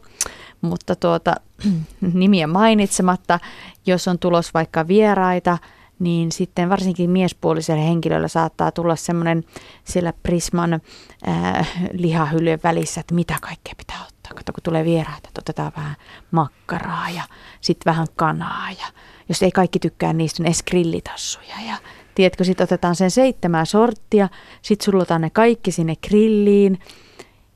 mutta 0.61 0.97
tuota, 0.97 1.35
nimiä 2.15 2.47
mainitsematta, 2.47 3.39
jos 3.87 4.09
on 4.09 4.19
tulos 4.19 4.55
vaikka 4.55 4.89
vieraita, 4.89 5.59
niin 5.99 6.33
sitten 6.33 6.69
varsinkin 6.69 7.11
miespuoliselle 7.11 7.85
henkilöllä 7.85 8.29
saattaa 8.29 8.73
tulla 8.73 8.97
semmoinen 8.97 9.45
siellä 9.85 10.13
Prisman 10.23 10.81
äh, 11.29 11.79
lihahyllyjen 11.93 12.61
välissä, 12.65 13.01
että 13.01 13.15
mitä 13.15 13.37
kaikkea 13.41 13.75
pitää 13.77 14.01
ottaa. 14.31 14.41
Kato, 14.41 14.53
kun 14.53 14.63
tulee 14.63 14.85
vieraita, 14.85 15.29
että 15.29 15.41
otetaan 15.41 15.73
vähän 15.77 15.97
makkaraa 16.31 17.11
ja 17.11 17.23
sitten 17.61 17.91
vähän 17.91 18.07
kanaa 18.17 18.71
ja 18.71 18.87
jos 19.29 19.43
ei 19.43 19.51
kaikki 19.51 19.79
tykkää 19.79 20.13
niistä, 20.13 20.43
niin 20.43 20.47
edes 20.47 20.63
grillitassuja 20.63 21.55
ja 21.67 21.77
tiedätkö, 22.15 22.45
sitten 22.45 22.65
otetaan 22.65 22.97
sen 22.97 23.11
seitsemän 23.11 23.67
sorttia, 23.67 24.29
sitten 24.63 24.85
sullotaan 24.85 25.21
ne 25.21 25.31
kaikki 25.31 25.73
sinne 25.73 25.95
grilliin 25.97 26.79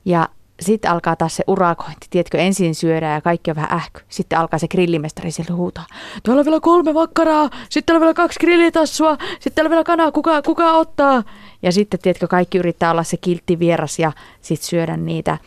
ja 0.05 0.29
sitten 0.59 0.91
alkaa 0.91 1.15
taas 1.15 1.35
se 1.35 1.43
urakointi. 1.47 2.07
Tiedätkö, 2.09 2.37
ensin 2.37 2.75
syödään 2.75 3.13
ja 3.13 3.21
kaikki 3.21 3.51
on 3.51 3.55
vähän 3.55 3.71
ähky. 3.73 4.01
Sitten 4.09 4.39
alkaa 4.39 4.59
se 4.59 4.67
grillimestari 4.67 5.31
sieltä 5.31 5.53
huutaa. 5.53 5.85
Tuolla 6.23 6.39
on 6.39 6.45
vielä 6.45 6.59
kolme 6.59 6.93
makkaraa, 6.93 7.49
sitten 7.69 7.95
on 7.95 8.01
vielä 8.01 8.13
kaksi 8.13 8.39
grillitassua, 8.39 9.17
sitten 9.39 9.65
on 9.65 9.69
vielä 9.69 9.83
kanaa, 9.83 10.11
kuka, 10.11 10.41
kuka 10.41 10.71
ottaa? 10.73 11.23
Ja 11.61 11.71
sitten, 11.71 11.99
tiedätkö, 11.99 12.27
kaikki 12.27 12.57
yrittää 12.57 12.91
olla 12.91 13.03
se 13.03 13.17
kiltti 13.17 13.59
vieras 13.59 13.99
ja 13.99 14.11
sitten 14.41 14.67
syödä 14.67 14.97
niitä 14.97 15.37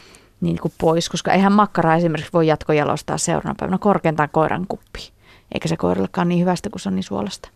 niin 0.41 0.59
kuin 0.62 0.72
pois, 0.80 1.09
koska 1.09 1.32
eihän 1.32 1.53
makkaraa 1.53 1.97
esimerkiksi 1.97 2.32
voi 2.32 2.47
jatkojalostaa 2.47 3.18
seuraavana 3.18 3.55
päivänä 3.59 3.78
korkeintaan 3.78 4.28
koiran 4.32 4.66
kuppi. 4.68 5.12
Eikä 5.55 5.68
se 5.68 5.76
koirallekaan 5.76 6.28
niin 6.28 6.41
hyvästä, 6.41 6.70
kun 6.70 6.80
se 6.80 6.89
on 6.89 6.95
niin 6.95 7.03
suolasta. 7.03 7.49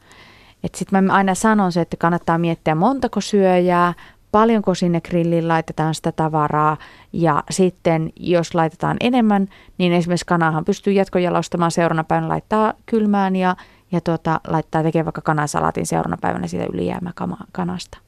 Sitten 0.74 1.04
mä 1.04 1.12
aina 1.12 1.34
sanon 1.34 1.72
se, 1.72 1.80
että 1.80 1.96
kannattaa 1.96 2.38
miettiä 2.38 2.74
montako 2.74 3.20
syöjää, 3.20 3.94
paljonko 4.32 4.74
sinne 4.74 5.00
grilliin 5.00 5.48
laitetaan 5.48 5.94
sitä 5.94 6.12
tavaraa 6.12 6.76
ja 7.12 7.42
sitten 7.50 8.12
jos 8.16 8.54
laitetaan 8.54 8.96
enemmän, 9.00 9.48
niin 9.78 9.92
esimerkiksi 9.92 10.26
kanahan 10.26 10.64
pystyy 10.64 10.92
jatkojalostamaan 10.92 11.70
seuraavana 11.70 12.04
päivänä 12.04 12.28
laittaa 12.28 12.74
kylmään 12.86 13.36
ja, 13.36 13.56
ja 13.92 14.00
tuota, 14.00 14.40
laittaa 14.46 14.82
tekemään 14.82 15.06
vaikka 15.06 15.20
kanasalaatin 15.20 15.86
seuraavana 15.86 16.18
päivänä 16.20 16.46
siitä 16.46 16.66
ylijäämäkanasta. 16.72 17.98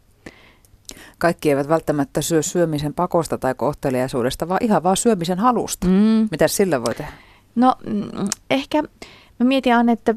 Kaikki 1.18 1.51
eivät 1.51 1.68
välttämättä 1.68 2.22
syö 2.22 2.42
syömisen 2.42 2.95
pakosta 2.95 3.38
tai 3.38 3.55
kohteliaisuudesta, 3.55 4.49
vaan 4.49 4.64
ihan 4.64 4.82
vaan 4.82 4.97
syömisen 4.97 5.38
halusta. 5.38 5.86
Mm. 5.86 6.28
Mitä 6.30 6.49
sillä 6.49 6.82
voi 6.82 6.95
tehdä? 6.95 7.12
No 7.55 7.74
mm, 7.86 8.28
ehkä 8.51 8.82
mä 9.40 9.47
mietin 9.47 9.74
Anne, 9.74 9.92
että 9.92 10.14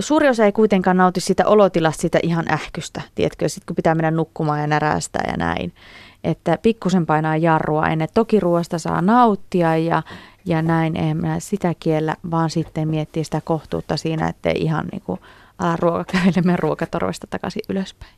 suuri 0.00 0.28
osa 0.28 0.44
ei 0.44 0.52
kuitenkaan 0.52 0.96
nauti 0.96 1.20
sitä 1.20 1.46
olotilasta, 1.46 2.00
sitä 2.00 2.18
ihan 2.22 2.52
ähkystä, 2.52 3.00
tiedätkö, 3.14 3.48
sitten 3.48 3.66
kun 3.66 3.76
pitää 3.76 3.94
mennä 3.94 4.10
nukkumaan 4.10 4.60
ja 4.60 4.66
närästää 4.66 5.24
ja 5.30 5.36
näin. 5.36 5.72
Että 6.24 6.58
pikkusen 6.62 7.06
painaa 7.06 7.36
jarrua 7.36 7.88
ennen. 7.88 8.08
Toki 8.14 8.40
ruoasta 8.40 8.78
saa 8.78 9.02
nauttia 9.02 9.76
ja, 9.76 10.02
ja 10.44 10.62
näin, 10.62 10.96
en 10.96 11.16
minä 11.16 11.40
sitä 11.40 11.74
kiellä, 11.80 12.16
vaan 12.30 12.50
sitten 12.50 12.88
miettii 12.88 13.24
sitä 13.24 13.40
kohtuutta 13.44 13.96
siinä, 13.96 14.28
ettei 14.28 14.54
ihan 14.56 14.86
niin 14.92 15.02
kuin 15.02 15.20
ala 15.58 15.76
ruokakävelemään 15.76 16.58
ruokatorvesta 16.58 17.26
takaisin 17.30 17.62
ylöspäin. 17.68 18.17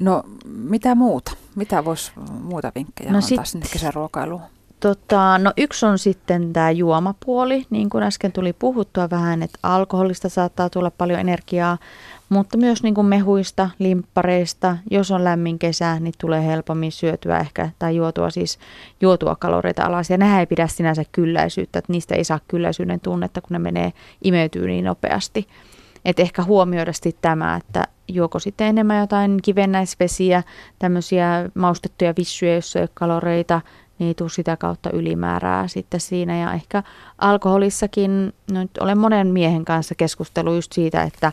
No 0.00 0.22
mitä 0.46 0.94
muuta? 0.94 1.32
Mitä 1.54 1.84
voisi 1.84 2.12
muuta 2.42 2.72
vinkkejä 2.74 3.12
no 3.12 3.16
antaa 3.16 3.28
sit, 3.28 3.46
sinne 3.46 3.66
kesäruokailuun? 3.72 4.42
Tota, 4.80 5.38
no 5.38 5.52
yksi 5.56 5.86
on 5.86 5.98
sitten 5.98 6.52
tämä 6.52 6.70
juomapuoli, 6.70 7.66
niin 7.70 7.90
kuin 7.90 8.04
äsken 8.04 8.32
tuli 8.32 8.52
puhuttua 8.52 9.10
vähän, 9.10 9.42
että 9.42 9.58
alkoholista 9.62 10.28
saattaa 10.28 10.70
tulla 10.70 10.90
paljon 10.90 11.20
energiaa, 11.20 11.78
mutta 12.28 12.58
myös 12.58 12.82
niin 12.82 12.94
kuin 12.94 13.06
mehuista, 13.06 13.70
limppareista. 13.78 14.76
Jos 14.90 15.10
on 15.10 15.24
lämmin 15.24 15.58
kesä, 15.58 16.00
niin 16.00 16.14
tulee 16.20 16.46
helpommin 16.46 16.92
syötyä 16.92 17.38
ehkä 17.38 17.70
tai 17.78 17.96
juotua 17.96 18.30
siis 18.30 18.58
juotua 19.00 19.36
kaloreita 19.36 19.84
alas. 19.84 20.10
Ja 20.10 20.18
nämä 20.18 20.40
ei 20.40 20.46
pidä 20.46 20.66
sinänsä 20.66 21.04
kylläisyyttä, 21.12 21.78
että 21.78 21.92
niistä 21.92 22.14
ei 22.14 22.24
saa 22.24 22.40
kylläisyyden 22.48 23.00
tunnetta, 23.00 23.40
kun 23.40 23.52
ne 23.52 23.58
menee 23.58 23.92
imeytyy 24.24 24.66
niin 24.66 24.84
nopeasti. 24.84 25.48
Et 26.04 26.20
ehkä 26.20 26.42
huomioida 26.42 26.92
sitten 26.92 27.22
tämä, 27.22 27.56
että 27.56 27.84
juoko 28.08 28.38
sitten 28.38 28.66
enemmän 28.66 29.00
jotain 29.00 29.38
kivennäisvesiä, 29.42 30.42
tämmöisiä 30.78 31.50
maustettuja 31.54 32.14
vissyjä, 32.18 32.52
joissa 32.52 32.78
ei 32.78 32.82
ole 32.82 32.90
kaloreita– 32.94 33.60
niin 34.02 34.08
ei 34.08 34.14
tule 34.14 34.30
sitä 34.30 34.56
kautta 34.56 34.90
ylimäärää 34.90 35.68
sitten 35.68 36.00
siinä. 36.00 36.38
Ja 36.38 36.52
ehkä 36.52 36.82
alkoholissakin, 37.18 38.32
no 38.52 38.60
nyt 38.60 38.78
olen 38.80 38.98
monen 38.98 39.26
miehen 39.26 39.64
kanssa 39.64 39.94
keskustellut 39.94 40.54
just 40.54 40.72
siitä, 40.72 41.02
että 41.02 41.32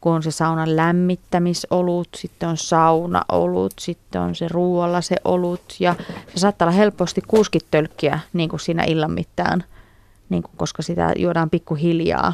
kun 0.00 0.12
on 0.12 0.22
se 0.22 0.30
saunan 0.30 0.76
lämmittämisolut, 0.76 2.08
sitten 2.16 2.48
on 2.48 2.56
saunaolut, 2.56 3.72
sitten 3.80 4.20
on 4.20 4.34
se 4.34 4.48
ruoalla 4.48 5.00
se 5.00 5.16
olut 5.24 5.76
ja 5.80 5.94
se 6.34 6.40
saattaa 6.40 6.68
olla 6.68 6.76
helposti 6.76 7.20
kuuskit 7.28 7.66
tölkkiä 7.70 8.18
niin 8.32 8.48
kuin 8.48 8.60
siinä 8.60 8.84
illan 8.84 9.12
mittaan, 9.12 9.64
niin 10.28 10.42
kuin, 10.42 10.52
koska 10.56 10.82
sitä 10.82 11.12
juodaan 11.16 11.50
pikkuhiljaa. 11.50 12.32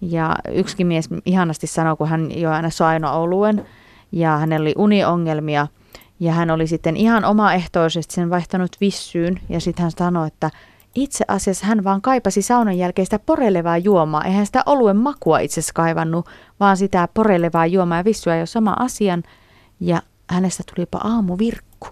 Ja 0.00 0.36
yksikin 0.54 0.86
mies 0.86 1.08
ihanasti 1.24 1.66
sanoi, 1.66 1.96
kun 1.96 2.08
hän 2.08 2.38
joi 2.40 2.52
aina 2.52 2.70
saino-oluen 2.70 3.66
ja 4.12 4.36
hänellä 4.36 4.64
oli 4.64 4.74
uniongelmia– 4.76 5.66
ja 6.20 6.32
hän 6.32 6.50
oli 6.50 6.66
sitten 6.66 6.96
ihan 6.96 7.24
omaehtoisesti 7.24 8.14
sen 8.14 8.30
vaihtanut 8.30 8.76
vissyyn 8.80 9.40
ja 9.48 9.60
sitten 9.60 9.82
hän 9.82 9.92
sanoi, 9.98 10.26
että 10.26 10.50
itse 10.94 11.24
asiassa 11.28 11.66
hän 11.66 11.84
vaan 11.84 12.02
kaipasi 12.02 12.42
saunan 12.42 12.78
jälkeen 12.78 13.06
sitä 13.06 13.18
porelevaa 13.18 13.78
juomaa. 13.78 14.24
Eihän 14.24 14.46
sitä 14.46 14.62
oluen 14.66 14.96
makua 14.96 15.38
itse 15.38 15.60
asiassa 15.60 15.72
kaivannut, 15.74 16.28
vaan 16.60 16.76
sitä 16.76 17.08
porelevaa 17.14 17.66
juomaa 17.66 17.98
ja 17.98 18.04
vissyä 18.04 18.36
jo 18.36 18.46
sama 18.46 18.76
asian. 18.78 19.22
Ja 19.80 20.02
hänestä 20.30 20.62
tulipa 20.74 20.98
aamuvirkku, 20.98 21.88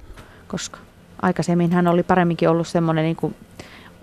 koska 0.48 0.78
aikaisemmin 1.22 1.72
hän 1.72 1.88
oli 1.88 2.02
paremminkin 2.02 2.48
ollut 2.48 2.68
semmoinen, 2.68 3.04
niin 3.04 3.16
kuin 3.16 3.34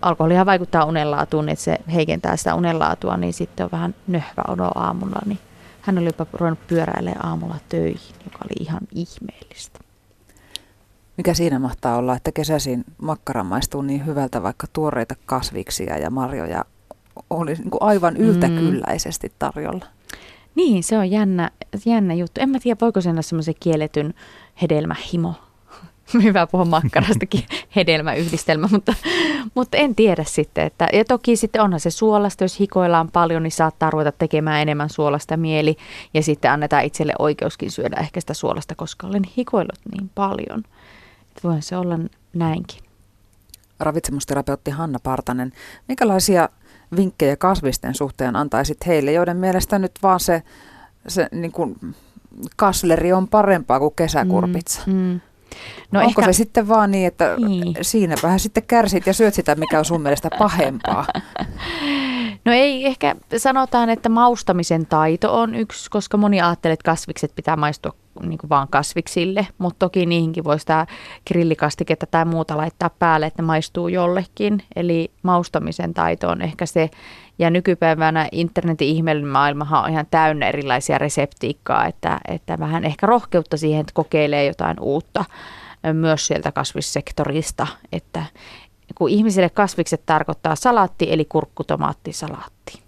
alkoholihan 0.06 0.46
vaikuttaa 0.46 0.86
unenlaatuun, 0.86 1.50
että 1.50 1.64
se 1.64 1.78
heikentää 1.94 2.38
sitä 2.38 2.56
unenlaatua, 2.56 3.18
niin 3.18 3.34
sitten 3.34 3.64
on 3.64 3.72
vähän 3.72 3.96
nöhvä 4.08 4.44
olo 4.48 4.72
aamulla. 4.76 5.22
Niin 5.26 5.40
hän 5.82 5.98
oli 5.98 6.06
jopa 6.06 6.26
ruvennut 6.34 6.68
pyöräilemään 6.68 7.26
aamulla 7.26 7.56
töihin, 7.70 8.16
joka 8.24 8.40
oli 8.46 8.54
ihan 8.60 8.82
ihmeellistä. 8.92 9.80
Mikä 11.18 11.34
siinä 11.34 11.60
mahtaa 11.60 11.98
olla, 11.98 12.16
että 12.16 12.32
kesäisin 12.32 12.86
makkara 13.02 13.44
maistuu 13.44 13.82
niin 13.82 14.06
hyvältä, 14.06 14.44
vaikka 14.44 14.68
tuoreita 14.74 15.16
kasviksia 15.26 15.98
ja 15.98 16.10
marjoja 16.10 16.66
olisi 17.30 17.62
niin 17.62 17.72
kuin 17.72 17.84
aivan 17.84 18.18
yltäkylläisesti 18.18 19.32
tarjolla? 19.40 19.86
Niin, 20.56 20.84
se 20.84 20.98
on 20.98 21.12
jännä, 21.12 21.52
jännä 21.86 22.14
juttu. 22.14 22.42
En 22.42 22.50
mä 22.50 22.60
tiedä, 22.60 22.78
voiko 22.82 23.02
sen 23.02 23.12
olla 23.12 23.22
semmoisen 23.22 23.56
kielletyn 23.60 24.14
hedelmähimo. 24.62 25.34
Hyvä 26.24 26.48
puhua 26.48 26.66
makkarastakin 26.66 27.44
hedelmäyhdistelmä, 27.76 28.68
mutta, 28.72 28.94
mutta 29.56 29.78
en 29.78 29.96
tiedä 29.96 30.24
sitten. 30.28 30.66
Että, 30.66 30.88
ja 30.94 31.06
toki 31.06 31.36
sitten 31.36 31.62
onhan 31.62 31.80
se 31.80 31.90
suolasta, 31.90 32.44
jos 32.44 32.60
hikoillaan 32.60 33.12
paljon, 33.12 33.44
niin 33.44 33.52
saattaa 33.52 33.90
ruveta 33.90 34.12
tekemään 34.12 34.62
enemmän 34.62 34.90
suolasta 34.90 35.38
mieli. 35.38 35.76
Ja 36.14 36.24
sitten 36.24 36.52
annetaan 36.52 36.84
itselle 36.84 37.14
oikeuskin 37.20 37.72
syödä 37.72 37.96
ehkä 38.00 38.20
sitä 38.20 38.34
suolasta, 38.34 38.76
koska 38.76 39.08
olen 39.08 39.24
hikoillut 39.38 39.80
niin 39.92 40.12
paljon– 40.16 40.64
voi 41.44 41.62
se 41.62 41.78
olla 41.78 42.00
näinkin. 42.34 42.80
Ravitsemusterapeutti 43.80 44.72
Hanna 44.72 45.00
Partanen, 45.04 45.52
minkälaisia 45.88 46.50
vinkkejä 46.96 47.36
kasvisten 47.36 47.96
suhteen 47.96 48.36
antaisit 48.36 48.88
heille, 48.88 49.12
joiden 49.12 49.38
mielestä 49.38 49.80
nyt 49.80 49.92
vaan 50.04 50.20
se, 50.20 50.44
se 51.08 51.28
niin 51.32 51.52
kuin 51.52 51.76
kasleri 52.56 53.14
on 53.14 53.28
parempaa 53.28 53.80
kuin 53.80 53.96
kesäkurpitsa? 53.96 54.82
Mm, 54.86 54.94
mm. 54.94 55.22
No 55.92 56.00
Onko 56.00 56.22
ehkä... 56.22 56.34
se 56.34 56.38
sitten 56.38 56.68
vaan 56.68 56.92
niin, 56.92 57.08
että 57.08 57.36
niin. 57.38 57.76
siinä 57.82 58.16
vähän 58.24 58.40
sitten 58.40 58.64
kärsit 58.64 59.08
ja 59.08 59.14
syöt 59.14 59.34
sitä, 59.34 59.56
mikä 59.56 59.80
on 59.80 59.86
sun 59.86 60.02
mielestä 60.02 60.30
pahempaa? 60.40 61.06
No 62.46 62.52
ei 62.52 62.86
ehkä 62.86 63.16
sanotaan, 63.38 63.90
että 63.90 64.10
maustamisen 64.10 64.86
taito 64.86 65.40
on 65.42 65.56
yksi, 65.56 65.90
koska 65.90 66.18
moni 66.18 66.42
ajattelee, 66.42 66.74
että 66.74 66.92
kasvikset 66.92 67.32
pitää 67.36 67.56
maistua 67.56 67.96
niin 68.22 68.38
kuin 68.38 68.50
vaan 68.50 68.68
kasviksille, 68.68 69.48
mutta 69.58 69.80
toki 69.80 70.06
niihinkin 70.06 70.44
voi 70.44 70.60
sitä 70.60 70.88
grillikastiketta 71.28 72.06
tai 72.06 72.26
muuta 72.26 72.58
laittaa 72.58 72.90
päälle, 72.90 73.26
että 73.26 73.42
ne 73.42 73.46
maistuu 73.46 73.88
jollekin. 73.88 74.64
Eli 74.76 75.12
maustamisen 75.24 75.94
taito 75.94 76.30
on 76.30 76.42
ehkä 76.42 76.66
se, 76.66 76.90
ja 77.40 77.50
nykypäivänä 77.50 78.28
internetin 78.32 78.88
ihmeellinen 78.88 79.32
maailmahan 79.32 79.84
on 79.84 79.90
ihan 79.90 80.08
täynnä 80.12 80.48
erilaisia 80.48 80.98
reseptiikkaa, 80.98 81.86
että, 81.86 82.20
että 82.28 82.60
vähän 82.60 82.84
ehkä 82.84 83.06
rohkeutta 83.06 83.58
siihen, 83.58 83.82
että 83.82 83.94
kokeilee 83.94 84.46
jotain 84.46 84.80
uutta 84.80 85.26
myös 85.94 86.28
sieltä 86.28 86.52
kasvissektorista, 86.52 87.68
että 87.92 88.24
kun 88.96 89.10
ihmisille 89.10 89.50
kasvikset 89.50 90.02
tarkoittaa 90.06 90.56
salaatti 90.56 91.08
eli 91.10 91.26
kurkkutomaattisalaatti. 91.26 92.86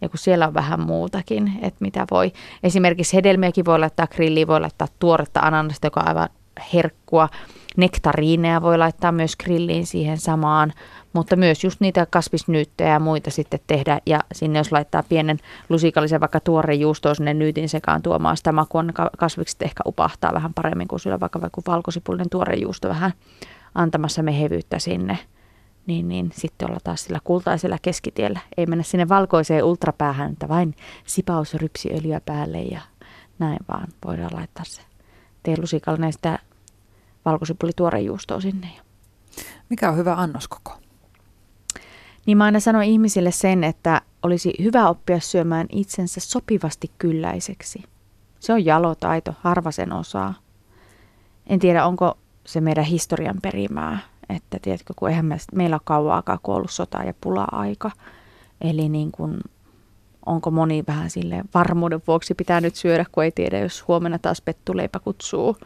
Ja 0.00 0.08
kun 0.08 0.18
siellä 0.18 0.46
on 0.46 0.54
vähän 0.54 0.80
muutakin, 0.80 1.52
että 1.62 1.78
mitä 1.80 2.06
voi. 2.10 2.32
Esimerkiksi 2.62 3.16
hedelmiäkin 3.16 3.64
voi 3.64 3.78
laittaa 3.78 4.06
grilliin, 4.06 4.48
voi 4.48 4.60
laittaa 4.60 4.88
tuoretta 4.98 5.40
ananasta, 5.40 5.86
joka 5.86 6.00
on 6.00 6.08
aivan 6.08 6.28
herkkua. 6.74 7.28
Nektariineja 7.76 8.62
voi 8.62 8.78
laittaa 8.78 9.12
myös 9.12 9.36
grilliin 9.36 9.86
siihen 9.86 10.18
samaan, 10.18 10.72
mutta 11.12 11.36
myös 11.36 11.64
just 11.64 11.80
niitä 11.80 12.06
kasvisnyyttejä 12.10 12.90
ja 12.90 13.00
muita 13.00 13.30
sitten 13.30 13.60
tehdä. 13.66 14.00
Ja 14.06 14.20
sinne 14.32 14.58
jos 14.58 14.72
laittaa 14.72 15.02
pienen 15.02 15.38
lusikallisen 15.68 16.20
vaikka 16.20 16.40
tuoreen 16.40 16.80
juustoa 16.80 17.14
sinne 17.14 17.34
nyytin 17.34 17.68
sekaan 17.68 18.02
tuomaan 18.02 18.36
sitä 18.36 18.52
makua, 18.52 18.82
niin 18.82 18.94
kasvikset 19.18 19.62
ehkä 19.62 19.82
upahtaa 19.86 20.34
vähän 20.34 20.54
paremmin 20.54 20.88
kuin 20.88 21.00
sillä 21.00 21.20
vaikka 21.20 21.40
vaikka 21.40 21.62
valkosipulinen 21.66 22.30
tuore 22.30 22.54
juusto 22.56 22.88
vähän 22.88 23.12
antamassa 23.76 24.22
mehevyyttä 24.22 24.78
sinne. 24.78 25.18
Niin, 25.86 26.08
niin 26.08 26.30
sitten 26.34 26.70
olla 26.70 26.80
taas 26.84 27.04
sillä 27.04 27.20
kultaisella 27.24 27.78
keskitiellä. 27.82 28.40
Ei 28.56 28.66
mennä 28.66 28.84
sinne 28.84 29.08
valkoiseen 29.08 29.64
ultrapäähän, 29.64 30.32
että 30.32 30.48
vain 30.48 30.74
sipaus 31.04 31.54
rypsiöljyä 31.54 32.20
päälle 32.20 32.62
ja 32.62 32.80
näin 33.38 33.58
vaan 33.68 33.88
voidaan 34.04 34.34
laittaa 34.34 34.64
se 34.64 34.82
teelusikallinen 35.42 36.12
sitä 36.12 36.38
valkosipuli 37.24 38.04
juustoa 38.04 38.40
sinne. 38.40 38.68
Mikä 39.68 39.90
on 39.90 39.96
hyvä 39.96 40.14
annoskoko? 40.14 40.78
Niin 42.26 42.38
mä 42.38 42.44
aina 42.44 42.60
sanon 42.60 42.82
ihmisille 42.82 43.30
sen, 43.30 43.64
että 43.64 44.00
olisi 44.22 44.54
hyvä 44.62 44.88
oppia 44.88 45.20
syömään 45.20 45.66
itsensä 45.72 46.20
sopivasti 46.20 46.90
kylläiseksi. 46.98 47.82
Se 48.40 48.52
on 48.52 48.64
jalotaito, 48.64 49.34
harva 49.40 49.70
sen 49.70 49.92
osaa. 49.92 50.34
En 51.46 51.58
tiedä, 51.58 51.86
onko 51.86 52.18
se 52.46 52.60
meidän 52.60 52.84
historian 52.84 53.36
perimää, 53.42 53.98
että 54.28 54.58
tiedätkö, 54.62 54.94
kun 54.96 55.08
eihän 55.08 55.26
meillä 55.54 55.74
ole 55.74 55.80
kauan 55.84 56.16
aikaa, 56.16 56.38
kun 56.42 56.54
ollut 56.54 56.70
sota 56.70 57.02
ja 57.02 57.14
pula-aika. 57.20 57.90
Eli 58.60 58.88
niin 58.88 59.12
kuin, 59.12 59.38
onko 60.26 60.50
moni 60.50 60.84
vähän 60.86 61.10
sille 61.10 61.44
varmuuden 61.54 62.02
vuoksi 62.06 62.34
pitää 62.34 62.60
nyt 62.60 62.74
syödä, 62.74 63.04
kun 63.12 63.24
ei 63.24 63.32
tiedä, 63.32 63.58
jos 63.58 63.88
huomenna 63.88 64.18
taas 64.18 64.40
pettuleipä 64.40 64.98
kutsuu. 64.98 65.56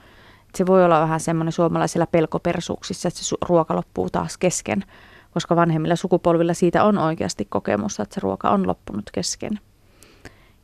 Se 0.55 0.67
voi 0.67 0.85
olla 0.85 1.01
vähän 1.01 1.21
semmoinen 1.21 1.53
suomalaisilla 1.53 2.07
pelkopersuuksissa, 2.07 3.09
että 3.09 3.21
se 3.21 3.37
ruoka 3.49 3.77
loppuu 3.77 4.11
taas 4.11 4.39
kesken 4.39 4.85
koska 5.31 5.57
vanhemmilla 5.57 5.97
sukupolvilla 5.97 6.55
siitä 6.55 6.85
on 6.85 6.99
oikeasti 6.99 7.45
kokemus, 7.45 8.01
että 8.01 8.15
se 8.15 8.21
ruoka 8.21 8.51
on 8.51 8.67
loppunut 8.67 9.11
kesken. 9.13 9.61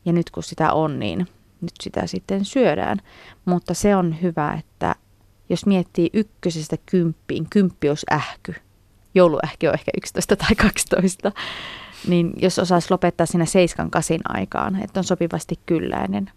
Ja 0.05 0.13
nyt 0.13 0.29
kun 0.29 0.43
sitä 0.43 0.73
on, 0.73 0.99
niin 0.99 1.27
nyt 1.61 1.73
sitä 1.81 2.07
sitten 2.07 2.45
syödään. 2.45 2.97
Mutta 3.45 3.73
se 3.73 3.95
on 3.95 4.21
hyvä, 4.21 4.53
että 4.59 4.95
jos 5.49 5.65
miettii 5.65 6.09
ykkösestä 6.13 6.75
kymppiin, 6.85 7.47
kymppi 7.49 7.89
olisi 7.89 8.05
ähky, 8.11 8.55
jouluähky 9.15 9.67
on 9.67 9.73
ehkä 9.73 9.91
11 9.97 10.35
tai 10.35 10.55
12, 10.55 11.31
niin 12.07 12.33
jos 12.41 12.59
osaisi 12.59 12.87
lopettaa 12.91 13.25
siinä 13.25 13.45
seiskan 13.45 13.91
kasin 13.91 14.21
aikaan, 14.29 14.83
että 14.83 14.99
on 14.99 15.03
sopivasti 15.03 15.59
kylläinen. 15.65 16.31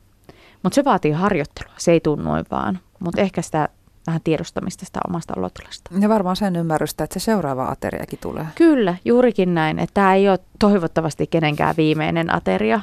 Mutta 0.63 0.75
se 0.75 0.85
vaatii 0.85 1.13
harjoittelua, 1.13 1.75
se 1.77 1.93
ei 1.93 2.01
tule 2.01 2.23
noin 2.23 2.45
vaan. 2.51 2.79
Mutta 2.99 3.21
ehkä 3.21 3.43
sitä 3.43 3.69
vähän 4.07 4.21
tiedostamista 4.25 4.87
sitä 4.87 5.01
omasta 5.09 5.35
olotilasta. 5.37 5.91
Ja 6.01 6.09
varmaan 6.09 6.37
sen 6.37 6.57
ymmärrystä, 6.57 7.05
että 7.05 7.21
se 7.21 7.25
seuraava 7.25 7.67
ateriakin 7.67 8.19
tulee. 8.19 8.47
Kyllä, 8.55 8.97
juurikin 9.05 9.55
näin. 9.55 9.79
Että 9.79 9.95
tämä 9.95 10.15
ei 10.15 10.29
ole 10.29 10.39
toivottavasti 10.59 11.27
kenenkään 11.27 11.77
viimeinen 11.77 12.35
ateria. 12.35 12.81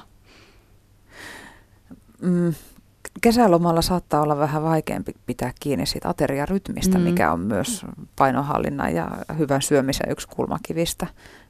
Mm, 2.21 2.53
kesälomalla 3.21 3.81
saattaa 3.81 4.21
olla 4.21 4.37
vähän 4.37 4.63
vaikeampi 4.63 5.15
pitää 5.25 5.51
kiinni 5.59 5.85
siitä 5.85 6.09
ateriarytmistä, 6.09 6.97
mm. 6.97 7.03
mikä 7.03 7.31
on 7.31 7.39
myös 7.39 7.85
painohallinnan 8.15 8.95
ja 8.95 9.11
hyvän 9.37 9.61
syömisen 9.61 10.11
yksi 10.11 10.27
kulmakivistä. 10.27 11.07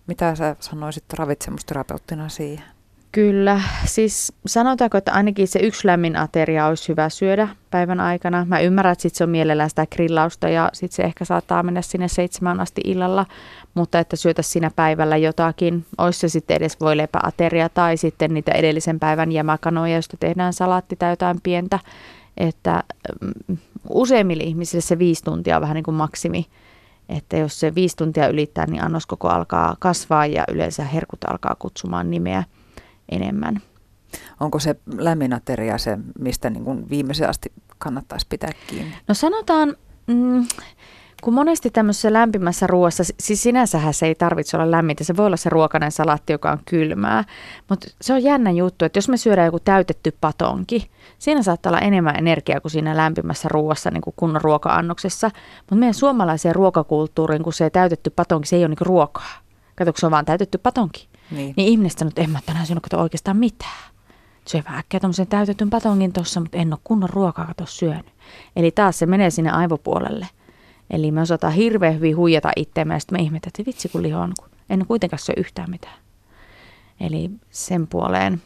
Mitä 0.07 0.35
sä 0.35 0.55
sanoisit 0.59 1.13
ravitsemusterapeuttina 1.13 2.29
siihen? 2.29 2.76
Kyllä, 3.17 3.61
siis 3.85 4.33
sanotaanko, 4.45 4.97
että 4.97 5.11
ainakin 5.11 5.47
se 5.47 5.59
yksi 5.59 5.87
lämmin 5.87 6.15
ateria 6.15 6.67
olisi 6.67 6.87
hyvä 6.89 7.09
syödä 7.09 7.47
päivän 7.71 7.99
aikana. 7.99 8.45
Mä 8.45 8.59
ymmärrän, 8.59 8.91
että 8.91 9.01
sit 9.01 9.15
se 9.15 9.23
on 9.23 9.29
mielellään 9.29 9.69
sitä 9.69 9.85
grillausta 9.95 10.49
ja 10.49 10.69
sitten 10.73 10.95
se 10.95 11.03
ehkä 11.03 11.25
saattaa 11.25 11.63
mennä 11.63 11.81
sinne 11.81 12.07
seitsemän 12.07 12.59
asti 12.59 12.81
illalla, 12.85 13.25
mutta 13.73 13.99
että 13.99 14.15
syötä 14.15 14.41
siinä 14.41 14.71
päivällä 14.75 15.17
jotakin, 15.17 15.85
olisi 15.97 16.19
se 16.19 16.29
sitten 16.29 16.57
edes 16.57 16.77
ateria 17.23 17.69
tai 17.69 17.97
sitten 17.97 18.33
niitä 18.33 18.51
edellisen 18.51 18.99
päivän 18.99 19.31
jämäkanoja, 19.31 19.93
joista 19.93 20.17
tehdään 20.17 20.53
salaatti 20.53 20.95
tai 20.95 21.09
jotain 21.09 21.41
pientä. 21.43 21.79
Että 22.37 22.83
mm, 23.21 23.57
useimmille 23.89 24.43
ihmisille 24.43 24.81
se 24.81 24.99
viisi 24.99 25.23
tuntia 25.23 25.55
on 25.55 25.61
vähän 25.61 25.75
niin 25.75 25.83
kuin 25.83 25.95
maksimi. 25.95 26.45
Että 27.09 27.37
jos 27.37 27.59
se 27.59 27.75
viisi 27.75 27.97
tuntia 27.97 28.27
ylittää, 28.27 28.65
niin 28.65 28.83
annoskoko 28.83 29.27
alkaa 29.27 29.75
kasvaa 29.79 30.25
ja 30.25 30.43
yleensä 30.51 30.83
herkut 30.83 31.29
alkaa 31.29 31.55
kutsumaan 31.59 32.11
nimeä 32.11 32.43
enemmän. 33.09 33.61
Onko 34.39 34.59
se 34.59 34.75
lämminateria 34.97 35.77
se, 35.77 35.97
mistä 36.19 36.49
niin 36.49 36.63
kuin 36.63 36.89
viimeisen 36.89 37.29
asti 37.29 37.51
kannattaisi 37.77 38.25
pitää 38.29 38.51
kiinni? 38.67 38.93
No 39.07 39.13
sanotaan, 39.13 39.75
mm, 40.07 40.45
kun 41.23 41.33
monesti 41.33 41.69
tämmöisessä 41.69 42.13
lämpimässä 42.13 42.67
ruoassa, 42.67 43.03
siis 43.19 43.43
sinänsähän 43.43 43.93
se 43.93 44.05
ei 44.05 44.15
tarvitse 44.15 44.57
olla 44.57 44.71
lämmintä, 44.71 45.03
se 45.03 45.17
voi 45.17 45.25
olla 45.25 45.37
se 45.37 45.49
ruokainen 45.49 45.91
salatti, 45.91 46.33
joka 46.33 46.51
on 46.51 46.59
kylmää, 46.65 47.23
mutta 47.69 47.87
se 48.01 48.13
on 48.13 48.23
jännä 48.23 48.51
juttu, 48.51 48.85
että 48.85 48.97
jos 48.97 49.09
me 49.09 49.17
syödään 49.17 49.45
joku 49.45 49.59
täytetty 49.59 50.17
patonki, 50.21 50.89
siinä 51.19 51.43
saattaa 51.43 51.69
olla 51.69 51.79
enemmän 51.79 52.15
energiaa 52.15 52.61
kuin 52.61 52.71
siinä 52.71 52.97
lämpimässä 52.97 53.49
ruoassa, 53.51 53.91
niin 53.91 54.01
kuin 54.01 54.13
kunnon 54.17 54.41
ruoka-annoksessa, 54.41 55.31
mutta 55.57 55.75
meidän 55.75 55.93
suomalaiseen 55.93 56.55
ruokakulttuuriin, 56.55 57.43
kun 57.43 57.53
se 57.53 57.69
täytetty 57.69 58.09
patonki, 58.09 58.47
se 58.47 58.55
ei 58.55 58.61
ole 58.61 58.67
niin 58.67 58.87
ruokaa. 58.87 59.33
Kato, 59.75 59.93
se 59.95 60.05
on 60.05 60.11
vaan 60.11 60.25
täytetty 60.25 60.57
patonki. 60.57 61.07
Niin. 61.31 61.53
niin 61.57 61.67
ihmiset 61.67 61.99
sanoo, 61.99 62.09
että 62.09 62.21
en 62.21 62.29
mä 62.29 62.39
tänään 62.45 62.65
syönyt 62.65 62.83
kato 62.83 63.01
oikeastaan 63.01 63.37
mitään. 63.37 63.91
Söi 64.47 64.63
vähän 64.65 64.79
äkkiä 64.79 64.99
tämmöisen 64.99 65.27
täytetyn 65.27 65.69
patongin 65.69 66.13
tuossa, 66.13 66.39
mutta 66.39 66.57
en 66.57 66.73
ole 66.73 66.79
kunnon 66.83 67.09
ruokaa 67.09 67.45
kato 67.45 67.65
syönyt. 67.65 68.13
Eli 68.55 68.71
taas 68.71 68.99
se 68.99 69.05
menee 69.05 69.29
sinne 69.29 69.51
aivopuolelle. 69.51 70.27
Eli 70.89 71.11
me 71.11 71.21
osataan 71.21 71.53
hirveän 71.53 71.95
hyvin 71.95 72.17
huijata 72.17 72.51
itseämme 72.55 72.93
ja 72.93 72.99
sitten 72.99 73.19
me 73.19 73.23
ihmetään, 73.23 73.49
että 73.49 73.65
vitsi 73.65 73.89
kun 73.89 74.03
liho 74.03 74.19
on, 74.19 74.33
kun 74.39 74.49
en 74.69 74.85
kuitenkaan 74.85 75.19
syö 75.19 75.35
yhtään 75.37 75.69
mitään. 75.69 75.97
Eli 76.99 77.31
sen 77.51 77.87
puoleen. 77.87 78.41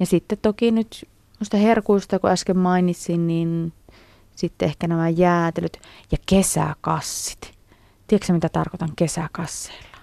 Ja 0.00 0.06
sitten 0.06 0.38
toki 0.42 0.70
nyt 0.70 1.08
noista 1.40 1.56
herkuista, 1.56 2.18
kun 2.18 2.30
äsken 2.30 2.58
mainitsin, 2.58 3.26
niin 3.26 3.72
sitten 4.36 4.68
ehkä 4.68 4.88
nämä 4.88 5.08
jäätelyt 5.08 5.80
ja 6.12 6.18
kesäkassit. 6.26 7.52
Tiedätkö 8.06 8.32
mitä 8.32 8.48
tarkoitan 8.48 8.90
kesäkasseilla? 8.96 9.98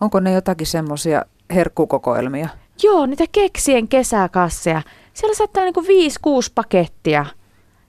Onko 0.00 0.20
ne 0.20 0.32
jotakin 0.32 0.66
semmoisia 0.66 1.24
herkkukokoelmia? 1.54 2.48
Joo, 2.82 3.06
niitä 3.06 3.24
keksien 3.32 3.88
kesäkasseja. 3.88 4.82
Siellä 5.14 5.34
saattaa 5.34 5.64
niin 5.64 5.74
kuin 5.74 5.86
5-6 5.86 5.88
pakettia, 6.54 7.26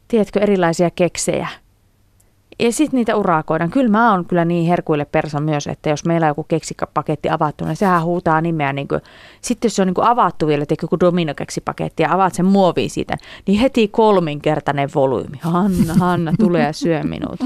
tiedätkö, 0.07 0.39
erilaisia 0.39 0.91
keksejä. 0.91 1.47
Ja 2.59 2.71
sitten 2.71 2.97
niitä 2.97 3.15
urakoidaan. 3.15 3.71
Kyllä 3.71 3.89
mä 3.89 4.11
oon 4.11 4.25
kyllä 4.25 4.45
niin 4.45 4.67
herkuille 4.67 5.05
persa 5.05 5.39
myös, 5.39 5.67
että 5.67 5.89
jos 5.89 6.05
meillä 6.05 6.25
on 6.25 6.29
joku 6.29 6.43
keksipaketti 6.43 7.29
avattu, 7.29 7.65
niin 7.65 7.75
sehän 7.75 8.03
huutaa 8.03 8.41
nimeä. 8.41 8.73
Niin 8.73 8.87
kuin, 8.87 9.01
sitten 9.41 9.69
jos 9.69 9.75
se 9.75 9.81
on 9.81 9.87
niin 9.87 9.93
kuin 9.93 10.07
avattu 10.07 10.47
vielä, 10.47 10.63
että 10.63 10.75
joku 10.81 10.99
dominokeksipaketti 10.99 12.03
ja 12.03 12.13
avaat 12.13 12.33
sen 12.33 12.45
muoviin 12.45 12.89
siitä, 12.89 13.17
niin 13.47 13.59
heti 13.59 13.87
kolminkertainen 13.87 14.89
volyymi. 14.95 15.37
Hanna, 15.41 15.93
Hanna, 15.93 16.33
tulee 16.39 16.65
ja 16.65 16.73
syö 16.73 17.03
minut. 17.03 17.39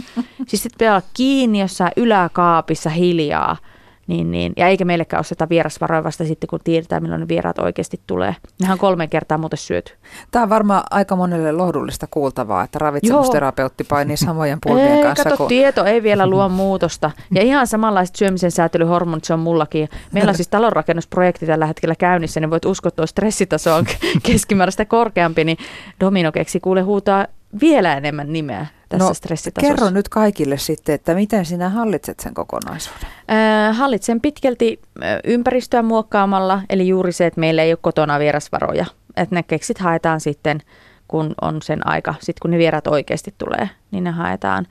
Siis 0.48 0.64
sitten 0.64 0.78
pitää 0.78 0.94
olla 0.94 1.08
kiinni 1.14 1.60
jossain 1.60 1.92
yläkaapissa 1.96 2.90
hiljaa– 2.90 3.58
niin, 4.12 4.32
niin, 4.32 4.54
ja 4.58 4.68
eikä 4.68 4.86
meillekään 4.86 5.20
osteta 5.20 5.50
vierasvaroja 5.50 6.04
vasta 6.04 6.26
sitten, 6.26 6.48
kun 6.48 6.60
tiedetään, 6.64 7.04
milloin 7.04 7.22
ne 7.22 7.28
vieraat 7.28 7.60
oikeasti 7.60 8.00
tulee. 8.08 8.36
Nehän 8.62 8.74
on 8.74 8.80
kolme 8.80 9.08
kertaa 9.08 9.38
muuten 9.38 9.58
syöty. 9.58 9.94
Tämä 10.32 10.44
on 10.44 10.50
varmaan 10.50 10.84
aika 10.92 11.16
monelle 11.16 11.52
lohdullista 11.52 12.08
kuultavaa, 12.12 12.64
että 12.64 12.80
ravitsemusterapeutti 12.80 13.84
painii 13.84 14.18
samojen 14.18 14.58
pulmien 14.64 14.92
ei, 14.92 15.04
kanssa. 15.04 15.24
Kato, 15.24 15.38
kun... 15.38 15.48
tieto 15.48 15.86
ei 15.86 16.04
vielä 16.04 16.28
luo 16.28 16.50
muutosta. 16.50 17.12
Ja 17.32 17.42
ihan 17.42 17.68
samanlaiset 17.68 18.16
syömisen 18.16 18.52
säätelyhormonit 18.52 19.24
se 19.24 19.34
on 19.34 19.40
mullakin. 19.40 19.90
Meillä 20.12 20.30
on 20.30 20.36
siis 20.36 20.48
talonrakennusprojekti 20.48 21.46
tällä 21.46 21.66
hetkellä 21.66 21.96
käynnissä, 21.96 22.40
niin 22.40 22.50
voit 22.50 22.66
uskoa, 22.66 22.88
että 22.90 23.06
stressitaso 23.06 23.76
on 23.76 23.86
keskimääräistä 24.28 24.86
korkeampi, 24.86 25.44
niin 25.44 25.58
Dominokeksi 26.00 26.60
kuule 26.60 26.82
huutaa 26.82 27.28
vielä 27.62 27.98
enemmän 27.98 28.34
nimeä 28.34 28.66
tässä 28.92 29.08
no, 29.08 29.14
stressitasossa. 29.14 29.76
Kerro 29.76 29.90
nyt 29.90 30.10
kaikille 30.10 30.58
sitten, 30.58 30.96
että 30.96 31.14
miten 31.14 31.46
sinä 31.46 31.70
hallitset 31.70 32.20
sen 32.20 32.34
kokonaisuuden? 32.34 33.10
Äh, 33.32 33.78
hallitsen 33.78 34.22
pitkälti 34.22 34.80
ympäristöä 35.24 35.82
muokkaamalla, 35.82 36.62
eli 36.70 36.88
juuri 36.88 37.12
se, 37.12 37.26
että 37.26 37.40
meillä 37.40 37.64
ei 37.64 37.72
ole 37.72 37.80
kotona 37.82 38.20
vierasvaroja. 38.20 38.86
Että 39.18 39.36
ne 39.36 39.44
keksit 39.44 39.78
haetaan 39.78 40.20
sitten, 40.20 40.62
kun 41.08 41.34
on 41.42 41.62
sen 41.62 41.88
aika, 41.88 42.16
sitten 42.20 42.42
kun 42.42 42.52
ne 42.52 42.58
vierat 42.58 42.88
oikeasti 42.88 43.36
tulee, 43.38 43.70
niin 43.92 44.04
ne 44.04 44.12
haetaan. 44.12 44.68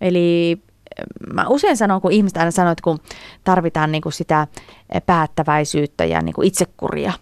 Eli 0.00 0.58
mä 1.32 1.46
usein 1.48 1.76
sanon, 1.76 2.00
kun 2.00 2.12
ihmiset 2.12 2.36
aina 2.36 2.50
sanoo, 2.50 2.72
että 2.72 2.82
kun 2.82 2.98
tarvitaan 3.44 3.92
niin 3.92 4.02
kuin 4.02 4.12
sitä 4.12 4.46
päättäväisyyttä 5.06 6.04
ja 6.04 6.22
niin 6.22 6.34
kuin 6.34 6.48
itsekuria, 6.48 7.12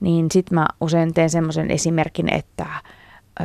niin 0.00 0.30
sitten 0.30 0.54
mä 0.54 0.66
usein 0.80 1.14
teen 1.14 1.30
semmoisen 1.30 1.70
esimerkin, 1.70 2.32
että 2.32 2.66
ö, 3.40 3.44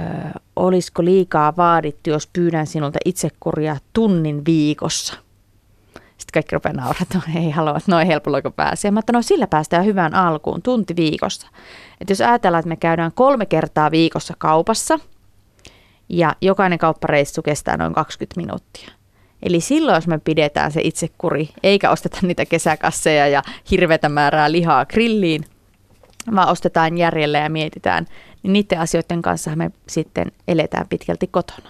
olisiko 0.56 1.06
liikaa 1.06 1.54
vaadittu, 1.58 2.10
jos 2.10 2.28
pyydän 2.34 2.68
sinulta 2.68 3.00
itsekuria 3.06 3.78
tunnin 3.94 4.46
viikossa. 4.46 5.14
Sitten 5.94 6.34
kaikki 6.34 6.56
rupeaa 6.56 6.74
nauraa, 6.74 7.02
että 7.02 7.18
no, 7.18 7.42
ei 7.42 7.50
halua, 7.50 7.78
että 7.78 7.92
noin 7.92 8.08
helpolla 8.08 8.52
pääsee. 8.56 8.92
Mä 8.92 9.00
että 9.00 9.14
no 9.14 9.22
sillä 9.22 9.48
päästään 9.48 9.86
hyvään 9.86 10.16
alkuun, 10.16 10.62
tunti 10.62 10.96
viikossa. 10.96 11.48
Että 12.02 12.12
jos 12.12 12.22
ajatellaan, 12.22 12.60
että 12.60 12.70
me 12.70 12.76
käydään 12.76 13.12
kolme 13.12 13.46
kertaa 13.46 13.92
viikossa 13.92 14.34
kaupassa 14.38 15.00
ja 16.10 16.36
jokainen 16.42 16.80
kauppareissu 16.80 17.42
kestää 17.42 17.78
noin 17.78 17.94
20 17.94 18.42
minuuttia. 18.42 18.92
Eli 19.44 19.60
silloin, 19.60 19.96
jos 19.96 20.08
me 20.08 20.18
pidetään 20.18 20.72
se 20.72 20.82
itsekuri, 20.84 21.50
eikä 21.64 21.89
osteta 21.92 22.18
niitä 22.22 22.46
kesäkasseja 22.46 23.28
ja 23.28 23.42
hirveätä 23.72 24.10
määrää 24.10 24.52
lihaa 24.52 24.86
grilliin, 24.86 25.44
vaan 26.36 26.50
ostetaan 26.50 26.98
järjellä 26.98 27.38
ja 27.38 27.50
mietitään, 27.50 28.06
niin 28.44 28.54
niiden 28.54 28.80
asioiden 28.80 29.22
kanssa 29.22 29.56
me 29.56 29.72
sitten 29.88 30.32
eletään 30.48 30.88
pitkälti 30.88 31.28
kotona. 31.28 31.70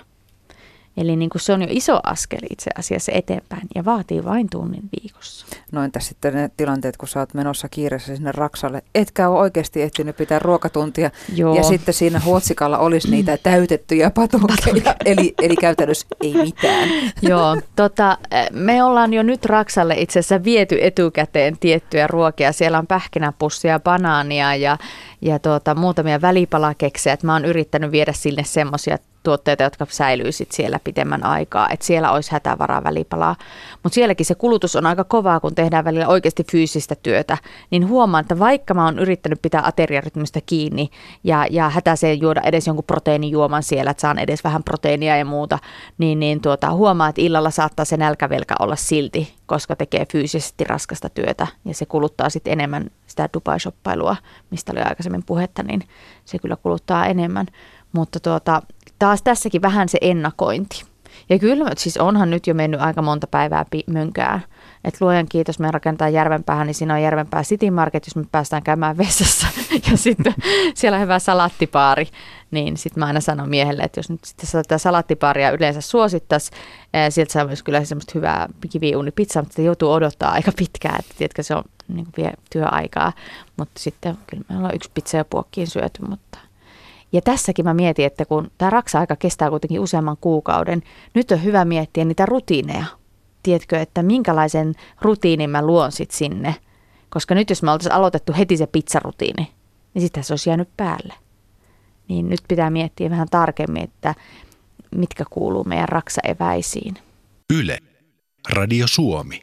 Eli 0.97 1.15
niin 1.15 1.29
kuin 1.29 1.41
se 1.41 1.53
on 1.53 1.61
jo 1.61 1.67
iso 1.71 1.99
askel 2.03 2.39
itse 2.49 2.69
asiassa 2.79 3.11
eteenpäin 3.11 3.67
ja 3.75 3.85
vaatii 3.85 4.25
vain 4.25 4.49
tunnin 4.49 4.89
viikossa. 5.01 5.45
No 5.71 5.83
entäs 5.83 6.07
sitten 6.07 6.33
ne 6.33 6.51
tilanteet, 6.57 6.97
kun 6.97 7.07
sä 7.07 7.19
oot 7.19 7.33
menossa 7.33 7.69
kiireessä 7.69 8.15
sinne 8.15 8.31
Raksalle, 8.31 8.83
etkä 8.95 9.29
ole 9.29 9.39
oikeasti 9.39 9.81
ehtinyt 9.81 10.17
pitää 10.17 10.39
ruokatuntia 10.39 11.11
Joo. 11.35 11.55
ja 11.55 11.63
sitten 11.63 11.93
siinä 11.93 12.21
huotsikalla 12.25 12.77
olisi 12.77 13.11
niitä 13.11 13.37
täytettyjä 13.37 14.09
patukkeja, 14.09 14.95
eli, 15.05 15.33
eli 15.41 15.55
käytännössä 15.55 16.07
ei 16.21 16.33
mitään. 16.33 16.89
Joo, 17.29 17.61
tota, 17.75 18.17
me 18.51 18.83
ollaan 18.83 19.13
jo 19.13 19.23
nyt 19.23 19.45
Raksalle 19.45 19.95
itse 19.97 20.19
asiassa 20.19 20.43
viety 20.43 20.77
etukäteen 20.81 21.57
tiettyjä 21.59 22.07
ruokia. 22.07 22.51
Siellä 22.51 22.79
on 22.79 22.87
pähkinäpussia, 22.87 23.79
banaania 23.79 24.55
ja, 24.55 24.77
ja 25.21 25.39
tuota, 25.39 25.75
muutamia 25.75 26.21
välipalakeksejä. 26.21 27.17
Mä 27.23 27.33
oon 27.33 27.45
yrittänyt 27.45 27.91
viedä 27.91 28.13
sinne 28.13 28.43
semmoisia 28.43 28.97
tuotteita, 29.23 29.63
jotka 29.63 29.87
säilyy 29.89 30.31
sit 30.31 30.51
siellä 30.51 30.79
pitemmän 30.83 31.25
aikaa, 31.25 31.69
että 31.69 31.85
siellä 31.85 32.11
olisi 32.11 32.31
hätävaraa 32.31 32.83
välipalaa. 32.83 33.35
Mutta 33.83 33.95
sielläkin 33.95 34.25
se 34.25 34.35
kulutus 34.35 34.75
on 34.75 34.85
aika 34.85 35.03
kovaa, 35.03 35.39
kun 35.39 35.55
tehdään 35.55 35.85
välillä 35.85 36.07
oikeasti 36.07 36.43
fyysistä 36.51 36.95
työtä, 37.03 37.37
niin 37.71 37.87
huomaan, 37.87 38.21
että 38.21 38.39
vaikka 38.39 38.73
mä 38.73 38.85
oon 38.85 38.99
yrittänyt 38.99 39.41
pitää 39.41 39.61
ateriarytmistä 39.65 40.39
kiinni 40.45 40.89
ja, 41.23 41.45
ja 41.49 41.69
hätäiseen 41.69 42.21
juoda 42.21 42.41
edes 42.41 42.67
jonkun 42.67 42.85
proteiinijuoman 42.85 43.63
siellä, 43.63 43.91
että 43.91 44.01
saan 44.01 44.19
edes 44.19 44.43
vähän 44.43 44.63
proteiinia 44.63 45.17
ja 45.17 45.25
muuta, 45.25 45.59
niin, 45.97 46.19
niin 46.19 46.41
tuota, 46.41 46.73
huomaa, 46.73 47.09
että 47.09 47.21
illalla 47.21 47.49
saattaa 47.49 47.85
se 47.85 47.97
nälkävelkä 47.97 48.55
olla 48.59 48.75
silti, 48.75 49.33
koska 49.45 49.75
tekee 49.75 50.05
fyysisesti 50.11 50.63
raskasta 50.63 51.09
työtä 51.09 51.47
ja 51.65 51.73
se 51.73 51.85
kuluttaa 51.85 52.29
sitten 52.29 52.53
enemmän 52.53 52.91
sitä 53.07 53.29
Dubai-shoppailua, 53.37 54.15
mistä 54.49 54.71
oli 54.71 54.81
aikaisemmin 54.81 55.23
puhetta, 55.25 55.63
niin 55.63 55.83
se 56.25 56.39
kyllä 56.39 56.55
kuluttaa 56.55 57.05
enemmän. 57.05 57.47
Mutta 57.91 58.19
tuota, 58.19 58.61
taas 58.99 59.21
tässäkin 59.21 59.61
vähän 59.61 59.89
se 59.89 59.97
ennakointi. 60.01 60.91
Ja 61.29 61.39
kyllä, 61.39 61.65
siis 61.77 61.97
onhan 61.97 62.29
nyt 62.29 62.47
jo 62.47 62.53
mennyt 62.53 62.81
aika 62.81 63.01
monta 63.01 63.27
päivää 63.27 63.65
mönkää. 63.87 64.39
että 64.83 65.05
luojan 65.05 65.27
kiitos, 65.29 65.59
me 65.59 65.71
rakentaa 65.71 66.09
Järvenpäähän, 66.09 66.67
niin 66.67 66.75
siinä 66.75 66.93
on 66.93 67.01
Järvenpää 67.01 67.43
City 67.43 67.71
Market, 67.71 68.05
jos 68.07 68.15
me 68.15 68.23
päästään 68.31 68.63
käymään 68.63 68.97
vessassa. 68.97 69.47
Ja 69.91 69.97
sitten 69.97 70.33
siellä 70.75 70.95
on 70.95 71.01
hyvä 71.01 71.19
salattipaari. 71.19 72.07
Niin 72.51 72.77
sitten 72.77 73.01
mä 73.01 73.05
aina 73.05 73.19
sanon 73.19 73.49
miehelle, 73.49 73.83
että 73.83 73.99
jos 73.99 74.09
nyt 74.09 74.19
sitten 74.25 74.49
tätä 74.51 74.77
salattipaaria 74.77 75.51
yleensä 75.51 75.81
suosittaisi, 75.81 76.51
sieltä 77.09 77.33
saa 77.33 77.45
myös 77.45 77.63
kyllä 77.63 77.83
semmoista 77.83 78.11
hyvää 78.15 78.49
kiviuunipizzaa, 78.69 79.43
mutta 79.43 79.55
se 79.55 79.61
joutuu 79.61 79.91
odottaa 79.91 80.31
aika 80.31 80.51
pitkään, 80.57 80.99
että 80.99 81.15
tiedätkö, 81.17 81.43
se 81.43 81.55
on 81.55 81.63
niin 81.87 82.07
vie 82.17 82.33
työaikaa. 82.51 83.13
Mutta 83.57 83.79
sitten 83.79 84.17
kyllä 84.27 84.43
me 84.49 84.57
ollaan 84.57 84.75
yksi 84.75 84.91
pizza 84.93 85.17
ja 85.17 85.25
puokkiin 85.25 85.67
syöty, 85.67 86.05
mutta– 86.09 86.37
ja 87.11 87.21
tässäkin 87.21 87.65
mä 87.65 87.73
mietin, 87.73 88.05
että 88.05 88.25
kun 88.25 88.51
tämä 88.57 88.69
raksa-aika 88.69 89.15
kestää 89.15 89.49
kuitenkin 89.49 89.79
useamman 89.79 90.17
kuukauden, 90.21 90.83
nyt 91.13 91.31
on 91.31 91.43
hyvä 91.43 91.65
miettiä 91.65 92.05
niitä 92.05 92.25
rutiineja. 92.25 92.85
Tiedätkö, 93.43 93.79
että 93.79 94.03
minkälaisen 94.03 94.73
rutiinin 95.01 95.49
mä 95.49 95.65
luon 95.65 95.91
sit 95.91 96.11
sinne. 96.11 96.55
Koska 97.09 97.35
nyt 97.35 97.49
jos 97.49 97.63
me 97.63 97.71
oltaisiin 97.71 97.93
aloitettu 97.93 98.33
heti 98.37 98.57
se 98.57 98.67
pizzarutiini, 98.67 99.51
niin 99.93 100.01
sitten 100.01 100.23
se 100.23 100.33
olisi 100.33 100.49
jäänyt 100.49 100.69
päälle. 100.77 101.13
Niin 102.07 102.29
nyt 102.29 102.41
pitää 102.47 102.69
miettiä 102.69 103.09
vähän 103.09 103.27
tarkemmin, 103.31 103.83
että 103.83 104.15
mitkä 104.95 105.25
kuuluu 105.29 105.63
meidän 105.63 105.89
raksaeväisiin. 105.89 106.93
Yle. 107.53 107.77
Radio 108.49 108.87
Suomi. 108.87 109.41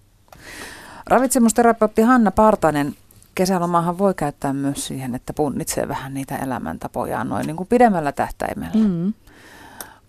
Ravitsemusterapeutti 1.06 2.02
Hanna 2.02 2.30
Partanen 2.30 2.94
kesälomahan 3.38 3.98
voi 3.98 4.14
käyttää 4.14 4.52
myös 4.52 4.86
siihen, 4.86 5.14
että 5.14 5.32
punnitsee 5.32 5.88
vähän 5.88 6.14
niitä 6.14 6.36
elämäntapoja 6.36 7.24
noin 7.24 7.46
niin 7.46 7.56
kuin 7.56 7.66
pidemmällä 7.66 8.12
tähtäimellä. 8.12 8.88
Mm. 8.88 9.12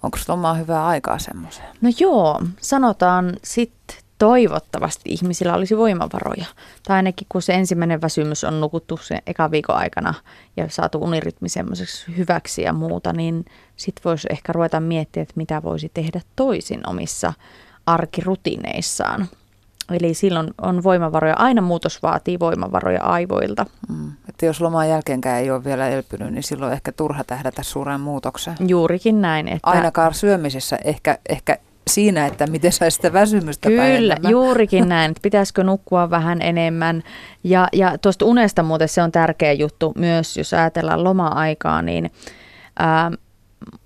Onko 0.03 0.17
lomaa 0.27 0.53
hyvää 0.53 0.87
aikaa 0.87 1.19
semmoiseen? 1.19 1.67
No 1.81 1.89
joo, 1.99 2.41
sanotaan 2.61 3.33
sitten 3.43 3.97
toivottavasti 4.17 5.09
ihmisillä 5.09 5.53
olisi 5.53 5.77
voimavaroja. 5.77 6.45
Tai 6.83 6.95
ainakin 6.95 7.27
kun 7.31 7.41
se 7.41 7.53
ensimmäinen 7.53 8.01
väsymys 8.01 8.43
on 8.43 8.61
nukuttu 8.61 8.97
sen 8.97 9.21
eka 9.27 9.51
viikon 9.51 9.75
aikana 9.75 10.13
ja 10.57 10.69
saatu 10.69 11.03
unirytmi 11.03 11.49
semmoiseksi 11.49 12.17
hyväksi 12.17 12.61
ja 12.61 12.73
muuta, 12.73 13.13
niin 13.13 13.45
sitten 13.75 14.03
voisi 14.03 14.27
ehkä 14.31 14.53
ruveta 14.53 14.79
miettiä, 14.79 15.23
että 15.23 15.33
mitä 15.35 15.63
voisi 15.63 15.91
tehdä 15.93 16.21
toisin 16.35 16.89
omissa 16.89 17.33
arkirutiineissaan. 17.85 19.27
Eli 19.91 20.13
silloin 20.13 20.47
on 20.61 20.83
voimavaroja, 20.83 21.35
aina 21.37 21.61
muutos 21.61 22.03
vaatii 22.03 22.39
voimavaroja 22.39 23.03
aivoilta. 23.03 23.65
Mm. 23.89 24.11
Että 24.29 24.45
jos 24.45 24.61
loman 24.61 24.89
jälkeenkään 24.89 25.39
ei 25.39 25.51
ole 25.51 25.63
vielä 25.63 25.87
elpynyt, 25.87 26.33
niin 26.33 26.43
silloin 26.43 26.73
ehkä 26.73 26.91
turha 26.91 27.23
tähdätä 27.23 27.63
suureen 27.63 28.01
muutokseen. 28.01 28.57
Juurikin 28.67 29.21
näin. 29.21 29.47
Että... 29.47 29.69
Ainakaan 29.69 30.13
syömisessä 30.13 30.77
ehkä, 30.83 31.17
ehkä 31.29 31.57
siinä, 31.89 32.25
että 32.25 32.47
miten 32.47 32.71
saisi 32.71 32.95
sitä 32.95 33.13
väsymystä 33.13 33.69
Kyllä, 33.69 34.17
juurikin 34.29 34.89
näin. 34.89 35.11
Että 35.11 35.21
pitäisikö 35.21 35.63
nukkua 35.63 36.09
vähän 36.09 36.41
enemmän. 36.41 37.03
Ja, 37.43 37.67
ja 37.73 37.97
tuosta 37.97 38.25
unesta 38.25 38.63
muuten 38.63 38.89
se 38.89 39.01
on 39.01 39.11
tärkeä 39.11 39.53
juttu 39.53 39.93
myös, 39.95 40.37
jos 40.37 40.53
ajatellaan 40.53 41.03
loma-aikaa, 41.03 41.81
niin 41.81 42.11
ää, 42.79 43.11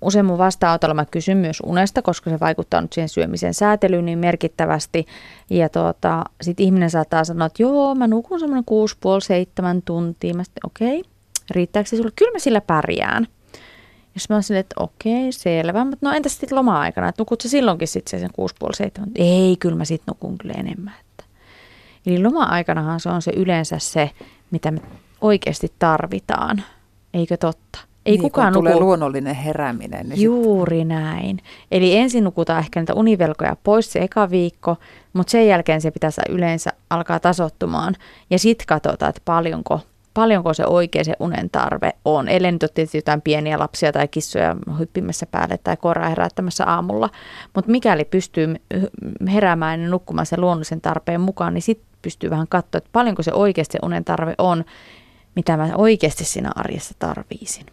usein 0.00 0.26
mun 0.26 0.38
vastaanotolla 0.38 0.94
mä 0.94 1.04
kysyn 1.04 1.36
myös 1.36 1.60
unesta, 1.66 2.02
koska 2.02 2.30
se 2.30 2.40
vaikuttaa 2.40 2.80
nyt 2.80 2.92
siihen 2.92 3.08
syömisen 3.08 3.54
säätelyyn 3.54 4.04
niin 4.04 4.18
merkittävästi. 4.18 5.06
Ja 5.50 5.68
tuota, 5.68 6.24
sitten 6.40 6.66
ihminen 6.66 6.90
saattaa 6.90 7.24
sanoa, 7.24 7.46
että 7.46 7.62
joo, 7.62 7.94
mä 7.94 8.06
nukun 8.06 8.40
semmoinen 8.40 8.64
6,5-7 9.78 9.82
tuntia. 9.84 10.34
Mä 10.34 10.44
sitten, 10.44 10.66
okei, 10.66 11.00
okay, 11.00 11.10
riittääkö 11.50 11.88
se 11.88 11.96
sulle? 11.96 12.10
Kyllä 12.16 12.32
mä 12.32 12.38
sillä 12.38 12.60
pärjään. 12.60 13.26
Jos 14.14 14.28
mä 14.28 14.42
silleen, 14.42 14.60
että 14.60 14.74
okei, 14.80 15.32
selvä. 15.32 15.84
Mutta 15.84 16.08
no 16.08 16.16
entäs 16.16 16.38
sitten 16.38 16.58
loma-aikana, 16.58 17.08
että 17.08 17.20
nukut 17.20 17.40
sä 17.40 17.48
silloinkin 17.48 17.88
sitten 17.88 18.20
sen 18.20 18.30
6,5-7? 19.00 19.10
Ei, 19.14 19.56
kyllä 19.56 19.76
mä 19.76 19.84
sitten 19.84 20.12
nukun 20.14 20.38
kyllä 20.38 20.54
enemmän. 20.58 20.94
Että. 21.00 21.24
Eli 22.06 22.22
loma-aikanahan 22.22 23.00
se 23.00 23.08
on 23.08 23.22
se 23.22 23.32
yleensä 23.36 23.78
se, 23.78 24.10
mitä 24.50 24.70
me 24.70 24.80
oikeasti 25.20 25.72
tarvitaan. 25.78 26.62
Eikö 27.14 27.36
totta? 27.36 27.78
Ei 28.06 28.12
niin, 28.12 28.22
kukaan 28.22 28.52
kun 28.52 28.60
tulee 28.60 28.72
nuku... 28.72 28.84
luonnollinen 28.84 29.34
herääminen. 29.34 30.08
Niin 30.08 30.22
Juuri 30.22 30.78
sit... 30.78 30.88
näin. 30.88 31.38
Eli 31.70 31.96
ensin 31.96 32.24
nukutaan 32.24 32.58
ehkä 32.58 32.80
niitä 32.80 32.94
univelkoja 32.94 33.56
pois 33.64 33.92
se 33.92 33.98
eka 33.98 34.30
viikko, 34.30 34.76
mutta 35.12 35.30
sen 35.30 35.46
jälkeen 35.46 35.80
se 35.80 35.90
pitäisi 35.90 36.20
yleensä 36.28 36.70
alkaa 36.90 37.20
tasottumaan. 37.20 37.94
Ja 38.30 38.38
sitten 38.38 38.66
katsotaan, 38.66 39.10
että 39.10 39.22
paljonko, 39.24 39.80
paljonko 40.14 40.54
se 40.54 40.66
oikea 40.66 41.04
se 41.04 41.12
unen 41.20 41.50
tarve 41.50 41.92
on. 42.04 42.28
Ellei 42.28 42.52
nyt 42.52 42.62
ole 42.62 42.70
tietysti 42.74 42.98
jotain 42.98 43.22
pieniä 43.22 43.58
lapsia 43.58 43.92
tai 43.92 44.08
kissoja 44.08 44.56
hyppimässä 44.78 45.26
päälle 45.26 45.58
tai 45.64 45.76
koiraa 45.76 46.08
herättämässä 46.08 46.64
aamulla. 46.66 47.10
Mutta 47.54 47.70
mikäli 47.70 48.04
pystyy 48.04 48.54
heräämään 49.32 49.82
ja 49.82 49.88
nukkumaan 49.88 50.26
sen 50.26 50.40
luonnollisen 50.40 50.80
tarpeen 50.80 51.20
mukaan, 51.20 51.54
niin 51.54 51.62
sitten 51.62 51.86
pystyy 52.02 52.30
vähän 52.30 52.46
katsoa, 52.48 52.78
että 52.78 52.90
paljonko 52.92 53.22
se 53.22 53.32
oikeasti 53.32 53.78
unen 53.82 54.04
tarve 54.04 54.34
on, 54.38 54.64
mitä 55.36 55.56
mä 55.56 55.70
oikeasti 55.76 56.24
siinä 56.24 56.50
arjessa 56.56 56.94
tarviisin. 56.98 57.66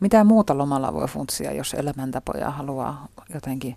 Mitä 0.00 0.24
muuta 0.24 0.58
lomalla 0.58 0.94
voi 0.94 1.08
funtsia, 1.08 1.52
jos 1.52 1.74
elämäntapoja 1.74 2.50
haluaa 2.50 3.08
jotenkin 3.34 3.76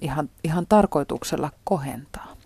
ihan, 0.00 0.30
ihan 0.44 0.66
tarkoituksella 0.68 1.50
kohentaa? 1.64 2.36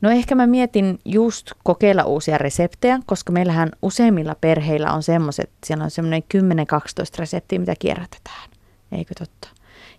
No 0.00 0.10
ehkä 0.10 0.34
mä 0.34 0.46
mietin 0.46 0.98
just 1.04 1.50
kokeilla 1.64 2.04
uusia 2.04 2.38
reseptejä, 2.38 3.00
koska 3.06 3.32
meillähän 3.32 3.70
useimmilla 3.82 4.36
perheillä 4.40 4.92
on 4.92 5.02
semmoiset, 5.02 5.50
siellä 5.66 5.84
on 5.84 5.90
semmoinen 5.90 6.22
10-12 6.34 6.36
reseptiä, 7.18 7.58
mitä 7.58 7.74
kierrätetään. 7.78 8.50
Eikö 8.92 9.14
totta? 9.18 9.48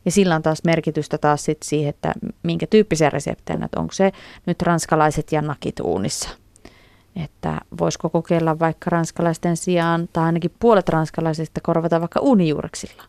Ja 0.06 0.12
sillä 0.12 0.36
on 0.36 0.42
taas 0.42 0.64
merkitystä 0.64 1.18
taas 1.18 1.46
sit 1.46 1.58
siihen, 1.64 1.90
että 1.90 2.14
minkä 2.44 2.68
tyyppisiä 2.68 3.10
reseptejä, 3.10 3.60
että 3.66 3.80
onko 3.80 3.94
se 3.94 4.12
nyt 4.46 4.62
ranskalaiset 4.62 5.32
ja 5.32 5.42
nakit 5.42 5.80
uunissa– 5.80 6.30
että 7.24 7.62
voisiko 7.80 8.10
kokeilla 8.10 8.60
vaikka 8.60 8.90
ranskalaisten 8.90 9.58
sijaan, 9.58 10.10
tai 10.14 10.24
ainakin 10.24 10.52
puolet 10.60 10.90
ranskalaisista 10.90 11.62
korvata 11.64 12.00
vaikka 12.00 12.20
unijuureksilla. 12.20 13.04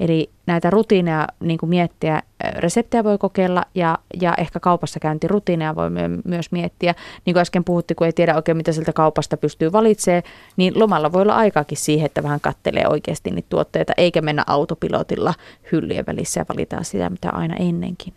Eli 0.00 0.30
näitä 0.46 0.70
rutiineja 0.70 1.26
niin 1.40 1.58
kuin 1.58 1.70
miettiä, 1.70 2.22
reseptejä 2.56 3.04
voi 3.04 3.18
kokeilla 3.18 3.64
ja, 3.74 3.98
ja 4.20 4.34
ehkä 4.38 4.60
kaupassa 4.60 5.00
rutiineja 5.26 5.74
voi 5.74 5.90
my- 5.90 6.22
myös 6.24 6.52
miettiä. 6.52 6.94
Niin 7.26 7.34
kuin 7.34 7.40
äsken 7.40 7.64
puhuttiin, 7.64 7.96
kun 7.96 8.06
ei 8.06 8.12
tiedä 8.12 8.36
oikein 8.36 8.56
mitä 8.56 8.72
sieltä 8.72 8.92
kaupasta 8.92 9.36
pystyy 9.36 9.72
valitsemaan, 9.72 10.22
niin 10.56 10.78
lomalla 10.78 11.12
voi 11.12 11.22
olla 11.22 11.36
aikaakin 11.36 11.78
siihen, 11.78 12.06
että 12.06 12.22
vähän 12.22 12.40
kattelee 12.40 12.88
oikeasti 12.88 13.30
niitä 13.30 13.48
tuotteita, 13.48 13.92
eikä 13.96 14.22
mennä 14.22 14.44
autopilotilla 14.46 15.34
hyllyjen 15.72 16.06
välissä 16.06 16.40
ja 16.40 16.44
valitaan 16.48 16.84
sitä, 16.84 17.10
mitä 17.10 17.30
aina 17.30 17.56
ennenkin. 17.56 18.14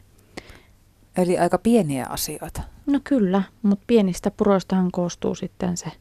Eli 1.18 1.38
aika 1.38 1.58
pieniä 1.58 2.06
asioita. 2.10 2.77
No 2.88 3.00
kyllä, 3.04 3.44
mutta 3.62 3.84
pienistä 3.88 4.32
puroistahan 4.32 4.92
koostuu 4.92 5.36
sitten 5.36 5.78
se 5.78 5.92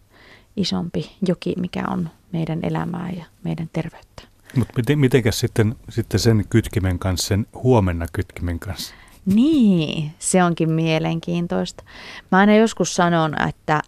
isompi 0.56 1.16
joki, 1.28 1.54
mikä 1.58 1.84
on 1.88 2.10
meidän 2.32 2.60
elämää 2.62 3.10
ja 3.10 3.24
meidän 3.44 3.70
terveyttä. 3.72 4.22
Mutta 4.56 4.72
miten, 4.76 4.98
mitenkäs 4.98 5.40
sitten, 5.40 5.76
sitten 5.88 6.20
sen 6.20 6.44
kytkimen 6.50 6.98
kanssa, 6.98 7.28
sen 7.28 7.46
huomenna 7.54 8.06
kytkimen 8.12 8.58
kanssa? 8.58 8.94
Niin, 9.26 10.12
se 10.18 10.44
onkin 10.44 10.70
mielenkiintoista. 10.70 11.84
Mä 12.32 12.38
aina 12.38 12.56
joskus 12.56 12.94
sanon, 12.94 13.48
että, 13.48 13.82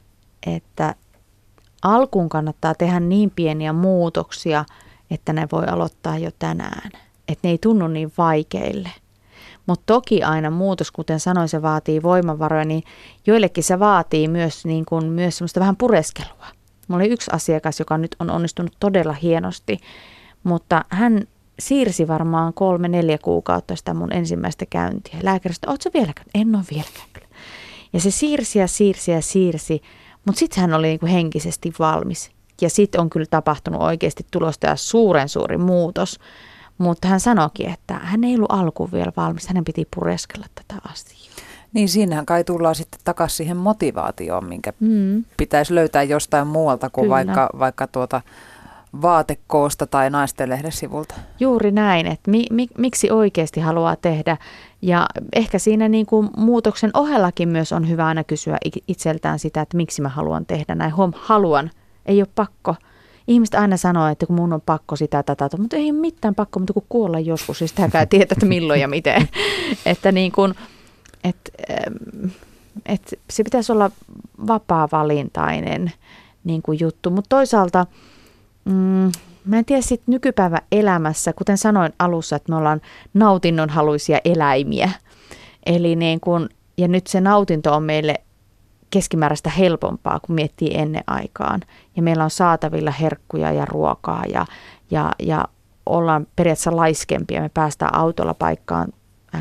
että 0.46 0.94
alkuun 1.82 2.28
kannattaa 2.28 2.74
tehdä 2.74 3.00
niin 3.00 3.30
pieniä 3.30 3.72
muutoksia, 3.72 4.64
että 5.10 5.32
ne 5.32 5.48
voi 5.52 5.66
aloittaa 5.66 6.18
jo 6.18 6.30
tänään. 6.38 6.90
Että 7.28 7.48
ne 7.48 7.50
ei 7.50 7.58
tunnu 7.58 7.88
niin 7.88 8.12
vaikeille. 8.18 8.90
Mutta 9.68 9.82
toki 9.86 10.22
aina 10.22 10.50
muutos, 10.50 10.90
kuten 10.90 11.20
sanoin, 11.20 11.48
se 11.48 11.62
vaatii 11.62 12.02
voimavaroja, 12.02 12.64
niin 12.64 12.82
joillekin 13.26 13.64
se 13.64 13.78
vaatii 13.78 14.28
myös, 14.28 14.64
niin 14.64 14.84
kuin, 14.84 15.04
myös 15.04 15.38
semmoista 15.38 15.60
vähän 15.60 15.76
pureskelua. 15.76 16.46
Mulla 16.88 17.02
oli 17.02 17.12
yksi 17.12 17.30
asiakas, 17.34 17.78
joka 17.78 17.98
nyt 17.98 18.16
on 18.20 18.30
onnistunut 18.30 18.76
todella 18.80 19.12
hienosti, 19.12 19.78
mutta 20.44 20.84
hän 20.88 21.22
siirsi 21.58 22.08
varmaan 22.08 22.54
kolme, 22.54 22.88
neljä 22.88 23.18
kuukautta 23.18 23.76
sitä 23.76 23.94
mun 23.94 24.12
ensimmäistä 24.12 24.66
käyntiä. 24.70 25.18
Lääkäristä, 25.22 25.70
ootko 25.70 25.90
vieläkään? 25.94 26.26
En 26.34 26.54
ole 26.54 26.64
vieläkään 26.70 27.08
kyllä. 27.12 27.28
Ja 27.92 28.00
se 28.00 28.10
siirsi 28.10 28.58
ja 28.58 28.66
siirsi 28.66 29.10
ja 29.10 29.22
siirsi, 29.22 29.82
mutta 30.26 30.38
sitten 30.38 30.60
hän 30.60 30.74
oli 30.74 30.86
niinku 30.86 31.06
henkisesti 31.06 31.72
valmis. 31.78 32.30
Ja 32.60 32.70
sitten 32.70 33.00
on 33.00 33.10
kyllä 33.10 33.26
tapahtunut 33.30 33.82
oikeasti 33.82 34.26
tulosta 34.30 34.66
ja 34.66 34.76
suuren 34.76 35.28
suuri 35.28 35.56
muutos. 35.56 36.18
Mutta 36.78 37.08
hän 37.08 37.20
sanoikin, 37.20 37.70
että 37.70 37.94
hän 37.94 38.24
ei 38.24 38.34
ollut 38.34 38.52
alkuun 38.52 38.92
vielä 38.92 39.12
valmis, 39.16 39.48
hänen 39.48 39.64
piti 39.64 39.88
pureskella 39.96 40.46
tätä 40.54 40.80
asiaa. 40.90 41.34
Niin 41.72 41.88
siinähän 41.88 42.26
kai 42.26 42.44
tullaan 42.44 42.74
sitten 42.74 43.00
takaisin 43.04 43.36
siihen 43.36 43.56
motivaatioon, 43.56 44.44
minkä 44.44 44.72
mm. 44.80 45.24
pitäisi 45.36 45.74
löytää 45.74 46.02
jostain 46.02 46.46
muualta 46.46 46.90
kuin 46.90 47.10
vaikka, 47.10 47.50
vaikka 47.58 47.86
tuota 47.86 48.20
vaatekoosta 49.02 49.86
tai 49.86 50.10
naisten 50.10 50.48
lehden 50.48 50.72
sivulta. 50.72 51.14
Juuri 51.40 51.70
näin, 51.70 52.06
että 52.06 52.30
mi, 52.30 52.44
mi, 52.50 52.68
miksi 52.78 53.10
oikeasti 53.10 53.60
haluaa 53.60 53.96
tehdä. 53.96 54.36
Ja 54.82 55.06
ehkä 55.32 55.58
siinä 55.58 55.88
niin 55.88 56.06
kuin 56.06 56.30
muutoksen 56.36 56.90
ohellakin 56.94 57.48
myös 57.48 57.72
on 57.72 57.88
hyvä 57.88 58.06
aina 58.06 58.24
kysyä 58.24 58.58
itseltään 58.88 59.38
sitä, 59.38 59.60
että 59.60 59.76
miksi 59.76 60.02
mä 60.02 60.08
haluan 60.08 60.46
tehdä 60.46 60.74
näin. 60.74 60.96
Huom, 60.96 61.12
haluan, 61.16 61.70
ei 62.06 62.20
ole 62.22 62.28
pakko. 62.34 62.74
Ihmiset 63.28 63.54
aina 63.54 63.76
sanoo, 63.76 64.06
että 64.06 64.26
kun 64.26 64.36
mun 64.36 64.52
on 64.52 64.60
pakko 64.60 64.96
sitä 64.96 65.22
tätä, 65.22 65.48
mutta 65.58 65.76
ei 65.76 65.90
ole 65.90 66.00
mitään 66.00 66.34
pakko, 66.34 66.60
mutta 66.60 66.72
kun 66.72 66.86
kuolla 66.88 67.20
joskus, 67.20 67.60
niin 67.60 67.68
sitäkään 67.68 68.08
tietää, 68.08 68.34
että 68.34 68.46
milloin 68.46 68.80
ja 68.80 68.88
miten. 68.88 69.28
että 69.86 70.12
niin 70.12 70.32
kuin, 70.32 70.54
et, 71.24 71.36
et 72.86 73.18
se 73.30 73.44
pitäisi 73.44 73.72
olla 73.72 73.90
vapaa-valintainen 74.46 75.92
niin 76.44 76.62
kuin 76.62 76.80
juttu, 76.80 77.10
mutta 77.10 77.28
toisaalta– 77.28 77.86
Mm, 78.68 79.12
mä 79.44 79.58
en 79.58 79.64
tiedä 79.64 79.82
sitten 79.82 80.12
nykypäivän 80.12 80.60
elämässä, 80.72 81.32
kuten 81.32 81.58
sanoin 81.58 81.92
alussa, 81.98 82.36
että 82.36 82.52
me 82.52 82.56
ollaan 82.56 82.80
nautinnonhaluisia 83.14 84.18
eläimiä. 84.24 84.90
Eli 85.66 85.96
niin 85.96 86.20
kun, 86.20 86.48
ja 86.76 86.88
nyt 86.88 87.06
se 87.06 87.20
nautinto 87.20 87.74
on 87.74 87.82
meille 87.82 88.14
keskimääräistä 88.90 89.50
helpompaa, 89.50 90.20
kun 90.20 90.34
miettii 90.34 90.70
ennen 90.74 91.04
aikaan. 91.06 91.60
Ja 91.96 92.02
meillä 92.02 92.24
on 92.24 92.30
saatavilla 92.30 92.90
herkkuja 92.90 93.52
ja 93.52 93.64
ruokaa 93.64 94.24
ja, 94.32 94.46
ja, 94.90 95.12
ja 95.18 95.44
ollaan 95.86 96.26
periaatteessa 96.36 96.76
laiskempia. 96.76 97.40
Me 97.40 97.48
päästään 97.48 97.94
autolla 97.94 98.34
paikkaan 98.34 98.88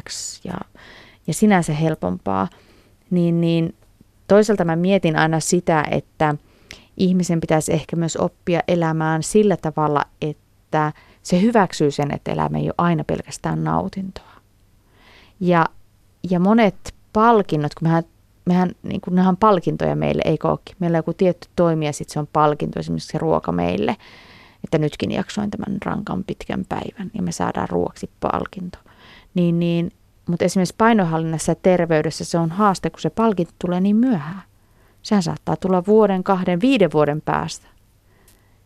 X 0.10 0.42
ja, 0.46 0.54
ja 1.28 1.34
sinänsä 1.34 1.74
helpompaa. 1.74 2.48
Niin, 3.10 3.42
niin 3.42 3.76
toisaalta 4.28 4.66
mä 4.66 4.76
mietin 4.76 5.16
aina 5.16 5.40
sitä, 5.40 5.84
että– 5.92 6.36
ihmisen 6.98 7.42
pitäisi 7.42 7.74
ehkä 7.74 7.96
myös 7.96 8.18
oppia 8.18 8.60
elämään 8.68 9.24
sillä 9.24 9.58
tavalla, 9.58 10.06
että 10.22 10.92
se 11.24 11.42
hyväksyy 11.42 11.92
sen, 11.92 12.14
että 12.14 12.32
elämä 12.32 12.58
ei 12.58 12.64
ole 12.64 12.74
aina 12.78 13.04
pelkästään 13.04 13.64
nautintoa. 13.64 14.34
Ja, 15.40 15.66
ja 16.30 16.40
monet 16.40 16.96
palkinnot, 17.14 17.76
kun 17.76 17.88
mehän, 17.88 18.04
mehän 18.48 18.72
niin 18.84 19.02
kuin 19.02 19.16
nehän 19.16 19.30
on 19.30 19.38
palkintoja 19.38 19.96
meille, 19.96 20.22
ei 20.26 20.38
olekin. 20.44 20.76
Meillä 20.80 20.96
on 20.96 21.00
joku 21.00 21.14
tietty 21.14 21.48
toimija, 21.56 21.94
sitten 21.94 22.14
se 22.14 22.20
on 22.20 22.28
palkinto, 22.34 22.80
esimerkiksi 22.80 23.12
se 23.12 23.18
ruoka 23.18 23.52
meille, 23.52 23.96
että 24.64 24.78
nytkin 24.78 25.12
jaksoin 25.12 25.52
tämän 25.52 25.78
rankan 25.86 26.24
pitkän 26.24 26.66
päivän 26.70 27.12
ja 27.14 27.22
me 27.22 27.32
saadaan 27.32 27.70
ruoksi 27.70 28.10
palkinto. 28.20 28.78
Niin, 29.34 29.60
niin, 29.60 29.92
mutta 30.28 30.46
esimerkiksi 30.46 30.76
painohallinnassa 30.78 31.52
ja 31.52 31.56
terveydessä 31.56 32.26
se 32.26 32.38
on 32.38 32.50
haaste, 32.50 32.90
kun 32.90 33.00
se 33.00 33.10
palkinto 33.10 33.54
tulee 33.60 33.82
niin 33.82 33.96
myöhään. 33.96 34.42
Sehän 35.02 35.24
saattaa 35.24 35.56
tulla 35.56 35.84
vuoden, 35.88 36.24
kahden, 36.24 36.62
viiden 36.62 36.92
vuoden 36.94 37.22
päästä. 37.22 37.68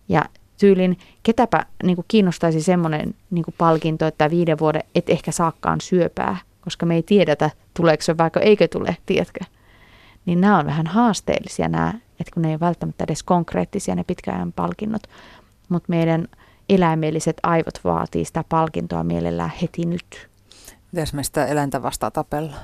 Ja 0.10 0.26
tyylin, 0.60 0.98
ketäpä 1.24 1.66
niin 1.84 1.96
kuin 1.96 2.06
kiinnostaisi 2.08 2.62
semmoinen 2.62 3.16
niin 3.32 3.44
kuin 3.46 3.56
palkinto, 3.58 4.06
että 4.06 4.30
viiden 4.30 4.60
vuoden 4.60 4.84
et 4.96 5.10
ehkä 5.10 5.32
saakkaan 5.32 5.82
syöpää, 5.82 6.38
koska 6.62 6.86
me 6.86 6.96
ei 6.96 7.04
tiedetä, 7.04 7.50
tuleeko 7.74 8.04
se 8.04 8.18
vaikka 8.18 8.40
eikö 8.40 8.68
tule, 8.68 8.98
tiedätkö? 9.06 9.40
Niin 10.26 10.42
nämä 10.42 10.60
on 10.60 10.66
vähän 10.66 10.88
haasteellisia 10.88 11.68
nämä, 11.68 11.94
että 12.20 12.34
kun 12.34 12.42
ne 12.42 12.52
ei 12.52 12.60
välttämättä 12.60 13.04
edes 13.04 13.24
konkreettisia 13.24 13.96
ne 13.96 14.04
pitkäajan 14.04 14.54
palkinnot, 14.54 15.04
mutta 15.70 15.90
meidän 15.90 16.28
eläimelliset 16.70 17.38
aivot 17.44 17.80
vaatii 17.84 18.26
sitä 18.26 18.44
palkintoa 18.50 19.04
mielellään 19.04 19.52
heti 19.62 19.86
nyt. 19.86 20.30
Miten 20.92 21.08
me 21.14 21.24
sitä 21.24 21.46
eläintä 21.46 21.84
vastaan 21.84 22.12
tapellaan? 22.12 22.62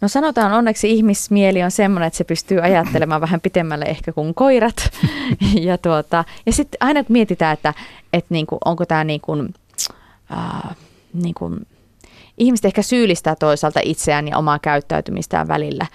No 0.00 0.08
sanotaan 0.08 0.52
onneksi 0.52 0.90
ihmismieli 0.90 1.62
on 1.62 1.70
semmoinen, 1.70 2.06
että 2.06 2.16
se 2.16 2.24
pystyy 2.24 2.60
ajattelemaan 2.60 3.20
vähän 3.20 3.40
pitemmälle 3.40 3.84
ehkä 3.84 4.12
kuin 4.12 4.34
koirat. 4.34 4.90
ja 5.68 5.78
tuota, 5.78 6.24
ja 6.46 6.52
sitten 6.52 6.78
aina 6.80 7.04
mietitään, 7.08 7.52
että, 7.52 7.74
että 8.12 8.34
niinku, 8.34 8.58
onko 8.64 8.86
tämä 8.86 9.04
niin 9.04 9.20
kuin, 9.20 9.54
äh, 10.32 10.76
niin 11.14 11.34
kuin 11.34 11.66
ihmiset 12.38 12.64
ehkä 12.64 12.82
syyllistää 12.82 13.34
toisaalta 13.36 13.80
itseään 13.82 14.28
ja 14.28 14.38
omaa 14.38 14.58
käyttäytymistään 14.58 15.48
välillä. 15.48 15.86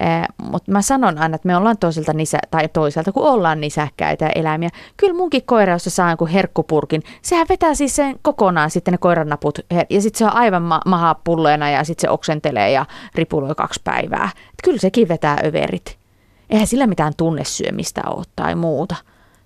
Eh, 0.00 0.22
Mutta 0.42 0.72
mä 0.72 0.82
sanon 0.82 1.18
aina, 1.18 1.34
että 1.34 1.46
me 1.46 1.56
ollaan 1.56 1.78
toiselta 1.78 2.12
nisä, 2.12 2.38
tai 2.50 2.68
toisaalta, 2.68 3.12
kun 3.12 3.26
ollaan 3.26 3.60
nisäkkäitä 3.60 4.28
eläimiä. 4.34 4.68
Kyllä 4.96 5.14
munkin 5.14 5.42
koira, 5.46 5.72
jos 5.72 5.84
se 5.84 5.90
saa 5.90 6.10
jonkun 6.10 6.28
herkkupurkin, 6.28 7.02
sehän 7.22 7.46
vetää 7.48 7.74
siis 7.74 7.96
sen 7.96 8.16
kokonaan 8.22 8.70
sitten 8.70 8.92
ne 8.92 8.98
koirannaput. 8.98 9.58
Ja 9.90 10.00
sitten 10.02 10.18
se 10.18 10.24
on 10.24 10.34
aivan 10.34 10.62
ma- 10.62 10.80
maha 10.86 11.14
pulleena 11.14 11.70
ja 11.70 11.84
sitten 11.84 12.08
se 12.08 12.10
oksentelee 12.10 12.70
ja 12.70 12.86
ripuloi 13.14 13.54
kaksi 13.54 13.80
päivää. 13.84 14.30
Et 14.34 14.54
kyllä 14.64 14.78
sekin 14.78 15.08
vetää 15.08 15.38
överit. 15.44 15.98
Eihän 16.50 16.66
sillä 16.66 16.86
mitään 16.86 17.12
tunnesyömistä 17.16 18.00
ole 18.06 18.24
tai 18.36 18.54
muuta 18.54 18.96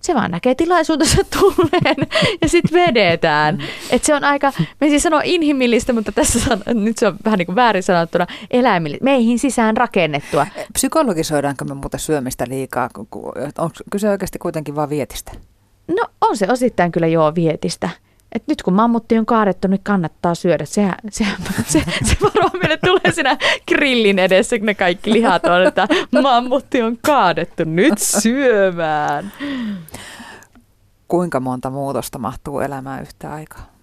se 0.04 0.14
vaan 0.14 0.30
näkee 0.30 0.54
tilaisuutensa 0.54 1.16
tulleen 1.40 2.08
ja 2.42 2.48
sitten 2.48 2.80
vedetään. 2.80 3.58
Et 3.90 4.04
se 4.04 4.14
on 4.14 4.24
aika, 4.24 4.52
me 4.80 4.88
siis 4.88 5.02
sanoo 5.02 5.20
inhimillistä, 5.24 5.92
mutta 5.92 6.12
tässä 6.12 6.40
san, 6.40 6.62
nyt 6.74 6.98
se 6.98 7.06
on 7.06 7.16
vähän 7.24 7.38
niin 7.38 7.46
kuin 7.46 7.56
väärin 7.56 7.82
sanottuna, 7.82 8.26
eläimillistä, 8.50 9.04
meihin 9.04 9.38
sisään 9.38 9.76
rakennettua. 9.76 10.46
Psykologisoidaanko 10.72 11.64
me 11.64 11.74
muuten 11.74 12.00
syömistä 12.00 12.44
liikaa? 12.48 12.88
Onko 13.58 13.74
kyse 13.90 14.10
oikeasti 14.10 14.38
kuitenkin 14.38 14.74
vain 14.74 14.90
vietistä? 14.90 15.32
No 15.88 16.06
on 16.20 16.36
se 16.36 16.46
osittain 16.50 16.92
kyllä 16.92 17.06
joo 17.06 17.34
vietistä 17.34 17.88
että 18.34 18.52
nyt 18.52 18.62
kun 18.62 18.74
mammutti 18.74 19.18
on 19.18 19.26
kaadettu, 19.26 19.68
niin 19.68 19.80
kannattaa 19.82 20.34
syödä. 20.34 20.64
Sehän, 20.64 20.94
sehän, 21.10 21.36
se, 21.66 21.84
se 22.04 22.16
varmaan 22.22 22.58
meille 22.62 22.76
tulee 22.76 23.12
siinä 23.12 23.36
grillin 23.68 24.18
edessä, 24.18 24.58
kun 24.58 24.66
ne 24.66 24.74
kaikki 24.74 25.12
lihat 25.12 25.46
on, 25.46 25.66
että 25.66 25.88
mammutti 26.22 26.82
on 26.82 26.98
kaadettu, 27.02 27.62
nyt 27.66 27.98
syömään. 27.98 29.32
Kuinka 31.08 31.40
monta 31.40 31.70
muutosta 31.70 32.18
mahtuu 32.18 32.60
elämään 32.60 33.02
yhtä 33.02 33.32
aikaa? 33.32 33.74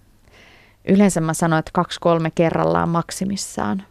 Yleensä 0.88 1.20
mä 1.20 1.34
sanon, 1.34 1.58
että 1.58 1.70
kaksi-kolme 1.74 2.30
kerrallaan 2.34 2.88
maksimissaan. 2.88 3.82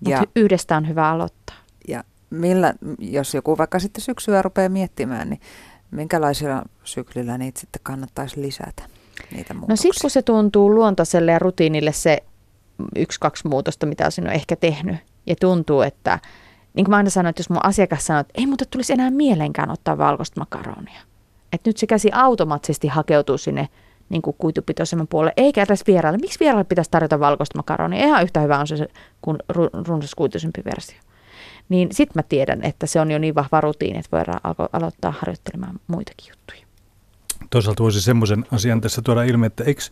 Mutta 0.00 0.22
yhdestä 0.36 0.76
on 0.76 0.88
hyvä 0.88 1.10
aloittaa. 1.10 1.56
Ja 1.88 2.04
millä, 2.30 2.74
jos 2.98 3.34
joku 3.34 3.58
vaikka 3.58 3.78
sitten 3.78 4.02
syksyä 4.02 4.42
rupeaa 4.42 4.68
miettimään, 4.68 5.30
niin 5.30 5.40
minkälaisilla 5.90 6.62
syklillä 6.84 7.38
niitä 7.38 7.60
sitten 7.60 7.80
kannattaisi 7.82 8.42
lisätä? 8.42 8.82
Niitä 9.30 9.54
muutoksia? 9.54 9.72
No 9.72 9.76
sitten 9.76 10.00
kun 10.00 10.10
se 10.10 10.22
tuntuu 10.22 10.74
luontaiselle 10.74 11.32
ja 11.32 11.38
rutiinille 11.38 11.92
se 11.92 12.22
yksi-kaksi 12.96 13.48
muutosta, 13.48 13.86
mitä 13.86 14.04
olisin 14.04 14.26
ehkä 14.26 14.56
tehnyt. 14.56 14.96
Ja 15.26 15.36
tuntuu, 15.40 15.80
että 15.80 16.18
niin 16.74 16.84
kuin 16.84 16.90
mä 16.90 16.96
aina 16.96 17.10
sanoin, 17.10 17.30
että 17.30 17.40
jos 17.40 17.50
mun 17.50 17.64
asiakas 17.64 18.06
sanoo, 18.06 18.20
että 18.20 18.32
ei 18.34 18.46
mutta 18.46 18.64
tulisi 18.70 18.92
enää 18.92 19.10
mielenkään 19.10 19.70
ottaa 19.70 19.98
valkoista 19.98 20.40
makaronia. 20.40 21.00
Että 21.52 21.68
nyt 21.68 21.76
se 21.76 21.86
käsi 21.86 22.10
automaattisesti 22.12 22.88
hakeutuu 22.88 23.38
sinne 23.38 23.68
niin 24.08 24.22
kuin 24.22 24.36
kuitupitoisemman 24.38 25.08
puolelle, 25.08 25.32
eikä 25.36 25.62
edes 25.62 25.86
vieraalle. 25.86 26.18
Miksi 26.18 26.40
vieraalle 26.40 26.64
pitäisi 26.64 26.90
tarjota 26.90 27.20
valkoista 27.20 27.58
makaronia? 27.58 28.06
Ihan 28.06 28.22
yhtä 28.22 28.40
hyvä 28.40 28.58
on 28.58 28.66
se 28.66 28.88
kuin 29.22 29.38
runsaskuituisempi 29.86 30.62
versio. 30.64 30.98
Niin 31.68 31.88
sitten 31.92 32.18
mä 32.18 32.22
tiedän, 32.28 32.62
että 32.62 32.86
se 32.86 33.00
on 33.00 33.10
jo 33.10 33.18
niin 33.18 33.34
vahva 33.34 33.60
rutiini, 33.60 33.98
että 33.98 34.16
voidaan 34.16 34.40
alo- 34.44 34.68
aloittaa 34.72 35.14
harjoittelemaan 35.18 35.80
muitakin 35.86 36.28
juttuja. 36.30 36.65
Toisaalta 37.50 37.82
voisi 37.82 38.02
semmoisen 38.02 38.44
asian 38.52 38.80
tässä 38.80 39.02
tuoda 39.02 39.22
ilmi, 39.22 39.46
että 39.46 39.64
eikö, 39.64 39.82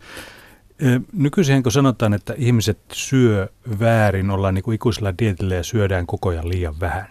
Nykyisin 1.13 1.63
kun 1.63 1.71
sanotaan, 1.71 2.13
että 2.13 2.33
ihmiset 2.37 2.79
syö 2.93 3.47
väärin, 3.79 4.31
ollaan 4.31 4.53
niin 4.53 4.63
kuin 4.63 4.75
ikuisella 4.75 5.13
dietillä 5.19 5.55
ja 5.55 5.63
syödään 5.63 6.05
koko 6.05 6.29
ajan 6.29 6.49
liian 6.49 6.79
vähän. 6.79 7.07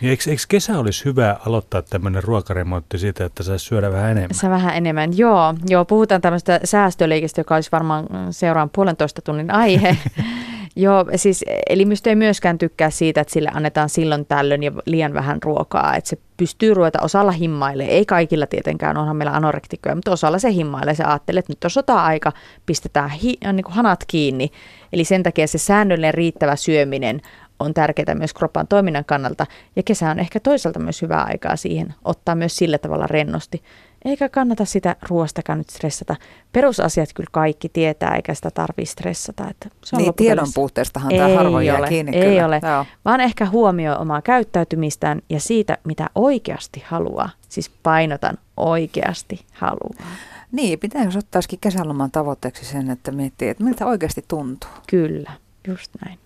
Niin 0.00 0.10
eikö, 0.10 0.30
eikö 0.30 0.42
kesä 0.48 0.78
olisi 0.78 1.04
hyvä 1.04 1.36
aloittaa 1.46 1.82
tämmöinen 1.82 2.24
ruokaremontti 2.24 2.98
siitä, 2.98 3.24
että 3.24 3.42
saisi 3.42 3.64
syödä 3.64 3.92
vähän 3.92 4.10
enemmän? 4.10 4.34
Se 4.34 4.50
vähän 4.50 4.76
enemmän, 4.76 5.18
joo. 5.18 5.54
Joo, 5.68 5.84
puhutaan 5.84 6.20
tämmöistä 6.20 6.60
säästöliikestä, 6.64 7.40
joka 7.40 7.54
olisi 7.54 7.72
varmaan 7.72 8.06
seuraan 8.30 8.70
puolentoista 8.70 9.22
tunnin 9.22 9.50
aihe. 9.50 9.96
Joo, 10.76 11.04
siis 11.16 11.44
elimistö 11.68 12.10
ei 12.10 12.16
myöskään 12.16 12.58
tykkää 12.58 12.90
siitä, 12.90 13.20
että 13.20 13.32
sille 13.32 13.50
annetaan 13.54 13.88
silloin 13.88 14.26
tällöin 14.26 14.62
ja 14.62 14.72
liian 14.86 15.14
vähän 15.14 15.42
ruokaa. 15.42 15.96
Että 15.96 16.10
se 16.10 16.18
pystyy 16.36 16.74
ruveta 16.74 16.98
osalla 17.02 17.32
himmailee. 17.32 17.88
Ei 17.88 18.06
kaikilla 18.06 18.46
tietenkään, 18.46 18.96
onhan 18.96 19.16
meillä 19.16 19.32
anorektikkoja, 19.32 19.94
mutta 19.94 20.10
osalla 20.10 20.38
se 20.38 20.52
himmailee. 20.52 20.94
Se 20.94 21.04
ajattelee, 21.04 21.38
että 21.38 21.52
nyt 21.52 21.64
on 21.64 21.70
sota-aika, 21.70 22.32
pistetään 22.66 23.10
hi, 23.10 23.36
niin 23.52 23.64
kuin 23.64 23.74
hanat 23.74 24.04
kiinni. 24.06 24.50
Eli 24.92 25.04
sen 25.04 25.22
takia 25.22 25.46
se 25.46 25.58
säännöllinen 25.58 26.14
riittävä 26.14 26.56
syöminen 26.56 27.20
on 27.58 27.74
tärkeää 27.74 28.14
myös 28.14 28.34
kropan 28.34 28.66
toiminnan 28.68 29.04
kannalta. 29.04 29.46
Ja 29.76 29.82
kesä 29.82 30.10
on 30.10 30.18
ehkä 30.18 30.40
toisaalta 30.40 30.78
myös 30.78 31.02
hyvää 31.02 31.22
aikaa 31.22 31.56
siihen 31.56 31.94
ottaa 32.04 32.34
myös 32.34 32.56
sillä 32.56 32.78
tavalla 32.78 33.06
rennosti. 33.06 33.62
Eikä 34.04 34.28
kannata 34.28 34.64
sitä 34.64 34.96
ruoastakaan 35.08 35.58
nyt 35.58 35.70
stressata. 35.70 36.16
Perusasiat 36.52 37.08
kyllä 37.14 37.30
kaikki 37.32 37.68
tietää, 37.68 38.14
eikä 38.14 38.34
sitä 38.34 38.50
tarvitse 38.50 38.92
stressata. 38.92 39.50
Että 39.50 39.68
se 39.84 39.96
on 39.96 40.02
niin, 40.02 40.14
tiedon 40.14 40.48
puutteestahan 40.54 41.12
tämä 41.16 41.36
harvoin 41.36 41.66
jää 41.66 41.88
kiinni. 41.88 42.16
Ei 42.16 42.30
kyllä. 42.30 42.46
ole, 42.46 42.60
Joo. 42.62 42.86
vaan 43.04 43.20
ehkä 43.20 43.46
huomioi 43.46 43.96
omaa 43.96 44.22
käyttäytymistään 44.22 45.22
ja 45.30 45.40
siitä, 45.40 45.78
mitä 45.84 46.10
oikeasti 46.14 46.82
haluaa. 46.86 47.30
Siis 47.48 47.70
painotan 47.82 48.38
oikeasti 48.56 49.46
haluaa. 49.52 50.10
Niin, 50.52 50.78
pitääkö 50.78 51.18
ottaisikin 51.18 51.58
kesäloman 51.60 52.10
tavoitteeksi 52.10 52.64
sen, 52.64 52.90
että 52.90 53.12
miettii, 53.12 53.48
että 53.48 53.64
miltä 53.64 53.86
oikeasti 53.86 54.24
tuntuu? 54.28 54.70
Kyllä, 54.86 55.32
just 55.68 55.90
näin. 56.04 56.18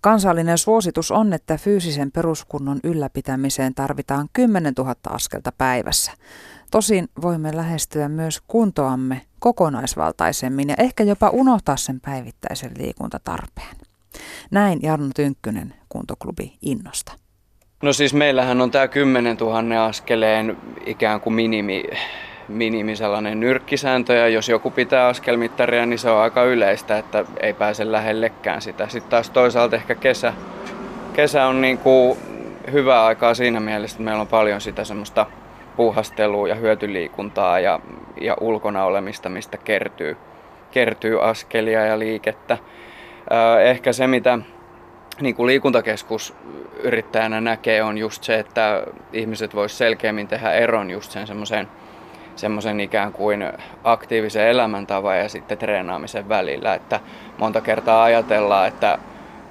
Kansallinen 0.00 0.58
suositus 0.58 1.10
on, 1.10 1.32
että 1.32 1.56
fyysisen 1.56 2.12
peruskunnon 2.12 2.80
ylläpitämiseen 2.84 3.74
tarvitaan 3.74 4.28
10 4.32 4.74
000 4.78 4.94
askelta 5.08 5.52
päivässä. 5.58 6.12
Tosin 6.72 7.08
voimme 7.22 7.56
lähestyä 7.56 8.08
myös 8.08 8.40
kuntoamme 8.46 9.20
kokonaisvaltaisemmin 9.38 10.68
ja 10.68 10.74
ehkä 10.78 11.04
jopa 11.04 11.28
unohtaa 11.28 11.76
sen 11.76 12.00
päivittäisen 12.00 12.70
liikuntatarpeen. 12.78 13.76
Näin 14.50 14.78
Jarno 14.82 15.08
Tynkkynen 15.16 15.74
kuntoklubi 15.88 16.56
Innosta. 16.62 17.12
No 17.82 17.92
siis 17.92 18.14
meillähän 18.14 18.60
on 18.60 18.70
tämä 18.70 18.88
10 18.88 19.36
000 19.36 19.84
askeleen 19.84 20.56
ikään 20.86 21.20
kuin 21.20 21.34
minimi, 21.34 21.84
minimi 22.48 22.96
sellainen 22.96 23.40
nyrkkisääntö 23.40 24.14
ja 24.14 24.28
jos 24.28 24.48
joku 24.48 24.70
pitää 24.70 25.06
askelmittaria, 25.06 25.86
niin 25.86 25.98
se 25.98 26.10
on 26.10 26.22
aika 26.22 26.44
yleistä, 26.44 26.98
että 26.98 27.24
ei 27.40 27.54
pääse 27.54 27.92
lähellekään 27.92 28.62
sitä. 28.62 28.88
Sitten 28.88 29.10
taas 29.10 29.30
toisaalta 29.30 29.76
ehkä 29.76 29.94
kesä, 29.94 30.34
kesä 31.12 31.46
on 31.46 31.60
niin 31.60 31.78
kuin 31.78 32.18
hyvä 32.72 33.04
aikaa 33.04 33.34
siinä 33.34 33.60
mielessä, 33.60 33.94
että 33.94 34.04
meillä 34.04 34.20
on 34.20 34.28
paljon 34.28 34.60
sitä 34.60 34.84
semmoista 34.84 35.26
puuhastelua 35.76 36.48
ja 36.48 36.54
hyötyliikuntaa 36.54 37.60
ja, 37.60 37.80
ja 38.20 38.36
ulkona 38.40 38.84
olemista, 38.84 39.28
mistä 39.28 39.56
kertyy, 39.56 40.16
kertyy 40.70 41.28
askelia 41.28 41.86
ja 41.86 41.98
liikettä. 41.98 42.58
Ehkä 43.64 43.92
se, 43.92 44.06
mitä 44.06 44.38
niin 45.20 45.34
kuin 45.34 45.46
liikuntakeskus 45.46 46.34
yrittäjänä 46.82 47.40
näkee, 47.40 47.82
on 47.82 47.98
just 47.98 48.24
se, 48.24 48.38
että 48.38 48.82
ihmiset 49.12 49.54
vois 49.54 49.78
selkeämmin 49.78 50.28
tehdä 50.28 50.52
eron 50.52 50.90
just 50.90 51.10
sen 51.10 51.26
semmoisen 51.26 51.68
semmoisen 52.36 52.80
ikään 52.80 53.12
kuin 53.12 53.52
aktiivisen 53.84 54.48
elämäntavan 54.48 55.18
ja 55.18 55.28
sitten 55.28 55.58
treenaamisen 55.58 56.28
välillä. 56.28 56.74
Että 56.74 57.00
monta 57.38 57.60
kertaa 57.60 58.02
ajatellaan, 58.02 58.68
että 58.68 58.98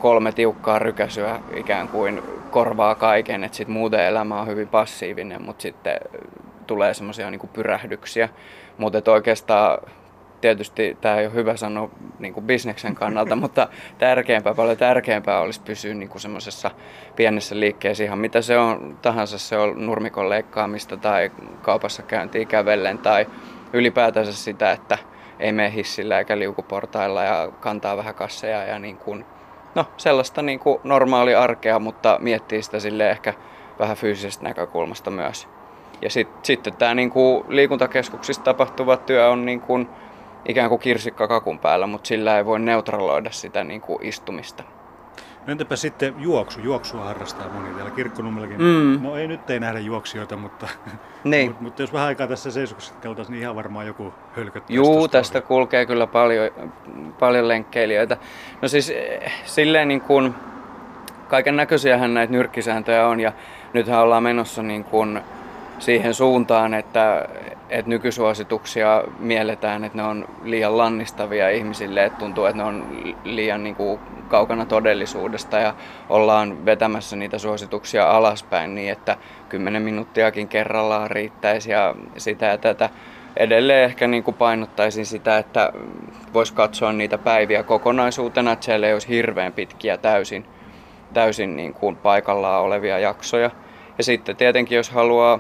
kolme 0.02 0.32
tiukkaa 0.32 0.80
rykäsyä 0.80 1.39
ikään 1.56 1.88
kuin 1.88 2.24
korvaa 2.52 2.95
kaiken, 2.95 3.43
että 3.43 3.58
sitten 3.58 3.74
muuten 3.74 4.06
elämä 4.06 4.41
on 4.41 4.47
hyvin 4.47 4.68
passiivinen, 4.68 5.41
mutta 5.41 5.62
sitten 5.62 5.99
tulee 6.68 6.93
semmoisia 6.93 7.32
niin 7.32 7.49
pyrähdyksiä. 7.54 8.30
Mutta 8.78 9.12
oikeastaan 9.12 9.78
tietysti 10.41 10.97
tämä 11.02 11.16
ei 11.16 11.26
ole 11.26 11.34
hyvä 11.34 11.56
sanoa 11.56 11.89
niin 12.20 12.34
kuin 12.34 12.45
bisneksen 12.45 12.95
kannalta, 12.95 13.36
mutta 13.45 13.68
tärkeämpää, 13.97 14.54
paljon 14.54 14.78
tärkeämpää 14.78 15.39
olisi 15.39 15.62
pysyä 15.62 15.93
niin 15.93 16.10
kuin 16.10 16.22
semmoisessa 16.22 16.72
pienessä 17.16 17.60
liikkeessä 17.60 18.04
ihan 18.04 18.20
mitä 18.20 18.41
se 18.41 18.58
on 18.58 18.97
tahansa, 19.02 19.38
se 19.38 19.58
on 19.58 19.86
nurmikon 19.86 20.30
leikkaamista 20.30 20.97
tai 20.97 21.32
kaupassa 21.62 22.04
käyntiä 22.04 22.45
kävellen 22.45 22.97
tai 22.97 23.28
ylipäätänsä 23.74 24.34
sitä, 24.34 24.72
että 24.72 24.97
ei 25.39 25.52
mene 25.52 25.74
hissillä 25.74 26.20
eikä 26.20 26.39
liukuportailla 26.39 27.24
ja 27.24 27.52
kantaa 27.60 27.97
vähän 27.97 28.16
kasseja 28.16 28.64
ja 28.64 28.80
niin 28.80 28.97
kuin, 28.97 29.26
no 29.76 29.86
sellaista 29.97 30.41
niin 30.41 30.59
kuin 30.59 30.80
normaali 30.84 31.36
arkea, 31.36 31.80
mutta 31.80 32.17
miettii 32.22 32.61
sitä 32.61 32.80
sille 32.80 33.11
ehkä 33.11 33.34
vähän 33.80 33.97
fyysisestä 33.97 34.43
näkökulmasta 34.43 35.11
myös. 35.11 35.47
Ja 36.01 36.09
sit, 36.09 36.28
sitten 36.43 36.76
tämä 36.76 36.93
niin 36.93 37.09
kuin 37.09 37.43
liikuntakeskuksissa 37.47 38.43
tapahtuva 38.43 38.97
työ 38.97 39.30
on 39.30 39.45
niin 39.45 39.61
kuin 39.61 39.89
ikään 40.45 40.69
kuin 40.69 40.82
kirsikka 40.82 41.28
kakun 41.28 41.59
päällä, 41.59 41.88
mutta 41.88 42.07
sillä 42.07 42.38
ei 42.38 42.45
voi 42.45 42.59
neutraloida 42.59 43.32
sitä 43.32 43.63
niin 43.63 43.82
kuin 43.82 44.05
istumista. 44.05 44.63
No 45.47 45.51
entäpä 45.51 45.75
sitten 45.75 46.15
juoksu? 46.17 46.59
Juoksua 46.59 47.03
harrastaa 47.03 47.49
moni 47.49 47.73
täällä 47.73 47.91
kirkkonummellakin. 47.91 48.61
Mm. 48.61 48.99
No 49.01 49.15
ei 49.15 49.27
nyt 49.27 49.49
ei 49.49 49.59
nähdä 49.59 49.79
juoksijoita, 49.79 50.37
mutta, 50.37 50.67
niin. 51.23 51.49
mutta, 51.49 51.63
mutta 51.63 51.81
jos 51.81 51.93
vähän 51.93 52.07
aikaa 52.07 52.27
tässä 52.27 52.51
seisoksessa 52.51 52.93
keltaisiin, 53.01 53.33
niin 53.33 53.41
ihan 53.41 53.55
varmaan 53.55 53.87
joku 53.87 54.13
hölköttää. 54.35 54.75
Juu, 54.75 55.07
tästä 55.07 55.37
ohi. 55.37 55.47
kulkee 55.47 55.85
kyllä 55.85 56.07
paljon, 56.07 56.49
paljon 57.19 57.47
lenkkeilijöitä. 57.47 58.17
No 58.61 58.67
siis 58.67 58.89
eh, 58.89 59.33
silleen 59.45 59.87
niin 59.87 60.01
kuin, 60.01 60.35
kaiken 61.27 61.55
näköisiähän 61.55 62.13
näitä 62.13 62.33
nyrkkisääntöjä 62.33 63.07
on 63.07 63.19
ja 63.19 63.31
nythän 63.73 63.99
ollaan 63.99 64.23
menossa 64.23 64.63
niin 64.63 64.83
kuin 64.83 65.21
siihen 65.79 66.13
suuntaan, 66.13 66.73
että, 66.73 67.29
että 67.72 67.89
nykysuosituksia 67.89 69.03
mielletään, 69.19 69.84
että 69.84 69.97
ne 69.97 70.03
on 70.03 70.28
liian 70.43 70.78
lannistavia 70.78 71.49
ihmisille, 71.49 72.05
että 72.05 72.19
tuntuu, 72.19 72.45
että 72.45 72.57
ne 72.57 72.63
on 72.63 73.03
liian 73.24 73.63
niin 73.63 73.76
kuin, 73.76 73.99
kaukana 74.28 74.65
todellisuudesta 74.65 75.59
ja 75.59 75.74
ollaan 76.09 76.65
vetämässä 76.65 77.15
niitä 77.15 77.38
suosituksia 77.38 78.11
alaspäin 78.11 78.76
niin, 78.76 78.91
että 78.91 79.17
10 79.49 79.82
minuuttiakin 79.82 80.47
kerrallaan 80.47 81.11
riittäisi 81.11 81.72
ja 81.72 81.95
sitä 82.17 82.45
ja 82.45 82.57
tätä. 82.57 82.89
Edelleen 83.38 83.84
ehkä 83.84 84.07
niin 84.07 84.24
kuin 84.24 84.36
painottaisin 84.36 85.05
sitä, 85.05 85.38
että 85.38 85.74
voisi 86.34 86.53
katsoa 86.53 86.93
niitä 86.93 87.17
päiviä 87.17 87.63
kokonaisuutena, 87.63 88.51
että 88.51 88.65
siellä 88.65 88.88
ei 88.88 88.93
olisi 88.93 89.07
hirveän 89.07 89.53
pitkiä 89.53 89.97
täysin, 89.97 90.45
täysin 91.13 91.55
niin 91.55 91.74
kuin 91.74 91.95
paikallaan 91.95 92.61
olevia 92.61 92.99
jaksoja. 92.99 93.51
Ja 93.97 94.03
sitten 94.03 94.36
tietenkin, 94.36 94.76
jos 94.76 94.89
haluaa 94.89 95.39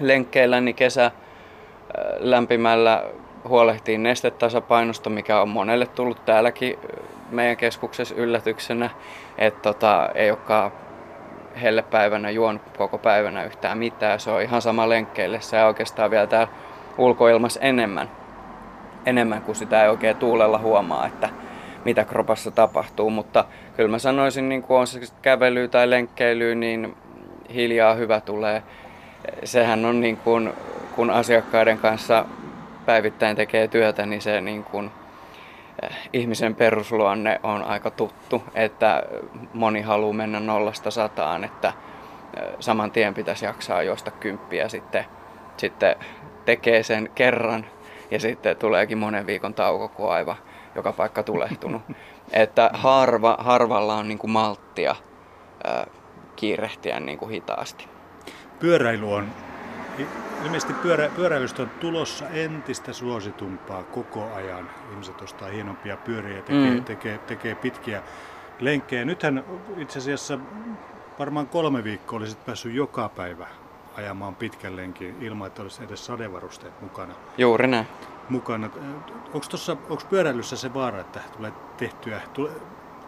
lenkkeillä, 0.00 0.60
niin 0.60 0.74
kesä 0.74 1.10
lämpimällä 2.18 3.04
huolehtii 3.48 3.98
nestetasapainosta, 3.98 5.10
mikä 5.10 5.40
on 5.40 5.48
monelle 5.48 5.86
tullut 5.86 6.24
täälläkin 6.24 6.78
meidän 7.30 7.56
keskuksessa 7.56 8.14
yllätyksenä, 8.14 8.90
että 9.38 9.62
tota, 9.62 10.08
ei 10.14 10.30
olekaan 10.30 10.72
hellepäivänä 11.62 12.30
juonut 12.30 12.62
koko 12.78 12.98
päivänä 12.98 13.44
yhtään 13.44 13.78
mitään. 13.78 14.20
Se 14.20 14.30
on 14.30 14.42
ihan 14.42 14.62
sama 14.62 14.88
lenkkeille. 14.88 15.40
Se 15.40 15.64
oikeastaan 15.64 16.10
vielä 16.10 16.26
täällä 16.26 16.52
ulkoilmassa 16.98 17.60
enemmän, 17.60 18.10
enemmän 19.06 19.42
kuin 19.42 19.56
sitä 19.56 19.82
ei 19.82 19.88
oikein 19.88 20.16
tuulella 20.16 20.58
huomaa, 20.58 21.06
että 21.06 21.28
mitä 21.84 22.04
kropassa 22.04 22.50
tapahtuu. 22.50 23.10
Mutta 23.10 23.44
kyllä 23.76 23.90
mä 23.90 23.98
sanoisin, 23.98 24.48
niin 24.48 24.62
kuin 24.62 24.80
on 24.80 24.86
se 24.86 25.00
kävely 25.22 25.68
tai 25.68 25.90
lenkkeily, 25.90 26.54
niin 26.54 26.96
hiljaa 27.54 27.94
hyvä 27.94 28.20
tulee. 28.20 28.62
Sehän 29.44 29.84
on 29.84 30.00
niin 30.00 30.16
kuin, 30.16 30.52
kun 30.94 31.10
asiakkaiden 31.10 31.78
kanssa 31.78 32.24
päivittäin 32.86 33.36
tekee 33.36 33.68
työtä, 33.68 34.06
niin 34.06 34.22
se 34.22 34.40
niin 34.40 34.64
kuin, 34.64 34.90
eh, 35.82 35.96
ihmisen 36.12 36.54
perusluonne 36.54 37.40
on 37.42 37.62
aika 37.62 37.90
tuttu, 37.90 38.42
että 38.54 39.02
moni 39.54 39.82
haluaa 39.82 40.12
mennä 40.12 40.40
nollasta 40.40 40.90
sataan, 40.90 41.44
että 41.44 41.72
eh, 42.36 42.42
saman 42.60 42.90
tien 42.90 43.14
pitäisi 43.14 43.44
jaksaa 43.44 43.82
juosta 43.82 44.10
kymppiä, 44.10 44.68
sitten, 44.68 45.04
sitten 45.56 45.96
tekee 46.44 46.82
sen 46.82 47.10
kerran 47.14 47.66
ja 48.10 48.20
sitten 48.20 48.56
tuleekin 48.56 48.98
monen 48.98 49.26
viikon 49.26 49.54
tauko, 49.54 49.88
kun 49.88 50.12
aivan 50.12 50.36
joka 50.74 50.92
paikka 50.92 51.22
tulehtunut. 51.22 51.82
että 52.32 52.70
harva, 52.72 53.36
harvalla 53.40 53.94
on 53.94 54.08
niin 54.08 54.18
kuin 54.18 54.30
malttia 54.30 54.96
ää, 55.64 55.80
eh, 55.80 55.86
kiirehtiä 56.36 57.00
niin 57.00 57.18
kuin 57.18 57.30
hitaasti. 57.30 57.95
Pyöräily 58.60 59.12
on 59.12 59.28
Ilmeisesti 60.44 60.72
pyörä, 60.72 61.10
pyöräilystä 61.16 61.62
on 61.62 61.70
tulossa 61.70 62.28
entistä 62.28 62.92
suositumpaa 62.92 63.82
koko 63.82 64.32
ajan. 64.34 64.70
Ihmiset 64.90 65.20
ostaa 65.20 65.48
hienompia 65.48 65.96
pyöriä 65.96 66.36
ja 66.36 66.42
tekee, 66.42 66.70
mm. 66.70 66.84
tekee, 66.84 67.18
tekee 67.18 67.54
pitkiä 67.54 68.02
lenkkejä. 68.60 69.04
Nythän 69.04 69.44
itse 69.76 69.98
asiassa 69.98 70.38
varmaan 71.18 71.46
kolme 71.46 71.84
viikkoa 71.84 72.16
olisit 72.16 72.44
päässyt 72.44 72.74
joka 72.74 73.08
päivä 73.08 73.46
ajamaan 73.96 74.34
pitkän 74.34 74.76
lenkin 74.76 75.16
ilman, 75.20 75.46
että 75.46 75.62
olisi 75.62 75.84
edes 75.84 76.06
sadevarusteet 76.06 76.80
mukana. 76.80 77.14
Juuri 77.38 77.66
näin. 77.66 77.86
mukana. 78.28 78.70
Onko, 79.88 80.04
pyöräilyssä 80.10 80.56
se 80.56 80.74
vaara, 80.74 81.00
että 81.00 81.20
tulee 81.36 81.52
tehtyä, 81.76 82.20
tulee, 82.34 82.52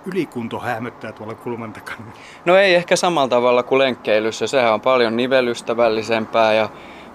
ylikunto 0.07 0.59
hämöttää 0.59 1.13
tuolla 1.13 1.35
kulman 1.35 1.73
takana? 1.73 2.05
No 2.45 2.57
ei 2.57 2.75
ehkä 2.75 2.97
samalla 2.97 3.29
tavalla 3.29 3.63
kuin 3.63 3.79
lenkkeilyssä. 3.79 4.47
Sehän 4.47 4.75
on 4.75 4.81
paljon 4.81 5.17
nivelystävällisempää 5.17 6.53
ja 6.53 6.69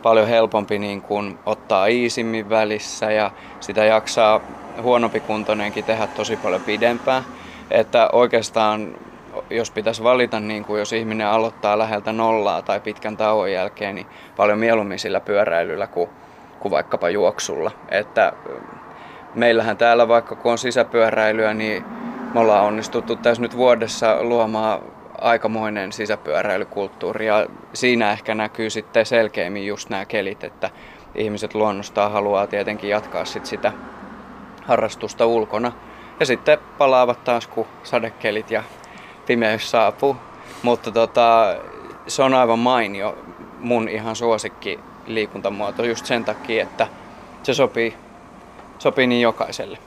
paljon 0.03 0.27
helpompi 0.27 0.79
niin 0.79 1.01
kuin 1.01 1.39
ottaa 1.45 1.85
iisimmin 1.85 2.49
välissä 2.49 3.11
ja 3.11 3.31
sitä 3.59 3.85
jaksaa 3.85 4.39
huonompikuntoinenkin 4.81 5.83
tehdä 5.83 6.07
tosi 6.07 6.37
paljon 6.37 6.61
pidempään. 6.61 7.23
Että 7.71 8.09
oikeastaan 8.11 8.95
jos 9.49 9.71
pitäisi 9.71 10.03
valita, 10.03 10.39
niin 10.39 10.65
kuin 10.65 10.79
jos 10.79 10.93
ihminen 10.93 11.27
aloittaa 11.27 11.77
läheltä 11.77 12.13
nollaa 12.13 12.61
tai 12.61 12.79
pitkän 12.79 13.17
tauon 13.17 13.51
jälkeen, 13.51 13.95
niin 13.95 14.07
paljon 14.35 14.59
mieluummin 14.59 14.99
sillä 14.99 15.19
pyöräilyllä 15.19 15.87
kuin, 15.87 16.09
kuin 16.59 16.71
vaikkapa 16.71 17.09
juoksulla. 17.09 17.71
Että 17.91 18.33
meillähän 19.35 19.77
täällä 19.77 20.07
vaikka 20.07 20.35
kun 20.35 20.51
on 20.51 20.57
sisäpyöräilyä, 20.57 21.53
niin 21.53 21.85
me 22.33 22.39
ollaan 22.39 22.65
onnistuttu 22.65 23.15
tässä 23.15 23.41
nyt 23.41 23.57
vuodessa 23.57 24.23
luomaan 24.23 24.81
aikamoinen 25.21 25.91
sisäpyöräilykulttuuri 25.91 27.27
ja 27.27 27.47
siinä 27.73 28.11
ehkä 28.11 28.35
näkyy 28.35 28.69
sitten 28.69 29.05
selkeimmin 29.05 29.67
just 29.67 29.89
nämä 29.89 30.05
kelit, 30.05 30.43
että 30.43 30.69
ihmiset 31.15 31.55
luonnostaan 31.55 32.11
haluaa 32.11 32.47
tietenkin 32.47 32.89
jatkaa 32.89 33.25
sit 33.25 33.45
sitä 33.45 33.73
harrastusta 34.65 35.25
ulkona. 35.25 35.71
Ja 36.19 36.25
sitten 36.25 36.57
palaavat 36.77 37.23
taas, 37.23 37.47
kun 37.47 37.65
sadekelit 37.83 38.51
ja 38.51 38.63
pimeys 39.25 39.71
saapuu. 39.71 40.15
Mutta 40.63 40.91
tota, 40.91 41.55
se 42.07 42.23
on 42.23 42.33
aivan 42.33 42.59
mainio 42.59 43.17
mun 43.59 43.89
ihan 43.89 44.15
suosikki 44.15 44.79
liikuntamuoto 45.07 45.83
just 45.83 46.05
sen 46.05 46.25
takia, 46.25 46.63
että 46.63 46.87
se 47.43 47.53
sopii, 47.53 47.93
sopii 48.79 49.07
niin 49.07 49.21
jokaiselle. 49.21 49.77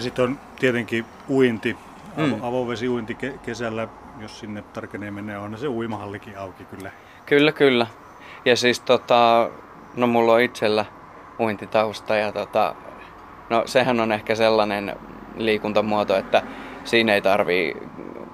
Ja 0.00 0.04
sitten 0.04 0.24
on 0.24 0.38
tietenkin 0.58 1.04
uinti, 1.28 1.76
mm. 2.16 2.42
avovesiuinti 2.42 3.16
kesällä, 3.42 3.88
jos 4.20 4.40
sinne 4.40 4.62
tarkenee 4.62 5.10
menee, 5.10 5.38
on 5.38 5.58
se 5.58 5.68
uimahallikin 5.68 6.38
auki 6.38 6.64
kyllä. 6.64 6.90
Kyllä, 7.26 7.52
kyllä. 7.52 7.86
Ja 8.44 8.56
siis 8.56 8.80
tota, 8.80 9.50
no 9.96 10.06
mulla 10.06 10.32
on 10.32 10.40
itsellä 10.40 10.84
uintitausta 11.40 12.16
ja 12.16 12.32
tota, 12.32 12.74
no 13.50 13.62
sehän 13.66 14.00
on 14.00 14.12
ehkä 14.12 14.34
sellainen 14.34 14.96
liikuntamuoto, 15.36 16.16
että 16.16 16.42
siinä 16.84 17.14
ei 17.14 17.22
tarvii 17.22 17.76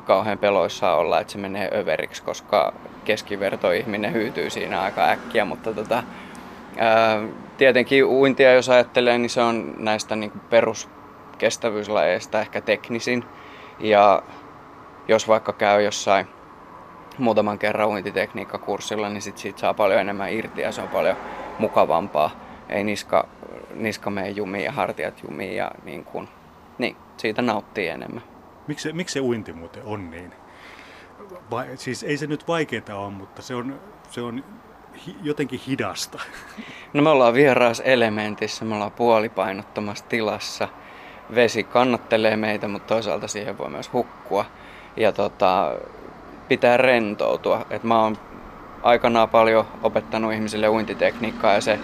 kauhean 0.04 0.38
peloissaan 0.38 0.98
olla, 0.98 1.20
että 1.20 1.32
se 1.32 1.38
menee 1.38 1.70
överiksi, 1.74 2.22
koska 2.22 2.72
keskivertoihminen 3.04 4.12
hyytyy 4.12 4.50
siinä 4.50 4.82
aika 4.82 5.08
äkkiä, 5.08 5.44
mutta 5.44 5.74
tota, 5.74 6.02
ää, 6.76 7.22
tietenkin 7.58 8.04
uintia 8.04 8.52
jos 8.52 8.68
ajattelee, 8.68 9.18
niin 9.18 9.30
se 9.30 9.40
on 9.40 9.74
näistä 9.78 10.16
niin 10.16 10.32
peruskestävyyslajeista 11.36 12.40
ehkä 12.40 12.60
teknisin. 12.60 13.24
Ja 13.78 14.22
jos 15.08 15.28
vaikka 15.28 15.52
käy 15.52 15.82
jossain 15.82 16.26
muutaman 17.18 17.58
kerran 17.58 17.88
uintitekniikkakurssilla, 17.88 19.08
niin 19.08 19.22
sit 19.22 19.38
siitä 19.38 19.58
saa 19.58 19.74
paljon 19.74 20.00
enemmän 20.00 20.32
irti 20.32 20.60
ja 20.60 20.72
se 20.72 20.82
on 20.82 20.88
paljon 20.88 21.16
mukavampaa. 21.58 22.30
Ei 22.68 22.84
niska, 22.84 23.28
niska 23.74 24.10
mene 24.10 24.28
jumiin 24.28 24.64
ja 24.64 24.72
hartiat 24.72 25.22
jumiin 25.22 25.56
ja 25.56 25.70
niin 25.84 26.04
kuin, 26.04 26.28
niin, 26.78 26.96
siitä 27.16 27.42
nauttii 27.42 27.88
enemmän. 27.88 28.22
Miksi, 28.66 28.92
miksi 28.92 29.12
se 29.12 29.20
uinti 29.20 29.52
muuten 29.52 29.82
on 29.84 30.10
niin? 30.10 30.32
Va, 31.50 31.64
siis 31.74 32.02
ei 32.02 32.16
se 32.16 32.26
nyt 32.26 32.48
vaikeaa 32.48 32.98
ole, 32.98 33.10
mutta 33.10 33.42
se 33.42 33.54
on, 33.54 33.80
se 34.10 34.20
on 34.20 34.44
hi, 35.06 35.16
jotenkin 35.22 35.60
hidasta. 35.66 36.20
No 36.92 37.02
me 37.02 37.10
ollaan 37.10 37.34
vieraassa 37.34 37.84
elementissä, 37.84 38.64
me 38.64 38.74
ollaan 38.74 38.92
puolipainottomassa 38.92 40.04
tilassa. 40.04 40.68
Vesi 41.34 41.64
kannattelee 41.64 42.36
meitä, 42.36 42.68
mutta 42.68 42.94
toisaalta 42.94 43.28
siihen 43.28 43.58
voi 43.58 43.70
myös 43.70 43.92
hukkua. 43.92 44.44
Ja 44.96 45.12
tota, 45.12 45.74
pitää 46.48 46.76
rentoutua. 46.76 47.66
Et 47.70 47.82
mä 47.82 48.02
oon 48.02 48.18
aikanaan 48.82 49.28
paljon 49.28 49.66
opettanut 49.82 50.32
ihmisille 50.32 50.68
uintitekniikkaa 50.68 51.54
ja 51.54 51.60
se 51.60 51.78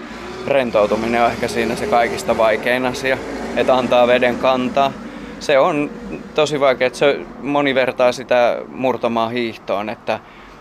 rentoutuminen 0.46 1.22
on 1.22 1.30
ehkä 1.30 1.48
siinä 1.48 1.76
se 1.76 1.86
kaikista 1.86 2.36
vaikein 2.36 2.86
asia. 2.86 3.18
Että 3.56 3.74
antaa 3.74 4.06
veden 4.06 4.36
kantaa 4.38 4.92
se 5.42 5.58
on 5.58 5.90
tosi 6.34 6.60
vaikea, 6.60 6.86
että 6.86 6.98
se 6.98 7.20
moni 7.42 7.74
vertaa 7.74 8.12
sitä 8.12 8.58
murtomaa 8.68 9.28
hiihtoon, 9.28 9.88
että 9.88 10.20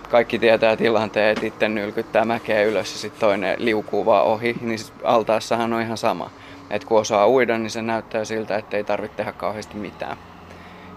kaikki 0.10 0.40
tietää 0.40 0.78
tilanteen, 0.78 1.32
että 1.32 1.46
itse 1.46 1.70
nylkyttää 1.70 2.26
mäkeä 2.26 2.64
ylös 2.64 2.94
ja 2.94 3.00
sitten 3.00 3.20
toinen 3.20 3.56
liukuu 3.60 4.06
vaan 4.06 4.26
ohi, 4.26 4.56
niin 4.62 4.80
altaassahan 5.04 5.74
on 5.74 5.82
ihan 5.82 5.98
sama. 5.98 6.30
Että 6.72 6.88
kun 6.88 7.00
osaa 7.00 7.30
uida, 7.30 7.58
niin 7.58 7.70
se 7.70 7.82
näyttää 7.82 8.26
siltä, 8.26 8.56
että 8.56 8.78
ei 8.78 8.84
tarvitse 8.84 9.18
tehdä 9.18 9.32
kauheasti 9.32 9.78
mitään. 9.78 10.18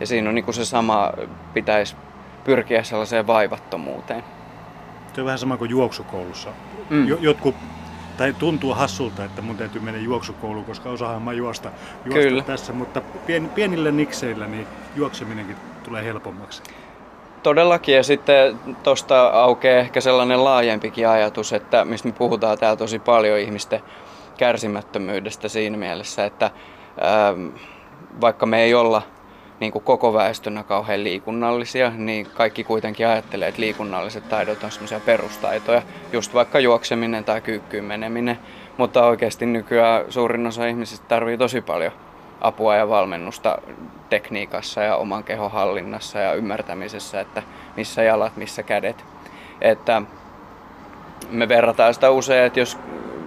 Ja 0.01 0.07
siinä 0.07 0.29
on 0.29 0.35
niin 0.35 0.45
kuin 0.45 0.55
se 0.55 0.65
sama, 0.65 1.13
pitäisi 1.55 1.97
pyrkiä 2.45 2.83
sellaiseen 2.83 3.27
vaivattomuuteen. 3.27 4.25
Se 5.15 5.21
on 5.21 5.25
vähän 5.25 5.39
sama 5.39 5.57
kuin 5.57 5.71
juoksukoulussa. 5.71 6.51
Mm. 6.91 7.07
Jotkut 7.21 7.55
tai 8.17 8.33
tuntuu 8.33 8.75
hassulta, 8.75 9.25
että 9.25 9.43
mun 9.43 9.57
täytyy 9.57 9.81
mennä 9.81 10.01
juoksukouluun, 10.01 10.65
koska 10.65 10.91
osaahan 10.91 11.23
mä 11.23 11.33
juosta, 11.33 11.71
juosta 12.05 12.21
Kyllä. 12.21 12.43
tässä, 12.43 12.73
mutta 12.73 13.01
pien, 13.27 13.49
pienillä 13.49 13.91
nikseillä 13.91 14.47
niin 14.47 14.67
juokseminenkin 14.97 15.57
tulee 15.83 16.05
helpommaksi. 16.05 16.63
Todellakin, 17.43 17.95
ja 17.95 18.03
sitten 18.03 18.59
tuosta 18.83 19.29
aukeaa 19.29 19.81
ehkä 19.81 20.01
sellainen 20.01 20.45
laajempikin 20.45 21.09
ajatus, 21.09 21.53
että 21.53 21.85
mistä 21.85 22.09
me 22.09 22.13
puhutaan 22.13 22.59
täällä 22.59 22.77
tosi 22.77 22.99
paljon 22.99 23.39
ihmisten 23.39 23.81
kärsimättömyydestä 24.39 25.49
siinä 25.49 25.77
mielessä, 25.77 26.25
että 26.25 26.51
ää, 27.01 27.35
vaikka 28.21 28.47
me 28.47 28.63
ei 28.63 28.75
olla 28.75 29.03
niin 29.61 29.73
kuin 29.73 29.85
koko 29.85 30.15
väestönä 30.15 30.63
kauhean 30.63 31.05
liikunnallisia, 31.05 31.93
niin 31.97 32.27
kaikki 32.27 32.65
kuitenkin 32.65 33.09
ajattelee, 33.09 33.49
että 33.49 33.61
liikunnalliset 33.61 34.29
taidot 34.29 34.65
on 34.65 34.71
semmoisia 34.71 35.01
perustaitoja, 35.01 35.83
just 36.13 36.35
vaikka 36.35 36.61
juokseminen 36.61 37.25
tai 37.25 37.41
kyykkyyn 37.41 37.85
meneminen. 37.85 38.39
Mutta 38.77 39.07
oikeasti 39.07 39.47
nykyään 39.47 40.05
suurin 40.13 40.47
osa 40.47 40.67
ihmisistä 40.67 41.07
tarvii 41.09 41.39
tosi 41.39 41.61
paljon 41.61 41.93
apua 42.41 42.77
ja 42.77 42.89
valmennusta 42.89 43.59
tekniikassa 44.11 44.83
ja 44.83 44.97
oman 44.97 45.25
kehon 45.25 45.51
hallinnassa 45.51 46.19
ja 46.19 46.35
ymmärtämisessä, 46.35 47.21
että 47.21 47.43
missä 47.77 48.03
jalat, 48.03 48.37
missä 48.37 48.63
kädet. 48.63 49.05
Että 49.61 50.03
me 51.31 51.49
verrataan 51.49 51.95
sitä 51.95 52.11
usein, 52.11 52.45
että 52.45 52.61
jos 52.61 52.79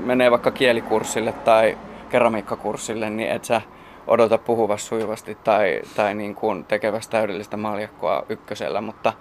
menee 0.07 0.31
vaikka 0.31 0.51
kielikurssille 0.51 1.31
tai 1.31 1.77
keramiikkakurssille, 2.09 3.09
niin 3.09 3.31
et 3.31 3.45
sä 3.45 3.61
odota 4.07 4.37
puhuvassa 4.37 4.87
sujuvasti 4.87 5.35
tai, 5.35 5.81
tai 5.95 6.15
niin 6.15 6.35
kuin 6.35 6.65
tekevässä 6.65 7.11
täydellistä 7.11 7.57
maljakkoa 7.57 8.23
ykkösellä, 8.29 8.81
mutta 8.81 9.13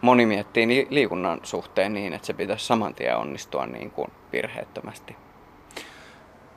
moni 0.00 0.26
miettii 0.26 0.86
liikunnan 0.90 1.40
suhteen 1.42 1.94
niin, 1.94 2.12
että 2.12 2.26
se 2.26 2.32
pitäisi 2.32 2.66
saman 2.66 2.94
tien 2.94 3.16
onnistua 3.16 3.66
niin 3.66 3.90
kuin 3.90 4.08
virheettömästi. 4.32 5.16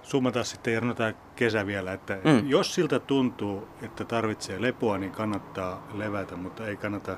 Summataan 0.03 0.45
sitten 0.45 0.73
Jarno 0.73 0.93
tämä 0.93 1.13
kesä 1.35 1.65
vielä, 1.65 1.93
että 1.93 2.17
mm. 2.23 2.49
jos 2.49 2.75
siltä 2.75 2.99
tuntuu, 2.99 3.67
että 3.81 4.05
tarvitsee 4.05 4.61
lepoa, 4.61 4.97
niin 4.97 5.11
kannattaa 5.11 5.87
levätä, 5.93 6.35
mutta 6.35 6.67
ei 6.67 6.77
kannata 6.77 7.17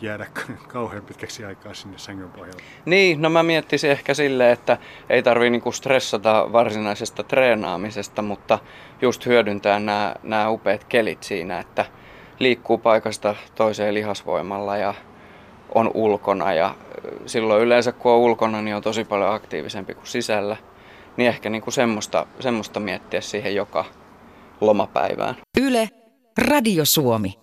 jäädä 0.00 0.26
kauhean 0.68 1.02
pitkäksi 1.02 1.44
aikaa 1.44 1.74
sinne 1.74 1.98
sängyn 1.98 2.30
pohjalle. 2.30 2.62
Niin, 2.84 3.22
no 3.22 3.30
mä 3.30 3.42
miettisin 3.42 3.90
ehkä 3.90 4.14
silleen, 4.14 4.52
että 4.52 4.78
ei 5.10 5.22
tarvii 5.22 5.50
niinku 5.50 5.72
stressata 5.72 6.52
varsinaisesta 6.52 7.22
treenaamisesta, 7.22 8.22
mutta 8.22 8.58
just 9.02 9.26
hyödyntää 9.26 9.80
nämä, 9.80 10.14
nämä 10.22 10.50
upeat 10.50 10.84
kelit 10.84 11.22
siinä, 11.22 11.58
että 11.58 11.84
liikkuu 12.38 12.78
paikasta 12.78 13.34
toiseen 13.54 13.94
lihasvoimalla 13.94 14.76
ja 14.76 14.94
on 15.74 15.90
ulkona 15.94 16.52
ja 16.52 16.74
silloin 17.26 17.62
yleensä 17.62 17.92
kun 17.92 18.12
on 18.12 18.18
ulkona, 18.18 18.62
niin 18.62 18.76
on 18.76 18.82
tosi 18.82 19.04
paljon 19.04 19.34
aktiivisempi 19.34 19.94
kuin 19.94 20.06
sisällä. 20.06 20.56
Niin 21.16 21.28
ehkä 21.28 21.50
niinku 21.50 21.70
semmoista, 21.70 22.26
semmoista 22.40 22.80
miettiä 22.80 23.20
siihen 23.20 23.54
joka 23.54 23.84
lomapäivään. 24.60 25.36
Yle, 25.60 25.88
Radio 26.38 26.84
Suomi. 26.84 27.34